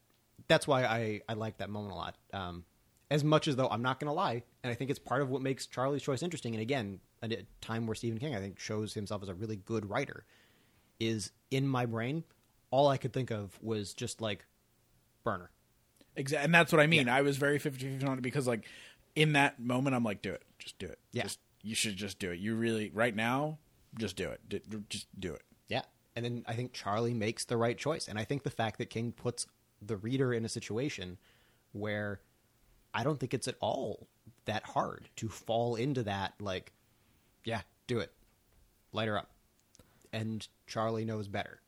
[0.49, 2.17] that's why I, I like that moment a lot.
[2.33, 2.65] Um,
[3.13, 5.29] as much as though I'm not going to lie, and I think it's part of
[5.29, 6.55] what makes Charlie's choice interesting.
[6.55, 9.57] And again, at a time where Stephen King, I think, shows himself as a really
[9.57, 10.25] good writer,
[10.99, 12.25] is in my brain,
[12.71, 14.47] all I could think of was just like
[15.25, 15.51] burner.
[16.17, 17.07] Exactly, and that's what I mean.
[17.11, 18.65] I was very 50-50 on it because, like,
[19.15, 20.99] in that moment, I'm like, do it, just do it.
[21.13, 21.25] Yeah.
[21.25, 22.39] Just, you should just do it.
[22.39, 23.59] You really, right now,
[23.99, 24.41] just do it.
[24.49, 25.43] D- just do it.
[25.69, 25.83] Yeah.
[26.17, 28.09] And then I think Charlie makes the right choice.
[28.09, 29.47] And I think the fact that King puts
[29.83, 31.19] the reader in a situation
[31.73, 32.21] where
[32.95, 34.07] I don't think it's at all
[34.45, 36.73] that hard to fall into that, like,
[37.45, 38.13] yeah, do it.
[38.93, 39.31] Light her up.
[40.13, 41.61] And Charlie knows better.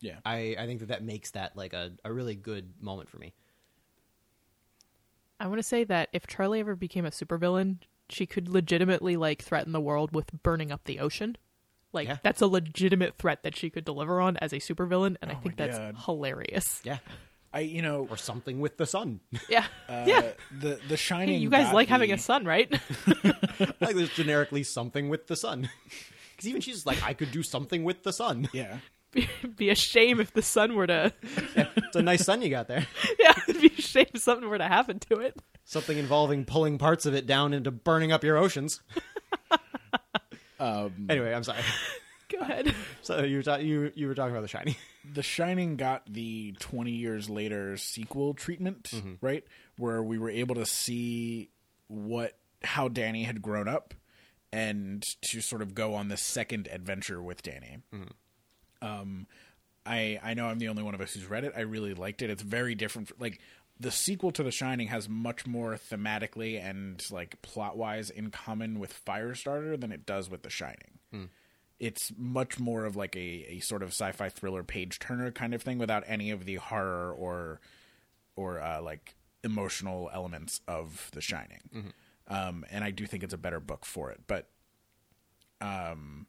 [0.00, 3.18] Yeah, I, I think that that makes that like a, a really good moment for
[3.18, 3.32] me.
[5.38, 7.78] I want to say that if Charlie ever became a supervillain,
[8.08, 11.36] she could legitimately like threaten the world with burning up the ocean.
[11.92, 12.16] Like Yeah.
[12.22, 15.36] that's a legitimate threat that she could deliver on as a supervillain, and oh I
[15.36, 15.96] Oh think that's God.
[16.06, 16.80] hilarious.
[16.84, 16.98] Yeah.
[17.54, 19.20] I, you know, Or something with the sun.
[19.48, 20.32] Yeah, uh, yeah.
[20.58, 21.40] the the Hey, shining.
[21.42, 22.70] you guys got like having a sun, right?
[23.80, 25.68] like there's generically something with the sun.
[26.34, 28.48] Because even she's like, I could do something with the sun.
[28.52, 28.78] Yeah,
[29.56, 31.12] be a shame if the sun were to.
[31.54, 32.86] It's a nice sun you got there.
[33.18, 35.36] yeah, it'd be a shame if something were to happen to it.
[35.64, 38.80] Something involving pulling parts of it down into burning up your oceans.
[40.58, 41.60] um, Anyway, I'm sorry.
[42.32, 42.74] Go ahead.
[43.02, 44.76] So you were ta- you you were talking about the Shining.
[45.14, 49.14] The Shining got the 20 years later sequel treatment, Mm-hmm.
[49.20, 49.42] right?
[49.76, 51.50] Where we were able to see
[51.88, 53.94] what how Danny had grown up
[54.52, 57.78] and to sort of go on this second adventure with Danny.
[57.92, 58.86] Mm-hmm.
[58.86, 59.26] Um
[59.84, 61.52] I I know I'm the only one of us who's read it.
[61.56, 62.30] I really liked it.
[62.30, 63.40] It's very different f- like
[63.80, 68.96] the sequel to The Shining has much more thematically and like plot-wise in common with
[69.04, 70.98] Firestarter than it does with The Shining
[71.82, 75.60] it's much more of like a, a sort of sci-fi thriller page turner kind of
[75.60, 77.60] thing without any of the horror or
[78.36, 81.92] or uh, like emotional elements of The Shining.
[82.28, 84.48] Um, and I do think it's a better book for it, but
[85.60, 86.28] um,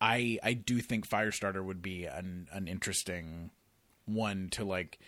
[0.00, 3.52] I I do think Firestarter would be an an interesting
[4.06, 4.98] one to like.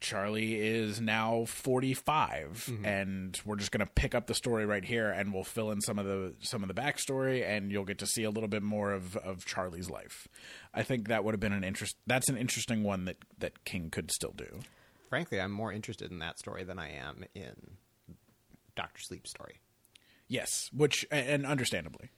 [0.00, 5.10] Charlie is now 45 and we're just going to pick up the story right here
[5.10, 8.06] and we'll fill in some of the some of the backstory and you'll get to
[8.06, 10.28] see a little bit more of of Charlie's life.
[10.72, 13.90] I think that would have been an interest that's an interesting one that that King
[13.90, 14.60] could still do.
[15.08, 17.76] Frankly, I'm more interested in that story than I am in
[18.76, 19.60] Doctor Sleep's story.
[20.28, 22.10] Yes, which and understandably.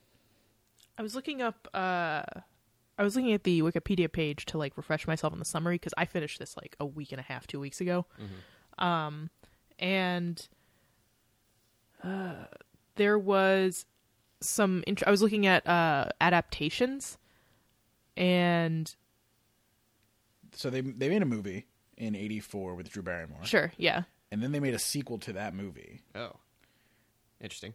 [0.97, 1.67] I was looking up.
[1.73, 2.23] uh
[3.01, 5.93] I was looking at the Wikipedia page to like refresh myself on the summary because
[5.97, 8.05] I finished this like a week and a half, two weeks ago.
[8.77, 9.31] Um,
[9.79, 10.47] and
[12.95, 13.87] there was
[14.39, 14.83] some.
[14.85, 17.17] Int- I was looking at uh, adaptations,
[18.15, 18.93] and
[20.53, 21.65] So they they made a movie
[21.97, 25.55] in '84 with Drew Barrymore, sure, yeah, and then they made a sequel to that
[25.55, 26.01] movie.
[26.13, 26.33] Oh,
[27.39, 27.73] interesting.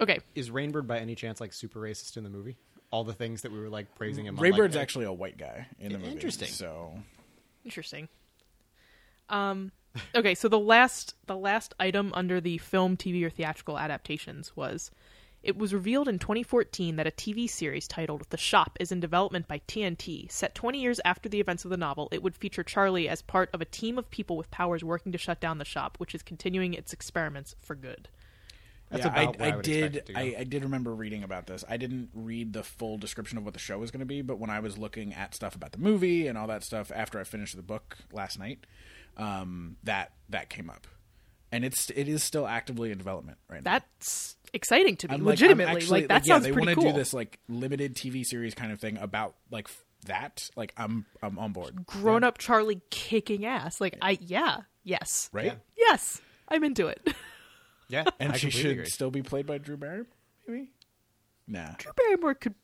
[0.00, 0.20] okay.
[0.36, 2.56] Is Rainbird by any chance like super racist in the movie?
[2.90, 4.38] All the things that we were like praising him.
[4.38, 6.12] on, Rainbird's like, actually a white guy in the movie.
[6.12, 6.48] Interesting.
[6.48, 6.98] So
[7.64, 8.08] Interesting.
[9.28, 9.72] Um
[10.14, 14.90] okay, so the last the last item under the film, TV or theatrical adaptations was
[15.42, 19.46] it was revealed in 2014 that a TV series titled The Shop is in development
[19.46, 20.30] by TNT.
[20.30, 23.48] Set 20 years after the events of the novel, it would feature Charlie as part
[23.52, 26.22] of a team of people with powers working to shut down the shop, which is
[26.22, 28.08] continuing its experiments for good.
[28.90, 29.96] That's yeah, about I, where I I would did.
[29.96, 30.18] it to go.
[30.18, 31.64] I, I did remember reading about this.
[31.68, 34.38] I didn't read the full description of what the show was going to be, but
[34.38, 37.24] when I was looking at stuff about the movie and all that stuff after I
[37.24, 38.66] finished the book last night,
[39.16, 40.86] um, that that came up,
[41.52, 43.72] and it's it is still actively in development right now.
[43.72, 45.14] That's exciting to me.
[45.14, 46.92] I'm like- legitimately, actually- like that yeah, sounds they pretty wanna cool.
[46.92, 50.48] do this like limited TV series kind of thing about like f- that.
[50.56, 51.84] Like I'm I'm on board.
[51.84, 53.80] Grown up Charlie kicking ass.
[53.80, 55.28] Like I yeah, yes.
[55.32, 55.54] Right, Yeah.
[55.76, 56.20] Yes.
[56.48, 57.06] I'm into it.
[57.88, 58.86] yeah, and I she should agree.
[58.86, 60.06] still be played by Drew Barrymore.
[60.46, 60.70] Maybe,
[61.46, 61.72] nah.
[61.78, 62.54] Drew Barrymore could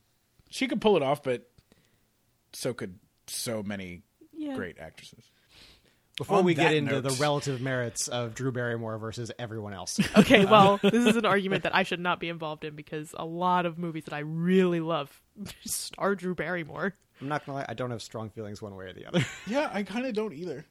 [0.51, 1.49] She could pull it off, but
[2.53, 4.03] so could so many
[4.37, 4.55] yeah.
[4.55, 5.25] great actresses.
[6.17, 9.99] Before On we get into note- the relative merits of Drew Barrymore versus everyone else,
[10.19, 13.13] Okay, um, well, this is an argument that I should not be involved in because
[13.19, 15.21] a lot of movies that I really love
[15.65, 16.95] star Drew Barrymore.
[17.21, 19.25] I'm not gonna lie, I don't have strong feelings one way or the other.
[19.49, 20.65] Yeah, I kind of don't either.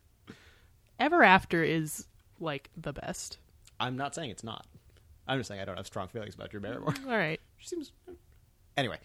[0.99, 2.05] Ever After is
[2.39, 3.37] like the best.
[3.79, 4.65] I'm not saying it's not.
[5.27, 6.93] I'm just saying I don't have strong feelings about Drew Barrymore.
[7.07, 7.39] All right.
[7.57, 7.93] She seems.
[8.75, 8.97] Anyway,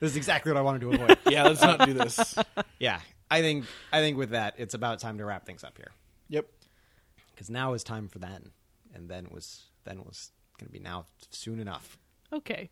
[0.00, 1.18] this is exactly what I wanted to avoid.
[1.30, 2.36] Yeah, let's not do this.
[2.80, 2.98] yeah,
[3.30, 5.92] I think I think with that, it's about time to wrap things up here
[6.30, 6.46] Yep.
[7.32, 8.50] because now is time for then,
[8.92, 11.96] and then was then was going to be now soon enough.
[12.32, 12.70] Okay.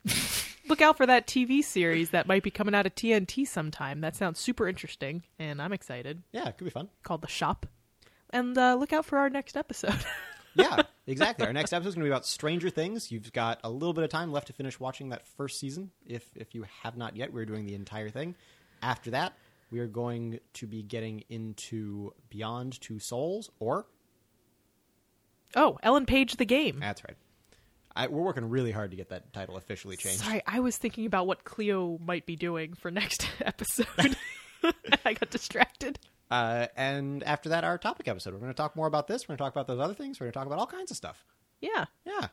[0.67, 4.01] Look out for that TV series that might be coming out of TNT sometime.
[4.01, 6.23] That sounds super interesting, and I'm excited.
[6.33, 6.89] Yeah, it could be fun.
[7.03, 7.65] Called The Shop.
[8.31, 10.03] And uh, look out for our next episode.
[10.55, 11.45] Yeah, exactly.
[11.45, 13.11] Our next episode is going to be about Stranger Things.
[13.11, 15.91] You've got a little bit of time left to finish watching that first season.
[16.05, 18.35] If if you have not yet, we're doing the entire thing.
[18.81, 19.33] After that,
[19.71, 23.85] we are going to be getting into Beyond Two Souls, or
[25.55, 26.79] oh, Ellen Page the Game.
[26.79, 27.17] that's right.
[27.95, 30.21] I, we're working really hard to get that title officially changed.
[30.21, 34.15] Sorry, I was thinking about what Cleo might be doing for next episode.
[35.05, 35.99] I got distracted.
[36.31, 38.33] Uh, and after that, our topic episode.
[38.33, 39.27] We're going to talk more about this.
[39.27, 40.19] We're going to talk about those other things.
[40.19, 41.25] We're going to talk about all kinds of stuff.
[41.59, 41.85] Yeah.
[42.05, 42.27] Yeah.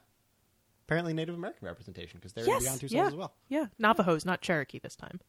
[0.87, 2.63] Apparently, Native American representation because they're yes.
[2.63, 3.07] in Beyond Two Souls yeah.
[3.09, 3.35] as well.
[3.49, 3.67] Yeah.
[3.79, 5.21] Navajos, not Cherokee this time.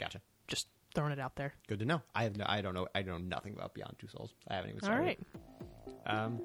[0.00, 0.20] Gotcha.
[0.48, 1.54] Just throwing it out there.
[1.68, 2.02] Good to know.
[2.14, 2.88] I have no, I don't know.
[2.94, 4.34] I know nothing about Beyond Two Souls.
[4.48, 5.04] I haven't even All started.
[5.04, 5.18] right.
[6.06, 6.40] Um.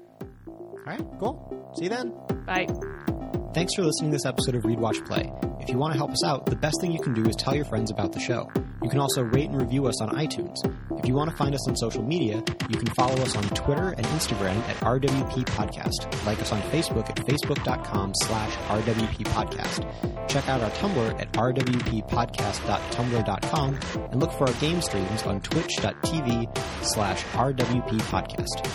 [0.46, 1.04] All right.
[1.18, 1.72] Cool.
[1.76, 2.14] See you then.
[2.46, 3.18] Bye.
[3.54, 5.30] Thanks for listening to this episode of Read Watch Play.
[5.60, 7.54] If you want to help us out, the best thing you can do is tell
[7.54, 8.50] your friends about the show.
[8.82, 10.56] You can also rate and review us on iTunes.
[10.98, 13.90] If you want to find us on social media, you can follow us on Twitter
[13.90, 16.24] and Instagram at RWP Podcast.
[16.24, 20.28] Like us on Facebook at facebook.com slash RWP Podcast.
[20.28, 23.78] Check out our Tumblr at rwppodcast.tumblr.com
[24.10, 28.66] and look for our game streams on twitch.tv slash RWP Podcast.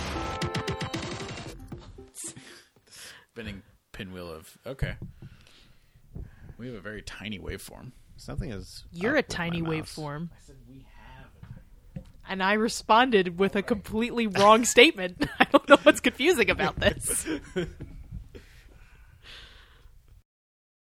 [3.31, 3.63] Spinning
[3.97, 4.95] pinwheel of okay.
[6.59, 7.91] We have a very tiny waveform.
[8.15, 8.83] Something is.
[8.91, 10.29] You're a tiny waveform.
[10.31, 12.03] I said we have.
[12.29, 15.25] And I responded with a completely wrong statement.
[15.39, 17.27] I don't know what's confusing about this.